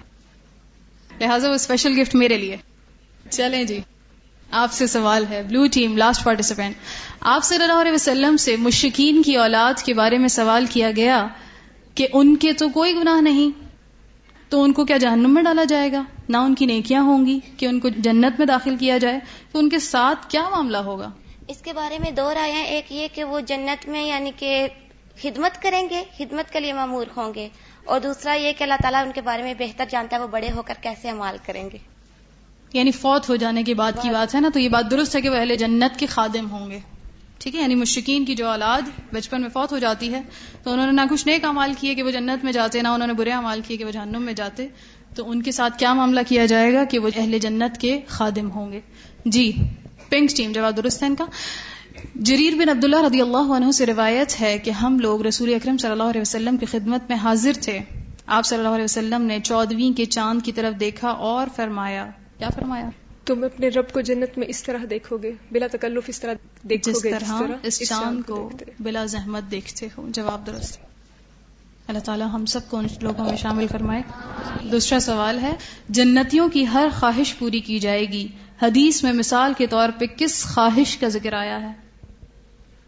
لہٰذا 1.20 1.50
وہ 1.50 1.54
اسپیشل 1.54 2.02
گفٹ 2.02 2.16
میرے 2.16 2.38
لیے۔ 2.38 2.58
چلیں 3.30 3.64
جی 3.64 3.80
آپ 4.52 4.72
سے 4.72 4.88
سوال 4.88 5.26
ہے۔ 5.30 5.44
بلو 5.44 5.66
ٹیم 5.74 5.98
لاسٹ 5.98 6.24
پارٹیسپینٹ 6.24 6.76
آپ 7.20 7.44
صلی 7.44 7.64
اللہ 7.64 7.82
علیہ 7.82 7.92
وسلم 7.92 8.38
سے 8.38 8.56
مشکین 8.56 9.24
کی 9.24 9.36
اولاد 9.36 9.74
کے 9.84 9.94
بارے 9.94 10.18
میں 10.18 10.28
سوال 10.28 10.66
کیا 10.70 10.92
گیا۔ 10.96 11.28
کہ 12.00 12.08
ان 12.14 12.36
کے 12.36 12.54
تو 12.54 12.70
کوئی 12.70 12.96
گناہ 12.96 13.22
نہیں 13.22 13.66
تو 14.50 14.64
ان 14.64 14.74
کو 14.74 14.86
کیا 14.86 14.98
جہنم 14.98 15.34
میں 15.34 15.44
ڈالا 15.44 15.64
جائے 15.64 15.92
گا؟ 15.92 16.04
نہ 16.30 16.38
ان 16.38 16.56
کی 16.56 16.66
نیکیاں 16.66 17.02
ہوں 17.02 17.26
گی 17.26 17.40
کہ 17.58 17.66
ان 17.66 17.80
کو 17.80 17.90
جنت 17.90 18.40
میں 18.40 18.46
داخل 18.46 18.76
کیا 18.76 18.98
جائے 18.98 19.20
تو 19.52 19.60
ان 19.60 19.70
کے 19.70 19.80
ساتھ 19.80 20.30
کیا 20.30 20.50
معاملہ 20.50 20.78
ہوگا؟ 20.78 21.10
اس 21.48 21.62
کے 21.62 21.74
بارے 21.74 22.00
میں 22.00 22.12
دو 22.12 22.34
رائے 22.34 22.52
ایک 22.52 22.92
یہ 22.92 23.08
کہ 23.14 23.24
وہ 23.24 23.40
جنت 23.40 23.88
میں 23.88 24.04
یعنی 24.04 24.32
کہ 24.38 24.68
خدمت 25.22 25.62
کریں 25.62 25.88
گے 25.90 26.04
خدمت 26.18 26.54
کے 26.54 26.60
لیے 26.60 26.74
معمور 26.74 27.06
ہوں 27.18 27.34
گے 27.34 27.50
اور 27.86 28.00
دوسرا 28.00 28.34
یہ 28.34 28.52
کہ 28.58 28.64
اللہ 28.64 28.82
تعالیٰ 28.82 29.06
ان 29.06 29.12
کے 29.12 29.22
بارے 29.22 29.44
میں 29.44 29.54
بہتر 29.60 29.86
جانتا 29.90 30.18
ہے 30.18 30.22
وہ 30.22 30.28
بڑے 30.28 30.50
ہو 30.56 30.62
کر 30.62 30.74
کیسے 30.82 31.10
عمال 31.10 31.38
کریں 31.46 31.70
گے۔ 31.74 31.78
یعنی 32.74 32.92
فوت 32.92 33.30
ہو 33.30 33.36
جانے 33.36 33.64
کے 33.64 33.74
بعد 33.74 33.92
کی 34.02 34.10
بات 34.10 34.36
ہے 34.36 34.40
نا 34.40 34.50
تو 34.54 34.60
یہ 34.60 34.70
بات 34.70 34.92
درست 34.92 35.16
ہے 35.16 35.22
کہ 35.22 35.30
وہ 35.30 35.36
اہل 35.36 35.56
جنت 35.56 36.00
کے 36.00 36.06
خادم 36.06 36.52
ہوں 36.52 36.72
گے۔ 36.72 36.80
ٹھیک 37.40 37.56
ہے؟ 37.56 37.62
یعنی 37.62 37.76
مشکین 37.76 38.26
کی 38.26 38.36
جو 38.36 38.48
اولاد 38.48 38.82
بچپن 39.14 39.42
میں 39.42 39.50
فوت 39.50 39.72
ہو 39.72 39.80
جاتی 39.80 40.14
ہے، 40.14 40.22
تو 40.64 40.72
انہوں 40.72 40.86
نے 40.86 40.92
نہ 40.92 41.02
کچھ 41.10 41.28
نیک 41.28 41.46
امال 41.46 41.74
کیے 41.80 41.96
کہ 41.96 42.04
وہ 42.04 42.12
جنت 42.12 42.44
میں 42.44 42.52
جاتے، 42.52 42.82
نہ 42.82 42.88
انہوں 42.88 43.08
نے 43.08 43.14
برے 43.14 43.32
امال 43.32 43.62
کیے 43.68 43.78
کہ 43.78 43.86
وہ 43.86 43.92
جہنم 43.92 44.22
میں 44.22 44.34
جاتے۔ 44.34 44.68
تو 45.16 45.30
ان 45.30 45.42
کے 45.42 45.52
ساتھ 45.52 45.80
کیا 45.80 45.94
معاملہ 45.94 46.20
کیا 46.28 46.46
جائے 46.46 46.74
گا 46.74 46.84
کہ 46.84 47.00
وہ 47.00 47.10
اہل 47.16 47.40
جنت 47.40 47.78
کے 47.78 48.00
خادم 48.08 48.52
ہوں 48.52 48.72
گے؟ 48.72 48.80
جی 49.26 49.52
پنک 50.10 50.30
ٹیم 50.38 50.52
جواب 50.52 50.78
درست 50.78 51.04
ہے 51.04 51.08
ان 51.08 51.16
کا۔ 51.16 51.26
جریر 52.16 52.56
بن 52.56 52.70
عبداللہ 52.70 53.06
رضی 53.06 53.22
اللہ 53.22 53.38
عنہ 53.38 53.72
سے 53.72 53.86
روایت 53.86 54.42
ہے 54.42 54.58
کہ 54.58 54.72
ہم 54.72 55.00
لوگ 55.00 55.22
رسول 55.22 55.54
اکرم 55.54 55.78
صلی 55.78 55.92
اللہ 55.92 56.04
علیہ 56.04 56.22
وسلم 56.22 56.58
کی 56.58 56.66
خدمت 56.66 57.02
میں 57.10 57.18
حاضر 57.18 57.52
تھے۔ 57.62 57.80
آپ 58.26 58.46
صلی 58.46 58.58
اللہ 58.58 58.70
علیہ 58.70 58.84
وسلم 58.84 59.22
نے 59.22 59.40
چودویں 59.44 59.98
کے 59.98 60.06
چاند 60.06 60.42
کی 60.44 60.52
طرف 60.52 60.80
دیکھا 60.80 61.10
اور 61.10 61.48
فرمایا، 61.56 62.10
کیا 62.38 62.50
فرمایا؟ 62.56 62.90
تم 63.26 63.44
اپنے 63.44 63.68
رب 63.68 63.92
کو 63.92 64.02
جنت 64.02 64.38
میں 64.38 64.48
اس 64.48 64.64
طرح 64.64 64.78
دیکھو 64.90 65.18
گے، 65.18 65.32
بلا 65.52 65.68
تکلف 65.72 66.04
اس 66.08 66.20
طرح 66.20 66.34
دیکھو 66.64 66.92
جس 66.92 67.02
طرح 67.02 67.42
اس 67.64 67.90
چاند 67.90 68.22
کو 68.28 68.52
بلا 68.80 69.06
زحمت 69.06 69.52
دیکھتے 69.52 69.88
ہو 69.98 70.08
جواب 70.10 70.48
درست 70.48 70.80
اللہ 71.88 72.00
تعالیٰ 72.00 72.28
ہم 72.34 72.46
سب 72.46 72.60
کو 72.70 72.78
ان 72.78 72.88
لوگوں 73.02 73.26
میں 73.26 73.38
شامل 73.38 73.68
فرمائے۔ 73.68 74.02
دوسرا 74.72 75.00
سوال 75.00 75.40
ہے 75.40 75.54
جنتیوں 75.90 76.50
کی 76.50 76.68
ہر 76.74 76.88
خواہش 77.00 77.38
پوری 77.38 77.60
کی 77.60 77.80
جائے 77.80 78.06
گی۔ 78.06 78.28
حدیث 78.62 79.04
میں 79.04 79.14
مثال 79.14 79.54
کے 79.58 79.68
طور 79.68 79.90
پہ 79.98 80.06
کس 80.18 80.44
خواہش 80.44 80.98
کا 80.98 81.08
ذکر 81.08 81.34
آیا 81.34 81.62
ہے؟ 81.62 81.74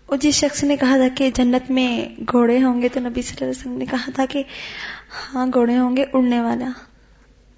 اور 0.06 0.18
جس 0.18 0.36
شخص 0.36 0.64
نے 0.64 0.78
کہا 0.78 0.96
تھا 0.96 1.08
کہ 1.16 1.32
جنت 1.34 1.72
میں 1.72 2.06
گھوڑے 2.32 2.64
ہوں 2.64 2.82
گے 2.82 2.90
تو 2.90 3.00
نبی 3.00 3.22
صلی 3.22 3.36
اللہ 3.42 3.52
علیہ 3.52 3.62
وسلم 3.62 3.78
نے 3.78 3.86
کہا 3.86 4.12
تھا 4.16 4.26
کہ 4.30 4.44
ہاں 5.34 5.48
گھوڑے 5.54 5.78
ہوں 5.78 5.98
گے 5.98 6.06
اڑنے 6.14 6.42
والا۔ 6.42 6.70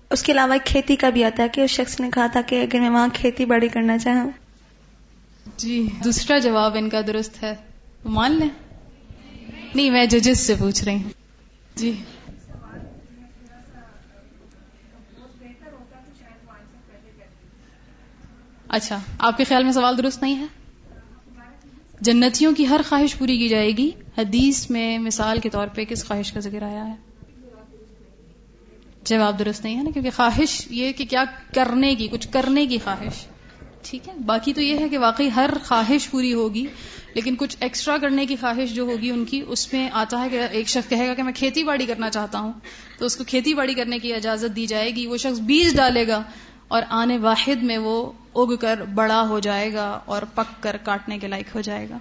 اس 0.10 0.24
کے 0.24 0.32
علاوہ 0.32 0.56
کھیتی 0.66 0.96
کا 0.96 1.10
بھی 1.10 1.24
آتا 1.24 1.44
ہے 1.44 1.50
کہ 1.50 1.62
اس 1.62 1.70
شخص 1.70 2.00
نے 2.00 2.10
کہا 2.14 2.28
تھا 2.28 2.42
کہ 2.42 2.62
اگر 2.62 2.80
میں 2.80 2.90
وہاں 2.90 3.08
کھیتی 3.14 3.46
باڑی 3.46 3.68
کرنا 3.68 3.98
چاہوں 3.98 4.32
جی 5.64 5.88
دوسرا 6.04 6.38
جواب 6.38 6.76
ان 6.76 6.90
کا 6.90 7.02
درست 7.08 7.44
ہے۔ 7.44 7.56
مان 8.06 8.32
لیں؟ 8.32 8.50
نہیں، 9.76 9.92
میں 9.92 10.06
ججز 10.06 10.40
سے 10.40 10.56
پوچھ 10.60 10.84
رہی 10.84 10.96
ہوں۔ 10.96 11.10
جی۔ 11.76 11.92
اچھا 18.68 19.00
آپ 19.20 19.38
کے 19.38 19.44
خیال 19.44 19.64
میں 19.64 19.72
سوال 19.72 19.98
درست 19.98 20.22
نہیں 20.22 20.36
ہے؟ 20.36 20.46
جنتیوں 22.02 22.56
کی 22.56 22.68
ہر 22.68 22.82
خواہش 22.90 23.18
پوری 23.18 23.38
کی 23.38 23.50
جائے 23.50 23.72
گی۔ 23.72 23.92
حدیث 24.18 24.70
میں 24.70 24.98
مثال 24.98 25.40
کے 25.40 25.50
طور 25.50 25.68
پہ 25.68 25.86
کس 25.86 26.08
خواہش 26.08 26.32
کا 26.32 26.40
ذکر 26.40 26.64
آیا 26.64 26.88
ہے؟ 26.88 26.96
جواب 29.04 29.40
درست 29.40 29.64
نہیں 29.64 29.78
ہے 29.78 29.84
نا، 29.84 29.90
کیونکہ 29.90 30.12
خواہش 30.16 30.68
یہ 30.70 30.92
کہ 30.92 31.06
کیا 31.06 31.24
کرنے 31.54 31.96
کی، 31.96 32.08
کچھ 32.08 32.28
کرنے 32.32 32.66
کی 32.66 32.78
خواہش۔ 32.84 33.28
ٹھیک 33.84 34.08
ہے؟ 34.10 34.14
باقی 34.26 34.54
تو 34.54 34.62
یہ 34.62 34.80
ہے 34.80 34.90
کہ 34.90 34.98
واقعی 34.98 35.30
ہر 35.36 35.50
خواہش 35.66 36.10
پوری 36.12 36.34
ہوگی، 36.34 36.66
لیکن 37.14 37.36
کچھ 37.36 37.58
ایکسٹرا 37.60 37.98
کرنے 37.98 38.26
کی 38.26 38.36
خواہش 38.36 38.74
جو 38.74 38.84
ہوگی 38.84 39.10
ان 39.10 39.26
کی، 39.26 39.42
اس 39.48 39.74
میں 39.74 39.90
آتا 39.94 40.24
ہے 40.24 40.30
کہ 40.30 40.42
ایک 40.52 40.70
شخص 40.70 40.90
کہے 40.90 41.08
گا 41.08 41.14
کہ 41.14 41.24
میں 41.24 41.34
کھیتی 41.34 41.64
باڑی 41.64 41.86
کرنا 41.86 42.10
چاہتا 42.10 42.40
ہوں، 42.40 42.54
تو 43.00 43.06
اس 43.06 43.16
کو 43.16 43.24
کھیتی 43.24 43.54
باڑی 43.54 43.74
کرنے 43.74 44.00
کی 44.00 44.14
اجازت 44.14 44.56
دی 44.56 44.66
جائے 44.66 44.96
گی، 44.96 45.08
وہ 45.08 45.18
شخص 45.18 45.40
بیج 45.40 45.76
ڈالے 45.76 46.08
گا 46.08 46.24
اور 46.68 46.84
آنے 46.90 47.18
واحد 47.18 47.64
میں 47.64 47.78
وہ 47.78 48.12
اگ 48.36 48.56
کر 48.56 48.84
بڑا 48.96 49.28
ہو 49.30 49.40
جائے 49.40 49.74
گا 49.74 50.00
اور 50.06 50.22
پک 50.22 50.64
کر 50.64 50.78
کاٹنے 50.78 51.18
کے 51.20 51.28
لائق 51.28 51.56
ہو 51.56 51.62
جائے 51.62 51.88
گا۔ 51.90 51.98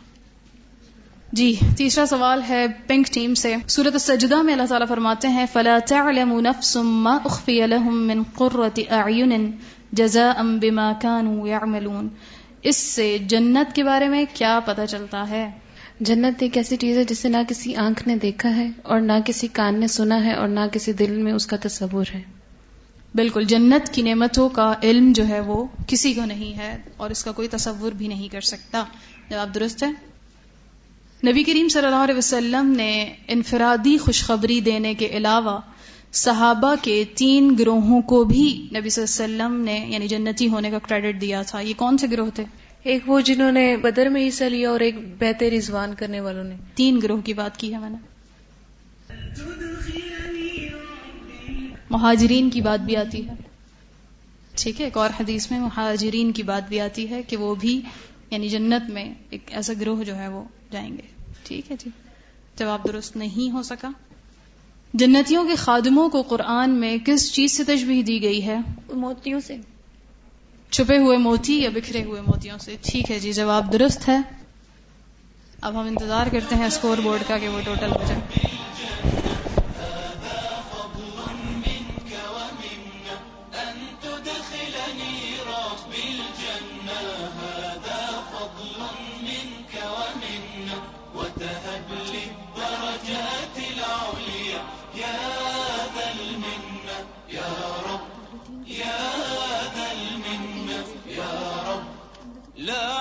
جی 1.32 1.54
تیسرا 1.76 2.06
سوال 2.06 2.40
ہے 2.48 2.66
پنک 2.86 3.06
ٹیم 3.12 3.34
سے۔ 3.34 3.54
سورت 3.68 3.92
السجدہ 3.92 4.42
میں 4.42 4.52
اللہ 4.52 4.66
تعالیٰ 4.68 4.88
فرماتے 4.88 5.28
ہیں، 5.28 5.46
فلا 5.52 5.78
تعلم 5.86 6.40
نفس 6.40 6.76
ما 6.76 7.18
اخفی 7.24 7.60
لهم 7.66 8.06
من 8.06 8.22
قرة 8.34 8.82
اعین 8.90 9.50
جزاء 9.92 10.42
بما 10.42 10.92
كانوا 11.02 11.48
يعملون۔ 11.48 12.08
اس 12.62 12.76
سے 12.76 13.18
جنت 13.18 13.74
کے 13.74 13.84
بارے 13.84 14.08
میں 14.08 14.24
کیا 14.34 14.60
پتہ 14.64 14.80
چلتا 14.88 15.28
ہے؟ 15.30 15.50
جنت 16.00 16.42
ایک 16.42 16.56
ایسی 16.56 16.76
چیز 16.76 16.98
ہے 16.98 17.04
جسے 17.04 17.28
نہ 17.28 17.36
کسی 17.48 17.76
آنکھ 17.76 18.08
نے 18.08 18.16
دیکھا 18.16 18.56
ہے 18.56 18.70
اور 18.82 19.00
نہ 19.00 19.12
کسی 19.24 19.48
کان 19.52 19.80
نے 19.80 19.86
سنا 19.86 20.24
ہے 20.24 20.32
اور 20.32 20.48
نہ 20.48 20.60
کسی 20.72 20.92
دل 20.92 21.10
میں 21.10 21.32
اس 21.32 21.46
کا 21.46 21.56
تصور 21.62 22.04
ہے۔ 22.14 22.22
بالکل 23.14 23.44
جنت 23.44 23.94
کی 23.94 24.02
نعمتوں 24.02 24.48
کا 24.48 24.74
علم 24.82 25.12
جو 25.12 25.28
ہے 25.28 25.40
وہ 25.40 25.64
کسی 25.86 26.14
کو 26.14 26.24
نہیں 26.24 26.58
ہے 26.58 26.76
اور 26.96 27.10
اس 27.10 27.24
کا 27.24 27.32
کوئی 27.32 27.48
تصور 27.48 27.92
بھی 27.92 28.08
نہیں 28.08 28.28
کر 28.28 28.40
سکتا۔ 28.40 28.84
جواب 29.30 29.54
درست 29.54 29.82
ہے 29.82 29.90
نبی 31.30 31.42
کریم 31.42 31.68
صلی 31.68 31.84
اللہ 31.84 31.96
علیہ 31.96 32.14
وسلم 32.14 32.66
نے 32.66 33.14
انفرادی 33.28 33.98
خوشخبری 33.98 34.60
دینے 34.60 34.94
کے 34.94 35.06
علاوہ 35.06 35.60
صحابہ 36.12 36.74
کے 36.82 37.04
تین 37.14 37.54
گروہوں 37.58 38.02
کو 38.02 38.24
بھی 38.24 38.68
نبی 38.74 38.88
صلی 38.88 39.04
اللہ 39.04 39.24
علیہ 39.24 39.44
وسلم 39.44 39.60
نے 39.64 39.86
یعنی 39.88 40.08
جنتی 40.08 40.48
ہونے 40.48 40.70
کا 40.70 40.78
کریڈٹ 40.78 41.20
دیا 41.20 41.42
تھا۔ 41.42 41.60
یہ 41.60 41.74
کون 41.76 41.98
سے 41.98 42.06
گروہ 42.10 42.30
تھے؟ 42.34 42.44
ایک 42.82 43.02
وہ 43.06 43.20
جنہوں 43.20 43.52
نے 43.52 43.76
بدر 43.76 44.08
میں 44.08 44.28
حصہ 44.28 44.44
لیا 44.44 44.70
اور 44.70 44.80
ایک 44.80 44.94
بہت 45.22 45.42
رضوان 45.42 45.94
کرنے 45.94 46.20
والوں 46.20 46.44
نے۔ 46.44 46.56
تین 46.74 47.00
گروہ 47.02 47.20
کی 47.20 47.32
بات 47.34 47.56
کی 47.56 47.74
ہے 47.74 47.78
میں 47.78 47.90
نے۔ 47.90 47.96
مہاجرین 51.90 52.50
کی 52.50 52.60
بات 52.60 52.80
بھی 52.80 52.96
آتی 52.96 53.28
ہے۔ 53.28 53.32
ٹھیک 54.56 54.80
ہے 54.80 54.86
ایک 54.86 54.96
اور 54.96 55.10
حدیث 55.20 55.50
میں 55.50 55.60
مہاجرین 55.60 56.32
کی 56.32 56.42
بات 56.42 56.68
بھی 56.68 56.80
آتی 56.80 57.10
ہے 57.10 57.22
کہ 57.22 57.36
وہ 57.36 57.54
بھی 57.54 57.80
یعنی 58.30 58.48
جنت 58.48 58.90
میں 58.90 59.14
ایک 59.30 59.40
ایسا 59.52 59.72
گروہ 59.80 60.04
جو 60.04 60.16
ہے 60.16 60.28
وہ 60.28 60.44
جائیں 60.70 60.92
گے۔ 60.92 61.32
ٹھیک 61.42 61.70
ہے 61.70 61.76
جی۔ 61.84 61.90
جواب 62.58 62.80
درست 62.84 63.16
نہیں 63.16 63.50
ہو 63.52 63.62
سکا۔ 63.62 63.90
جنتیوں 64.94 65.44
کے 65.44 65.54
خادموں 65.54 66.08
کو 66.08 66.22
قرآن 66.22 66.70
میں 66.70 66.98
کس 67.06 67.32
چیز 67.32 67.52
سے 67.52 67.64
تشبیح 67.64 68.02
دی 68.06 68.22
گئی 68.22 68.46
ہے؟ 68.46 68.56
موتیوں 68.92 69.40
سے۔ 69.40 69.56
چھپے 70.70 70.98
ہوئے 70.98 71.18
موتی 71.18 71.62
یا 71.62 71.70
بکھرے 71.74 72.02
ہوئے 72.02 72.20
موتیوں 72.20 72.58
سے؟ 72.58 72.76
ٹھیک 72.82 73.10
ہے 73.10 73.18
جی 73.18 73.32
جواب 73.32 73.72
درست 73.72 74.08
ہے۔ 74.08 74.18
اب 75.60 75.72
ہم 75.72 75.86
انتظار 75.86 76.26
کرتے 76.32 76.54
ہیں 76.54 76.66
اسکور 76.66 76.98
بورڈ 76.98 77.28
کا 77.28 77.38
کہ 77.38 77.48
وہ 77.48 77.60
ٹوٹل 77.64 77.90
ہو 77.90 78.14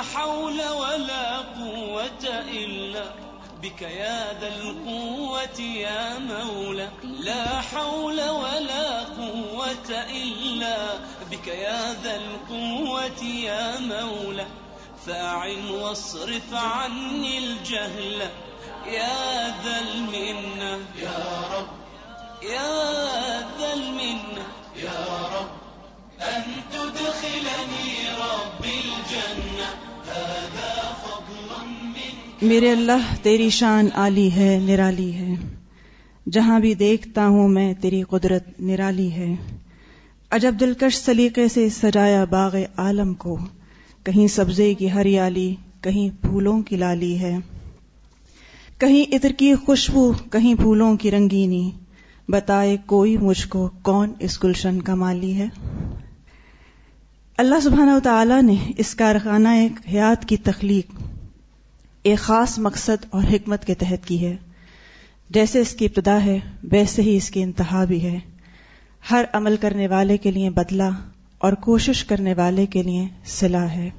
لا 0.02 0.08
حول 0.08 0.62
ولا 0.62 1.38
قوة 1.38 2.44
إلا 2.52 3.04
بك 3.62 3.82
يا 3.82 4.40
ذا 4.42 4.48
القوة 4.48 5.62
يا 5.62 6.20
مولا 6.20 6.90
لا 7.04 7.62
حول 7.62 8.30
ولا 8.30 9.00
قوة 9.00 9.90
إلا 10.10 10.78
بك 11.32 11.48
يا 11.48 11.94
ذا 12.04 12.16
القوة 12.16 13.24
يا 13.24 13.80
مولا 13.80 14.46
فاعل 15.06 15.72
واصرف 15.72 16.54
عني 16.54 17.38
الجهل 17.38 18.30
يا 18.86 19.48
ذا 19.64 19.80
المنة. 19.80 20.80
يا 20.98 21.44
رب. 21.54 21.68
يا 22.42 23.40
ذا 23.40 23.51
میرے 32.42 32.72
اللہ 32.72 33.16
تیری 33.22 33.50
شان 33.50 33.88
عالی 33.94 34.32
ہے، 34.32 34.60
نرالی 34.62 35.14
ہے۔ 35.14 35.36
جہاں 36.32 36.60
بھی 36.60 36.74
دیکھتا 36.74 37.28
ہوں 37.28 37.50
میں 37.50 37.74
تیری 37.74 38.02
قدرت 38.02 38.62
نرالی 38.62 39.12
ہے۔ 39.12 39.36
عجب 40.32 40.56
دلکش 40.60 40.96
سلیقے 40.96 41.48
سے 41.48 41.70
سجایا 41.70 42.26
باغ 42.26 42.56
عالم 42.78 43.14
کو۔ 43.14 43.38
کہیں 44.04 44.28
سبزے 44.28 44.74
کی 44.74 44.92
ہریالی، 44.92 45.56
کہیں 45.82 46.22
پھولوں 46.22 46.62
کی 46.62 46.76
لالی 46.76 47.20
ہے۔ 47.20 47.38
کہیں 48.78 49.16
عطر 49.16 49.32
کی 49.38 49.56
خوشبو، 49.56 50.14
کہیں 50.32 50.56
پھولوں 50.56 50.98
کی 50.98 51.12
رنگینی۔ 51.12 51.72
بتائے 52.30 52.78
کوئی 52.86 53.18
مجھ 53.18 53.48
کو 53.48 53.70
کون 53.82 54.14
اس 54.20 54.44
گلشن 54.44 54.82
کا 54.82 54.96
مالی 54.96 55.34
ہے؟ 55.34 55.48
اللہ 57.38 57.60
سبحانہ 57.64 57.92
و 57.92 58.00
تعالی 58.00 58.42
نے 58.42 58.72
اس 58.78 58.96
کارخانہ 58.96 59.48
ایک 59.48 59.72
حیات 59.94 60.26
کی 60.26 60.38
تخلیق 60.38 61.11
ایک 62.04 62.20
خاص 62.20 62.60
مقصد 62.60 63.06
اور 63.10 63.24
حکمت 63.24 63.66
کے 63.66 63.74
تحت 63.74 64.08
کی 64.08 64.26
ہے۔ 64.26 64.36
جیسے 65.30 65.60
اس 65.60 65.74
کی 65.74 65.86
ابتدا 65.86 66.26
ہے، 66.26 66.40
ویسے 66.64 67.02
ہی 67.02 67.18
اس 67.18 67.30
کی 67.30 67.44
انتہا 67.44 67.84
بھی 67.84 68.04
ہے۔ 68.04 68.20
ہر 69.12 69.26
عمل 69.34 69.56
کرنے 69.62 69.88
والے 69.88 70.18
کے 70.18 70.32
لیے 70.32 70.50
بدلہ 70.50 70.90
اور 71.38 71.54
کوشش 71.54 72.04
کرنے 72.04 72.34
والے 72.34 72.66
کے 72.66 72.84
لیے 72.84 73.08
صلاح 73.26 73.68
ہے۔ 73.68 73.90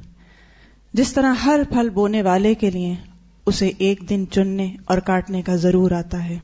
جس 0.92 1.12
طرح 1.12 1.34
ہر 1.34 1.61
پھل 1.68 1.90
بونے 1.90 2.22
والے 2.22 2.55
کے 2.55 2.70
لیے 2.70 2.94
اسے 3.46 3.70
ایک 3.78 4.05
دن 4.09 4.24
چننے 4.30 4.76
اور 4.84 4.98
کاٹنے 4.98 5.42
کا 5.42 5.57
ضرور 5.57 5.90
آتا 5.90 6.28
ہے۔ 6.28 6.38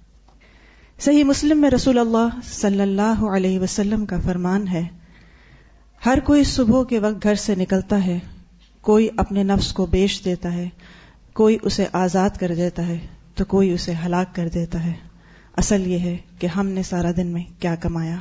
صحیح 1.00 1.24
مسلم 1.24 1.60
میں 1.60 1.70
رسول 1.70 1.98
اللہ 1.98 2.40
صلی 2.44 2.80
اللہ 2.80 3.24
علیہ 3.36 3.60
وسلم 3.60 4.06
کا 4.06 4.16
فرمان 4.24 4.68
ہے، 4.68 4.82
ہر 6.06 6.18
کوئی 6.24 6.44
صبح 6.44 6.84
کے 6.84 6.98
وقت 6.98 7.22
گھر 7.22 7.34
سے 7.34 7.54
نکلتا 7.54 8.06
ہے، 8.06 8.18
کوئی 8.80 9.08
اپنے 9.16 9.42
نفس 9.42 9.72
کو 9.72 9.86
بیچ 9.86 10.24
دیتا 10.24 10.52
ہے 10.52 10.68
کوئی 11.38 11.58
اسے 11.62 11.86
آزاد 11.92 12.30
کر 12.30 12.54
دیتا 12.54 12.86
ہے 12.86 12.98
تو 13.34 13.44
کوئی 13.44 13.70
اسے 13.70 13.92
ہلاک 14.06 14.34
کر 14.34 14.48
دیتا 14.48 14.84
ہے۔ 14.84 14.92
اصل 15.56 15.86
یہ 15.86 15.98
ہے 15.98 16.16
کہ 16.38 16.46
ہم 16.46 16.68
نے 16.68 16.82
سارا 16.82 17.10
دن 17.16 17.26
میں 17.26 17.42
کیا 17.58 17.74
کمایا۔ 17.74 18.16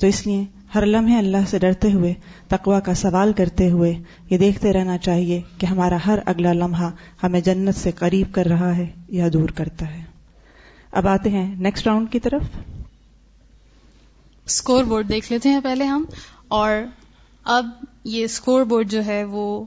تو 0.00 0.06
اس 0.06 0.26
لیے 0.26 0.44
ہر 0.74 0.86
لمحے 0.86 1.18
اللہ 1.18 1.36
سے 1.48 1.58
ڈرتے 1.58 1.92
ہوئے 1.92 2.14
تقوا 2.48 2.80
کا 2.80 2.94
سوال 2.94 3.32
کرتے 3.32 3.70
ہوئے 3.70 4.02
یہ 4.30 4.38
دیکھتے 4.38 4.72
رہنا 4.72 4.98
چاہیے 4.98 5.42
کہ 5.58 5.66
ہمارا 5.66 5.96
ہر 6.06 6.18
اگلا 6.26 6.52
لمحہ 6.52 6.90
ہمیں 7.22 7.40
جنت 7.40 7.74
سے 7.74 7.90
قریب 7.90 8.26
کر 8.32 8.46
رہا 8.46 8.76
ہے 8.76 8.86
یا 9.08 9.28
دور 9.32 9.48
کرتا 9.48 9.94
ہے۔ 9.94 10.02
اب 10.92 11.08
آتے 11.08 11.30
ہیں 11.30 11.54
نیکسٹ 11.54 11.86
راؤنڈ 11.86 12.12
کی 12.12 12.20
طرف۔ 12.20 12.42
اسکور 14.46 14.84
بورڈ 14.84 15.08
دیکھ 15.08 15.32
لیتے 15.32 15.48
ہیں 15.48 15.60
پہلے 15.60 15.84
ہم۔ 15.84 16.04
اور 16.48 16.72
اب 17.44 17.66
یہ 18.04 18.24
اسکور 18.24 18.64
بورڈ 18.64 18.90
جو 18.90 19.04
ہے 19.04 19.24
وہ 19.24 19.64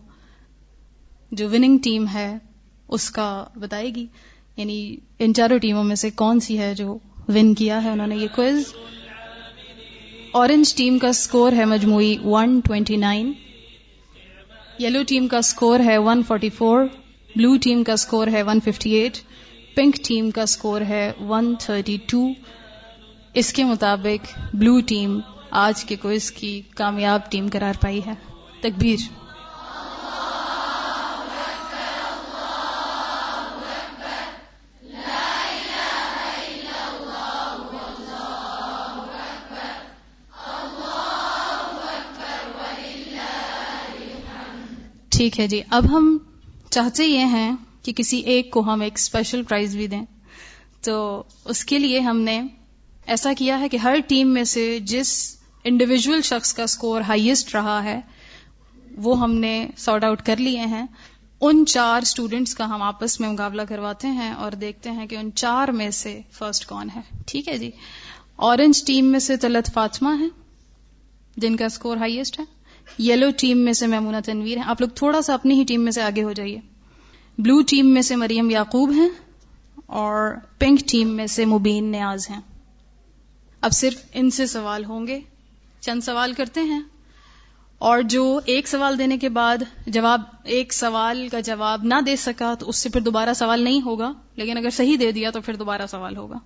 جو 1.32 1.49
وننگ 1.49 1.78
ٹیم 1.78 2.05
ہے 2.14 2.38
اس 2.88 3.11
کا 3.11 3.45
بتائے 3.55 3.89
گی 3.95 4.05
یعنی 4.57 4.95
ان 5.19 5.34
چاروں 5.34 5.57
ٹیموں 5.57 5.84
میں 5.84 5.95
سے 5.95 6.09
کون 6.09 6.39
سی 6.39 6.57
ہے 6.57 6.75
جو 6.75 6.97
ون 7.27 7.53
کیا 7.53 7.84
ہے 7.84 7.89
انہوں 7.89 8.07
نے 8.07 8.15
یہ 8.15 8.27
کوئز 8.36 8.73
اورنج 10.31 10.75
ٹیم 10.75 10.99
کا 10.99 11.11
سکور 11.13 11.51
ہے 11.51 11.65
مجموعی 11.65 12.15
129 12.17 13.31
یلو 14.79 15.03
ٹیم 15.07 15.27
کا 15.27 15.41
سکور 15.41 15.79
ہے 15.79 15.97
144 15.97 16.88
بلو 17.36 17.57
ٹیم 17.57 17.84
کا 17.84 17.95
سکور 17.95 18.27
ہے 18.27 18.43
158 18.43 19.09
پنک 19.75 19.95
ٹیم 20.07 20.31
کا 20.31 20.45
سکور 20.45 20.81
ہے 20.81 21.11
132 21.21 22.34
اس 23.34 23.53
کے 23.53 23.63
مطابق 23.63 24.39
بلو 24.53 24.79
ٹیم 24.79 25.19
آج 25.51 25.86
کے 25.86 25.95
کوئز 25.95 26.31
کی 26.31 26.61
کامیاب 26.75 27.31
ٹیم 27.31 27.47
قرار 27.51 27.73
پائی 27.81 28.01
ہے. 28.05 28.13
تکبیر! 28.61 29.22
ٹھیک 45.24 45.39
ہے 45.39 45.47
جی۔ 45.47 45.61
اب 45.69 45.97
ہم 45.97 46.17
چاہتے 46.69 47.05
یہ 47.05 47.26
ہیں 47.26 47.55
کہ 47.84 47.93
کسی 47.93 48.17
ایک 48.17 48.51
کو 48.51 48.59
ہم 48.59 48.82
ایک 48.82 48.93
اسپیشل 48.95 49.43
پرائز 49.43 49.76
بھی 49.76 49.88
دیں۔ 49.88 50.05
تو 50.82 51.24
اس 51.45 51.65
کے 51.65 51.80
لیے 51.80 51.99
ہم 51.99 52.17
نے 52.19 52.41
ایسا 53.05 53.34
کیا 53.38 53.59
ہے 53.59 53.69
کہ 53.69 53.78
ہر 53.78 53.95
ٹیم 54.07 54.30
میں 54.30 54.43
سے 54.43 54.80
جس 54.80 55.36
انڈیویجل 55.63 56.21
شخص 56.21 56.53
کا 56.53 56.63
اسکور 56.63 57.01
ہائیسٹ 57.01 57.55
رہا 57.55 57.84
ہے، 57.84 58.01
وہ 58.97 59.19
ہم 59.19 59.34
نے 59.34 59.67
سارٹ 59.78 60.03
آؤٹ 60.03 60.21
کر 60.21 60.38
لیے 60.38 60.59
ہیں۔ 60.59 60.86
ان 61.41 61.65
چار 61.67 62.01
اسٹوڈینٹس 62.01 62.55
کا 62.55 62.65
ہم 62.65 62.82
آپس 62.82 63.19
میں 63.19 63.30
مقابلہ 63.30 63.61
کرواتے 63.69 64.07
ہیں 64.07 64.32
اور 64.32 64.51
دیکھتے 64.51 64.91
ہیں 64.91 65.07
کہ 65.07 65.15
ان 65.15 65.30
چار 65.36 65.67
میں 65.67 65.91
سے 65.91 66.21
فرسٹ 66.32 66.65
کون 66.65 66.89
ہے۔ 66.95 67.01
ٹھیک 67.28 67.47
ہے 67.49 67.57
جی۔ 67.57 67.71
اورنج 68.36 68.86
ٹیم 68.86 69.05
میں 69.05 69.19
سے 69.19 69.38
طلت 69.38 69.74
فاطمہ 69.74 70.09
ہے، 70.19 70.28
جن 71.38 71.55
کا 71.55 71.65
اسکور 71.65 71.97
ہائیسٹ 71.97 72.39
ہے۔ 72.39 72.62
یلو 72.99 73.27
ٹیم 73.38 73.57
میں 73.57 73.73
سے 73.73 73.88
میمونہ 73.88 74.17
تنویر 74.25 74.57
ہے 74.57 74.63
آپ 74.65 74.81
لوگ 74.81 74.89
تھوڑا 74.89 75.21
سا 75.21 75.34
اپنی 75.34 75.59
ہی 75.59 75.63
ٹیم 75.63 75.84
میں 75.84 75.91
سے 75.91 76.01
آگے 76.01 76.23
ہو 76.23 76.34
جائیے۔ 76.34 76.59
بلو 77.38 77.61
ٹیم 77.61 77.93
میں 77.93 78.01
سے 78.01 78.15
مریم 78.15 78.49
یعقوب 78.49 78.91
ہیں 78.91 79.09
اور 79.86 80.34
پنک 80.59 80.79
ٹیم 80.79 81.09
میں 81.09 81.27
سے 81.27 81.45
مبین 81.45 81.91
نیاز 81.91 82.29
ہیں۔ 82.29 82.41
اب 83.61 83.71
صرف 83.71 83.95
ان 84.13 84.29
سے 84.29 84.45
سوال 84.45 84.86
ہوں 84.86 85.07
گے۔ 85.07 85.19
چند 85.79 86.01
سوال 86.01 86.34
کرتے 86.34 86.61
ہیں۔ 86.61 86.81
اور 87.77 88.01
جو 88.01 88.39
ایک 88.45 88.67
سوال 88.67 88.99
دینے 88.99 89.17
کے 89.17 89.29
بعد 89.29 89.57
جواب، 89.88 90.21
ایک 90.43 90.73
سوال 90.73 91.27
کا 91.31 91.39
جواب 91.39 91.84
نہ 91.84 91.95
دے 92.05 92.15
سکا 92.15 92.53
تو 92.59 92.69
اس 92.69 92.75
سے 92.75 92.89
پھر 92.89 93.01
دوبارہ 93.01 93.34
سوال 93.34 93.61
نہیں 93.61 93.81
ہوگا۔ 93.81 94.13
لیکن 94.36 94.57
اگر 94.57 94.69
صحیح 94.69 94.97
دے 94.99 95.11
دیا 95.11 95.31
تو 95.31 95.41
پھر 95.41 95.55
دوبارہ 95.55 95.88
سوال 95.88 96.17
ہوگا۔ 96.17 96.38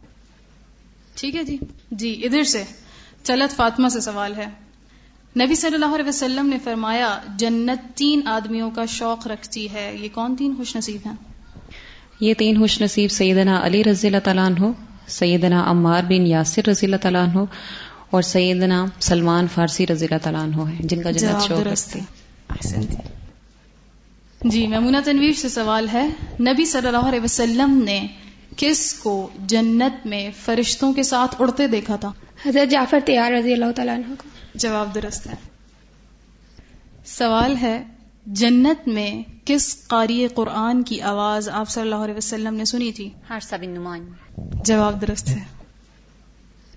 ٹھیک 1.15 1.35
ہے 1.35 1.43
جی؟ 1.43 1.57
جی 1.91 2.21
ادھر 2.25 2.43
سے۔ 2.43 2.63
چلت 3.23 3.55
فاطمہ 3.55 3.89
سے 3.89 3.99
سوال 3.99 4.35
ہے۔ 4.35 4.66
نبی 5.41 5.55
صلی 5.55 5.73
اللہ 5.73 5.95
علیہ 5.95 6.07
وسلم 6.07 6.47
نے 6.47 6.57
فرمایا 6.63 7.19
جنت 7.37 7.97
تین 7.97 8.21
آدمیوں 8.27 8.71
کا 8.71 8.85
شوق 8.85 9.27
رکھتی 9.27 9.67
ہے۔ 9.73 9.97
یہ 10.01 10.09
کون 10.13 10.35
تین 10.35 10.53
خوش 10.57 10.75
نصیب 10.75 11.07
ہیں؟ 11.07 11.15
یہ 12.19 12.33
تین 12.33 12.59
خوش 12.59 12.81
نصیب 12.81 13.11
سیدنا 13.11 13.65
علی 13.65 13.83
رضی 13.83 14.07
اللہ 14.07 14.19
تعالیٰ 14.23 14.45
عنہ 14.45 14.71
سیدنا 15.07 15.71
عمار 15.71 16.03
بن 16.03 16.27
یاسر 16.27 16.67
رضی 16.67 16.85
اللہ 16.85 16.95
تعالیٰ 16.95 17.27
عنہ 17.27 17.43
اور 18.09 18.21
سیدنا 18.21 18.85
سلمان 18.99 19.47
فارسی 19.47 19.87
رضی 19.87 20.05
اللہ 20.05 20.23
تعالیٰ 20.23 20.41
عنہ 20.43 20.69
ہے 20.69 20.77
جن 20.79 21.01
کا 21.01 21.11
جنت 21.11 21.47
شوق 21.47 21.59
رکھتے 21.59 21.99
جی 24.41 24.67
میمونہ 24.67 24.97
تنویر 25.05 25.31
سے 25.31 25.49
سوال 25.49 25.87
ہے 25.93 26.07
نبی 26.39 26.65
صلی 26.65 26.87
اللہ 26.87 27.07
علیہ 27.07 27.19
وسلم 27.23 27.81
نے 27.85 28.07
کس 28.57 28.93
کو 28.93 29.29
جنت 29.47 30.05
میں 30.05 30.29
فرشتوں 30.45 30.93
کے 30.93 31.03
ساتھ 31.03 31.35
اڑتے 31.39 31.67
دیکھا 31.67 31.95
تھا؟ 31.95 32.11
حضرت 32.45 32.71
جعفر 32.71 32.99
تیار 33.05 33.31
رضی 33.31 33.53
اللہ 33.53 33.71
تعالیٰ 33.75 33.95
عنہ 33.95 34.13
کو۔ 34.17 34.36
جواب 34.57 34.95
درست 34.95 35.27
ہے۔ 35.27 35.35
سوال 37.05 37.57
ہے 37.61 37.83
جنت 38.25 38.87
میں 38.87 39.23
کس 39.45 39.87
قاری 39.87 40.27
قرآن 40.27 40.83
کی 40.83 41.01
آواز 41.01 41.49
آپ 41.49 41.69
صلی 41.69 41.83
اللہ 41.83 41.95
علیہ 41.95 42.13
وسلم 42.13 42.53
نے 42.53 42.65
سنی 42.65 42.91
تھی؟ 42.91 43.09
بن 43.29 43.69
نعمان۔ 43.69 44.11
جواب 44.63 45.01
درست 45.01 45.29
ہے۔ 45.29 45.43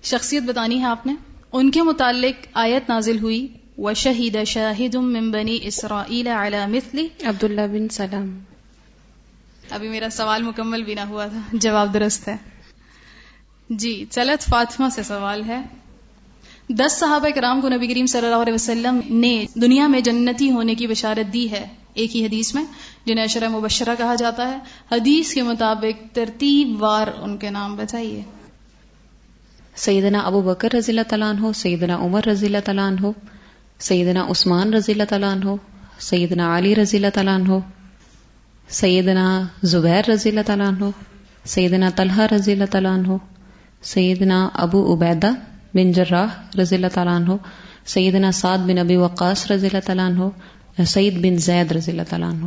شخصیت 0.03 0.43
بتانی 0.43 0.79
ہے 0.79 0.85
آپ 0.85 1.05
نے؟ 1.05 1.15
ان 1.51 1.71
کے 1.71 1.81
متعلق 1.81 2.47
آیت 2.53 2.89
نازل 2.89 3.19
ہوئی۔ 3.19 3.47
وشہید 3.77 4.37
شاہد 4.47 4.95
من 4.95 5.31
بنی 5.31 5.59
اسرائیل 5.61 6.27
علی 6.27 6.57
مثلی 6.67 7.07
عبداللہ 7.23 7.61
بن 7.61 7.89
سلام۔ 7.89 8.39
ابھی 9.69 9.89
میرا 9.89 10.09
سوال 10.09 10.43
مکمل 10.43 10.83
بھی 10.83 10.95
نہ 10.95 11.01
ہوا 11.01 11.25
تھا۔ 11.25 11.39
جواب 11.53 11.93
درست 11.93 12.27
ہے۔ 12.27 12.35
جی 13.69 14.05
چلت 14.09 14.49
فاطمہ 14.49 14.85
سے 14.91 15.03
سوال 15.03 15.43
ہے۔ 15.43 15.61
دس 16.79 16.99
صحابہ 16.99 17.29
کرام 17.35 17.61
کو 17.61 17.69
نبی 17.69 17.87
کریم 17.87 18.05
صلی 18.05 18.25
اللہ 18.25 18.41
علیہ 18.41 18.53
وسلم 18.53 18.99
نے 19.09 19.45
دنیا 19.55 19.87
میں 19.87 20.01
جنتی 20.01 20.51
ہونے 20.51 20.75
کی 20.75 20.87
بشارت 20.87 21.33
دی 21.33 21.51
ہے۔ 21.51 21.65
ایک 21.93 22.15
ہی 22.15 22.25
حدیث 22.25 22.55
میں، 22.55 22.63
جنہیں 23.05 23.25
اشرہ 23.25 23.49
مبشرہ 23.49 23.95
کہا 23.97 24.15
جاتا 24.15 24.51
ہے۔ 24.51 24.57
حدیث 24.91 25.33
کے 25.33 25.43
مطابق 25.43 26.15
ترتیب 26.15 26.83
وار 26.83 27.07
ان 27.21 27.37
کے 27.37 27.49
نام 27.49 27.75
بتائیے۔ 27.75 28.21
سیدنا 29.75 30.19
ابو 30.19 30.41
بکر 30.41 30.69
رضی 30.73 30.91
اللہ 30.91 31.09
تعالیٰ 31.09 31.29
عنہ، 31.29 31.51
سیدنا 31.55 31.95
عمر 31.95 32.27
رضی 32.27 32.45
اللہ 32.45 32.57
تعالیٰ 32.65 32.87
عنہ، 32.87 33.07
سیدنا 33.79 34.25
عثمان 34.29 34.73
رضی 34.73 34.91
اللہ 34.91 35.03
تعالیٰ 35.09 35.31
عنہ، 35.31 35.49
سیدنا 35.99 36.57
علی 36.57 36.75
رضی 36.75 36.97
اللہ 36.97 37.09
تعالیٰ 37.13 37.35
عنہ، 37.35 37.53
سیدنا 38.69 39.41
زبیر 39.63 40.09
رضی 40.09 40.29
اللہ 40.29 40.41
تعالیٰ 40.45 40.67
عنہ، 40.67 40.85
سیدنا 41.45 41.89
طلحہ 41.95 42.25
رضی 42.35 42.51
اللہ 42.51 42.65
تعالیٰ 42.71 42.93
عنہ، 42.93 43.15
سیدنا 43.81 44.49
ابو 44.53 44.93
عبیدہ 44.93 45.31
بن 45.73 45.91
جراح 45.91 46.57
رضی 46.61 46.75
اللہ 46.75 46.87
تعالیٰ 46.93 47.15
عنہ، 47.15 47.31
سیدنا 47.85 48.31
سعد 48.31 48.57
بن 48.57 48.77
ابی 48.77 48.95
وقاص 48.95 49.51
رضی 49.51 49.67
اللہ 49.67 49.79
تعالیٰ 49.85 50.05
عنہ، 50.05 50.83
سعید 50.83 51.17
بن 51.17 51.37
زید 51.37 51.71
رضی 51.71 51.91
اللہ 51.91 52.01
تعالیٰ 52.09 52.29
عنہ۔ 52.29 52.45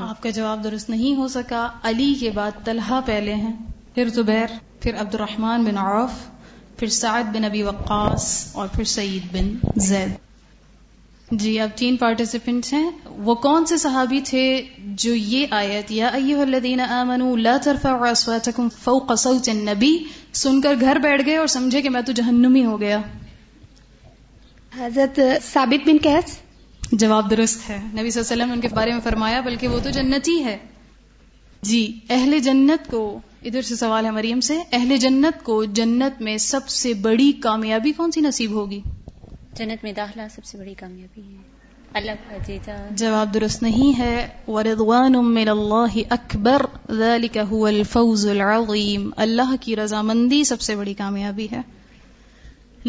آپ 0.00 0.22
کا 0.22 0.30
جواب 0.30 0.64
درست 0.64 0.90
نہیں 0.90 1.14
ہو 1.14 1.28
سکا۔ 1.28 1.68
علی 1.82 2.14
کے 2.20 2.30
بعد 2.30 2.50
طلحہ 2.64 3.00
پہلے 3.06 3.34
ہیں، 3.34 3.52
پھر 3.94 4.08
زبیر، 4.08 4.46
پھر 4.80 5.00
عبد 5.00 5.14
الرحمن 5.14 5.64
بن 5.64 5.78
عوف، 5.78 6.10
پھر 6.78 6.88
سعد 6.88 7.24
بن 7.24 7.44
ابی 7.44 7.62
وقاص 7.62 8.46
اور 8.52 8.68
پھر 8.72 8.84
سعید 8.84 9.22
بن 9.32 9.54
زید۔ 9.76 10.23
جی 11.30 11.60
اب 11.60 11.68
تین 11.76 11.96
پارٹیسپینٹس 11.96 12.72
ہیں۔ 12.72 12.90
وہ 13.16 13.34
کون 13.34 13.66
سے 13.66 13.76
صحابی 13.76 14.20
تھے 14.24 14.62
جو 14.78 15.14
یہ 15.14 15.46
آیت 15.50 15.90
یا 15.92 16.08
ایوہ 16.08 16.42
الذین 16.42 16.80
آمنوا 16.80 17.36
لا 17.36 17.56
ترفعوا 17.56 18.08
اصواتکم 18.08 18.68
فوق 18.68 19.12
صوت 19.18 19.48
النبی 19.48 19.98
سن 20.32 20.60
کر 20.60 20.74
گھر 20.80 20.96
بیٹھ 20.96 21.26
گئے 21.26 21.36
اور 21.36 21.46
سمجھے 21.46 21.82
کہ 21.82 21.90
میں 21.90 22.00
تو 22.00 22.12
جہنمی 22.12 22.64
ہو 22.64 22.80
گیا۔ 22.80 23.00
حضرت 24.78 25.20
ثابت 25.52 25.88
بن 25.88 25.98
کیس 25.98 26.38
جواب 26.92 27.30
درست 27.30 27.70
ہے۔ 27.70 27.76
نبی 27.76 28.10
صلی 28.10 28.20
اللہ 28.20 28.32
علیہ 28.32 28.42
وسلم 28.42 28.52
ان 28.52 28.60
کے 28.60 28.68
بارے 28.68 28.92
میں 28.92 29.00
فرمایا 29.00 29.40
بلکہ 29.40 29.68
وہ 29.68 29.78
تو 29.84 29.90
جنتی 29.90 30.44
ہے۔ 30.44 30.58
جی 31.62 32.00
اہل 32.10 32.38
جنت 32.38 32.90
کو 32.90 33.20
ادھر 33.42 33.62
سے 33.62 33.76
سوال 33.76 34.04
ہے 34.04 34.10
مریم 34.10 34.40
سے 34.40 34.58
اہل 34.72 34.96
جنت 34.96 35.44
کو 35.44 35.64
جنت 35.64 36.22
میں 36.22 36.36
سب 36.36 36.68
سے 36.68 36.94
بڑی 36.94 37.32
کامیابی 37.32 37.92
کون 37.92 38.10
سی 38.10 38.20
نصیب 38.20 38.50
ہوگی؟ 38.50 38.80
جنت 39.54 39.84
میں 39.84 39.92
داخلہ 39.92 40.22
سب 40.30 40.44
سے 40.44 40.58
بڑی 40.58 40.74
کامیابی 40.74 41.22
ہے۔ 41.22 41.54
اللہ 41.94 42.88
جواب 42.90 43.34
درست 43.34 43.62
نہیں 43.62 43.98
ہے۔ 43.98 44.26
وردوان 44.48 45.12
من 45.12 45.48
اللہ 45.48 45.98
اکبر 46.10 46.66
ذلك 46.92 47.38
هو 47.52 47.66
الفوز 47.66 48.26
العظیم 48.26 49.10
اللہ 49.16 49.54
کی 49.60 49.76
رضامندی 49.76 50.44
سب 50.44 50.60
سے 50.60 50.76
بڑی 50.76 50.94
کامیابی 50.94 51.46
ہے۔ 51.52 51.60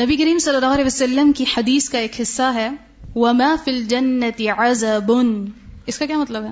نبی 0.01 0.15
کریم 0.15 0.39
صلی 0.39 0.55
اللہ 0.55 0.65
علیہ 0.65 0.85
وسلم 0.85 1.31
کی 1.31 1.45
حدیث 1.57 1.89
کا 1.89 1.97
ایک 1.97 2.21
حصہ 2.21 2.51
ہے۔ 2.53 2.69
وما 3.15 3.55
فی 3.63 3.71
الجنت 3.71 4.41
عذب 4.57 5.11
اس 5.85 5.99
کا 5.99 6.05
کیا 6.05 6.17
مطلب 6.17 6.43
ہے؟ 6.43 6.49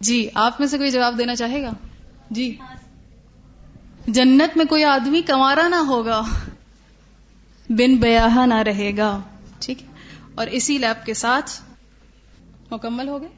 جی 0.00 0.28
آپ 0.34 0.60
میں 0.60 0.68
سے 0.68 0.78
کوئی 0.78 0.90
جواب 0.90 1.18
دینا 1.18 1.34
چاہے 1.34 1.62
گا؟ 1.62 1.70
جی۔ 2.30 2.56
جنت 4.06 4.56
میں 4.56 4.64
کوئی 4.64 4.84
آدمی 4.84 5.22
کمارا 5.22 5.68
نہ 5.68 5.76
ہوگا۔ 5.76 6.22
بن 7.70 7.96
بیاہ 7.96 8.46
نہ 8.46 8.54
رہے 8.54 8.96
گا۔ 8.96 9.20
ٹھیک 9.60 9.82
ہے؟ 9.82 9.86
اور 10.34 10.46
اسی 10.46 10.78
لیب 10.78 11.06
کے 11.06 11.14
ساتھ 11.14 11.50
مکمل 12.70 13.08
ہو 13.08 13.22
گئے؟ 13.22 13.28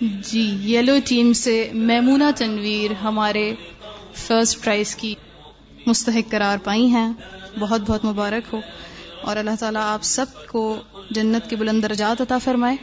جی 0.00 0.74
یلو 0.74 0.96
ٹیم 1.04 1.32
سے 1.32 1.70
میمونہ 1.74 2.24
تنویر 2.36 2.90
ہمارے 2.92 3.54
فرسٹ 4.14 4.64
پرائز 4.64 4.96
کی 4.96 5.14
مستحق 5.86 6.30
قرار 6.30 6.58
پائی 6.64 6.86
ہیں۔ 6.86 7.12
بہت 7.58 7.80
بہت 7.80 8.04
مبارک 8.04 8.54
ہو۔ 8.54 8.60
اور 9.20 9.36
اللہ 9.36 9.50
تعالیٰ 9.60 9.82
آپ 9.84 10.02
سب 10.02 10.26
کو 10.48 10.80
جنت 11.10 11.50
کے 11.50 11.56
بلند 11.56 11.82
درجات 11.82 12.20
عطا 12.20 12.38
فرمائے۔ 12.38 12.76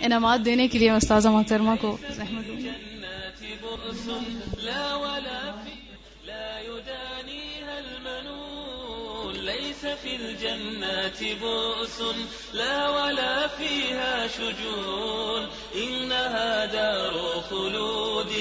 انعامات 0.00 0.44
دینے 0.44 0.68
کے 0.68 0.78
لیے 0.78 0.90
استاذہ 0.90 1.28
محترمہ 1.28 1.70
کو 1.80 1.96
زحمت 2.16 2.48
دوں۔ 2.48 4.39
ليس 9.82 9.98
في 9.98 10.16
الجنات 10.16 11.24
بؤس 11.24 12.02
لا 12.52 12.88
ولا 12.88 13.48
فيها 13.48 14.26
شجون 14.26 15.48
إنها 15.74 16.64
دار 16.64 17.42
خلود 17.50 18.32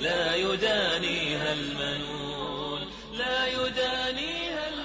لا 0.00 0.36
يدانيها 0.36 1.52
المنون 1.52 2.90
لا 3.12 3.46
يدانيها 3.46 4.68
المنون 4.68 4.81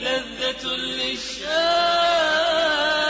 لذة 0.00 0.64
للشاربين. 0.66 1.58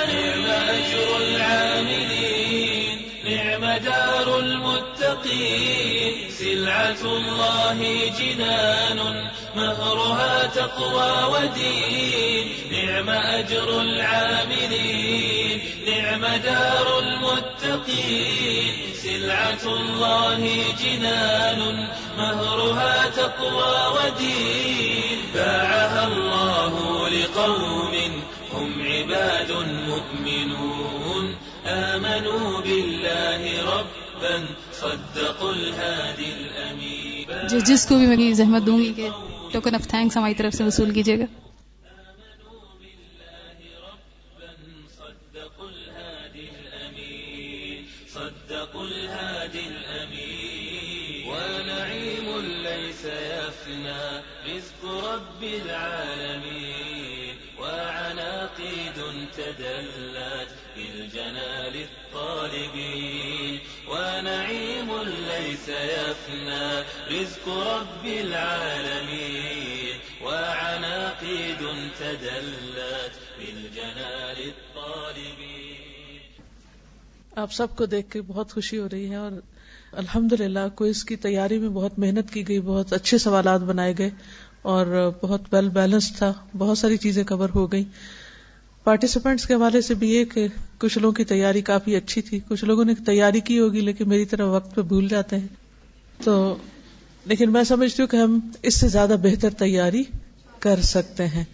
نعم. 0.09 0.69
أجر 0.69 1.17
العاملين 1.17 2.97
نعم 3.25 3.65
دار 3.79 4.39
المتقين. 4.39 6.31
سلعة 6.31 7.03
الله 7.03 7.79
جنان 8.19 8.99
مهرها 9.57 10.47
تقوى 10.47 11.13
ودين. 11.33 12.49
نعم 12.73 13.11
أجر 13.11 13.81
العاملين 13.81 15.61
نعم 15.87 16.27
دار 16.27 16.99
المتقين. 16.99 18.75
سلعة 19.03 19.65
الله 19.65 20.65
جنان 20.83 21.89
مهرها 22.19 23.09
تقوى 23.15 23.97
ودين. 23.97 25.19
باعها 25.35 26.07
الله 26.07 27.09
لقوم 27.09 28.21
هم 28.57 28.83
عباد 28.83 29.51
مؤمنون. 29.89 31.33
آمنوا 31.65 32.61
بالله 32.61 33.45
ربا، 33.63 34.37
صدقوا 34.73 35.53
الهادي 35.53 36.31
الأمين. 36.41 37.49
جس 37.67 37.87
کو 37.87 37.99
بھی 37.99 38.07
میں 38.07 38.33
زحمت 38.33 38.67
دوں 38.67 38.79
گی 38.79 38.93
کہ 38.97 39.09
ٹوکن 39.53 39.75
آف 39.75 39.89
تھینکس 39.89 40.17
ہماری 40.17 40.35
طرف 40.35 40.55
سے 40.55 40.65
وصول 40.65 40.91
کیجیے 40.91 41.19
گا۔ 41.19 41.48
رب 55.15 55.43
العالمين، 55.43 57.35
وعناقيد 57.59 59.01
تدلت 59.35 60.77
بالجنال 60.77 61.73
الطالبين. 61.75 63.57
ونعيم 63.89 64.93
ليس 65.07 65.69
يفنى 65.69 66.83
رزق 67.11 67.49
رب 67.49 68.05
العالمين. 68.05 69.97
وعناقيد 70.21 71.63
تدلت 71.99 73.39
بالجنال 73.39 74.35
الطالبين. 74.39 75.79
آپ 77.37 77.53
سب 77.53 77.77
کو 77.77 77.87
دیکھ 77.87 78.11
کے 78.11 78.23
بہت 78.23 78.53
خوشی 78.53 78.79
ہو 78.79 78.89
رہی 78.93 79.11
ہے 79.11 79.17
اور 79.17 79.33
الحمد 79.93 80.33
للہ 80.33 80.69
کوئز 80.75 81.05
کی 81.05 81.17
تیاری 81.17 81.59
میں 81.59 81.69
بہت 81.69 81.99
محنت 81.99 82.33
کی 82.33 82.49
گئی، 82.49 82.61
بہت 82.61 82.93
اچھے 82.93 83.19
سوالات 83.19 83.61
بنائے 83.61 83.95
گئے۔ 83.99 84.11
اور 84.69 85.11
بہت 85.23 85.55
ویل 85.55 85.69
بیلنس 85.69 86.13
تھا۔ 86.17 86.33
بہت 86.59 86.79
ساری 86.79 86.97
چیزیں 86.97 87.25
کور 87.25 87.49
ہو 87.55 87.73
گئی 87.73 87.85
پارٹیسپینٹس 88.85 89.47
کے 89.47 89.55
حوالے 89.55 89.81
سے 89.81 89.95
بھی 89.95 90.11
یہ 90.11 90.25
کہ 90.25 90.49
کچھ 90.79 90.99
لوگوں 90.99 91.13
کی 91.13 91.25
تیاری 91.25 91.61
کافی 91.61 91.97
اچھی 91.97 92.23
تھی۔ 92.23 92.41
کچھ 92.49 92.65
لوگوں 92.65 92.85
نے 92.85 92.95
تیاری 93.07 93.41
کی 93.41 93.59
ہوگی، 93.61 93.81
لیکن 93.81 94.09
میری 94.09 94.25
طرح 94.25 94.45
وقت 94.45 94.75
پہ 94.75 94.83
بھول 94.83 95.09
جاتے 95.09 95.39
ہیں۔ 95.39 95.47
تو 96.25 96.57
لیکن 97.25 97.53
میں 97.53 97.65
سمجھتی 97.65 98.03
ہوں 98.03 98.09
کہ 98.09 98.17
ہم 98.17 98.39
اس 98.63 98.81
سے 98.81 98.89
زیادہ 98.89 99.17
بہتر 99.23 99.51
تیاری 99.51 100.03
کر 100.59 100.81
سکتے 100.83 101.27
ہیں۔ 101.27 101.45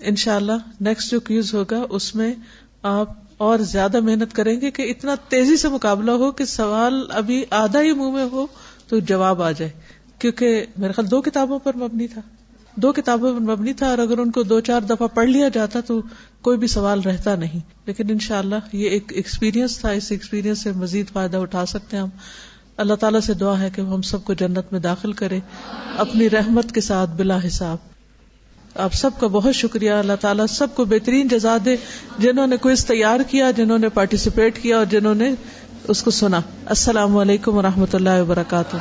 ان 0.00 0.16
شاء 0.16 0.36
اللہ 0.36 0.58
نیکسٹ 0.80 1.10
جو 1.10 1.20
کیوز 1.20 1.54
ہوگا، 1.54 1.84
اس 1.90 2.14
میں 2.14 2.34
آپ 2.82 3.08
اور 3.36 3.58
زیادہ 3.58 4.00
محنت 4.00 4.32
کریں 4.32 4.60
گے 4.60 4.70
کہ 4.70 4.82
اتنا 4.82 5.14
تیزی 5.28 5.56
سے 5.56 5.68
مقابلہ 5.68 6.10
ہو 6.10 6.30
کہ 6.32 6.44
سوال 6.44 7.06
ابھی 7.10 7.44
آدھا 7.50 7.80
ہی 7.80 7.92
منہ 7.92 8.10
میں 8.10 8.26
ہو 8.32 8.46
تو 8.88 8.98
جواب 8.98 9.42
آ 9.42 9.50
جائے۔ 9.50 9.70
کیونکہ 10.18 10.64
میرے 10.78 10.92
خیال 10.92 11.10
دو 11.10 11.22
کتابوں 11.22 11.58
پر 11.58 11.76
مبنی 11.76 12.06
تھا۔ 12.06 12.20
دو 12.76 12.92
کتابوں 12.92 13.34
پر 13.34 13.40
مبنی 13.40 13.72
تھا 13.72 13.86
اور 13.86 13.98
اگر 13.98 14.18
ان 14.18 14.30
کو 14.30 14.42
دو 14.42 14.60
چار 14.60 14.80
دفعہ 14.80 15.06
پڑھ 15.06 15.28
لیا 15.28 15.48
جاتا 15.48 15.80
تو 15.80 16.00
کوئی 16.42 16.58
بھی 16.58 16.66
سوال 16.66 17.00
رہتا 17.00 17.34
نہیں۔ 17.36 17.60
لیکن 17.86 18.04
انشاءاللہ 18.10 18.54
یہ 18.72 18.88
ایک 18.88 19.12
ایکسپیرینس 19.14 19.78
تھا، 19.78 19.90
اس 19.90 20.12
ایکسپیرینس 20.12 20.62
سے 20.62 20.72
مزید 20.72 21.10
فائدہ 21.12 21.36
اٹھا 21.36 21.66
سکتے 21.66 21.96
ہیں 21.96 22.04
ہم۔ 22.04 22.08
اللہ 22.76 22.94
تعالیٰ 22.94 23.20
سے 23.20 23.34
دعا 23.34 23.60
ہے 23.60 23.70
کہ 23.76 23.80
ہم 23.80 24.02
سب 24.02 24.24
کو 24.24 24.34
جنت 24.34 24.72
میں 24.72 24.80
داخل 24.80 25.12
کرے، 25.12 25.40
اپنی 25.96 26.30
رحمت 26.30 26.72
کے 26.72 26.80
ساتھ 26.80 27.10
بلا 27.10 27.38
حساب۔ 27.46 27.76
آپ 28.74 28.94
سب 28.94 29.10
کا 29.20 29.26
بہت 29.26 29.54
شکریہ۔ 29.54 29.90
اللہ 29.90 30.12
تعالیٰ 30.20 30.46
سب 30.46 30.66
کو 30.74 30.84
بہترین 30.84 31.28
جزا 31.28 31.56
دے، 31.64 31.76
جنہوں 32.18 32.46
نے 32.46 32.56
کوئی 32.56 32.74
تیار 32.76 33.20
کیا، 33.28 33.50
جنہوں 33.50 33.78
نے 33.78 33.88
پارٹیسپیٹ 33.88 34.62
کیا 34.62 34.78
اور 34.78 34.84
جنہوں 34.84 35.14
نے 35.14 35.30
اس 35.88 36.02
کو 36.02 36.10
سنا۔ 36.10 36.40
السلام 36.66 37.16
علیکم 37.16 37.54
و 37.54 37.62
رحمۃ 37.62 37.94
اللہ 37.94 38.20
وبرکاتہ۔ 38.20 38.76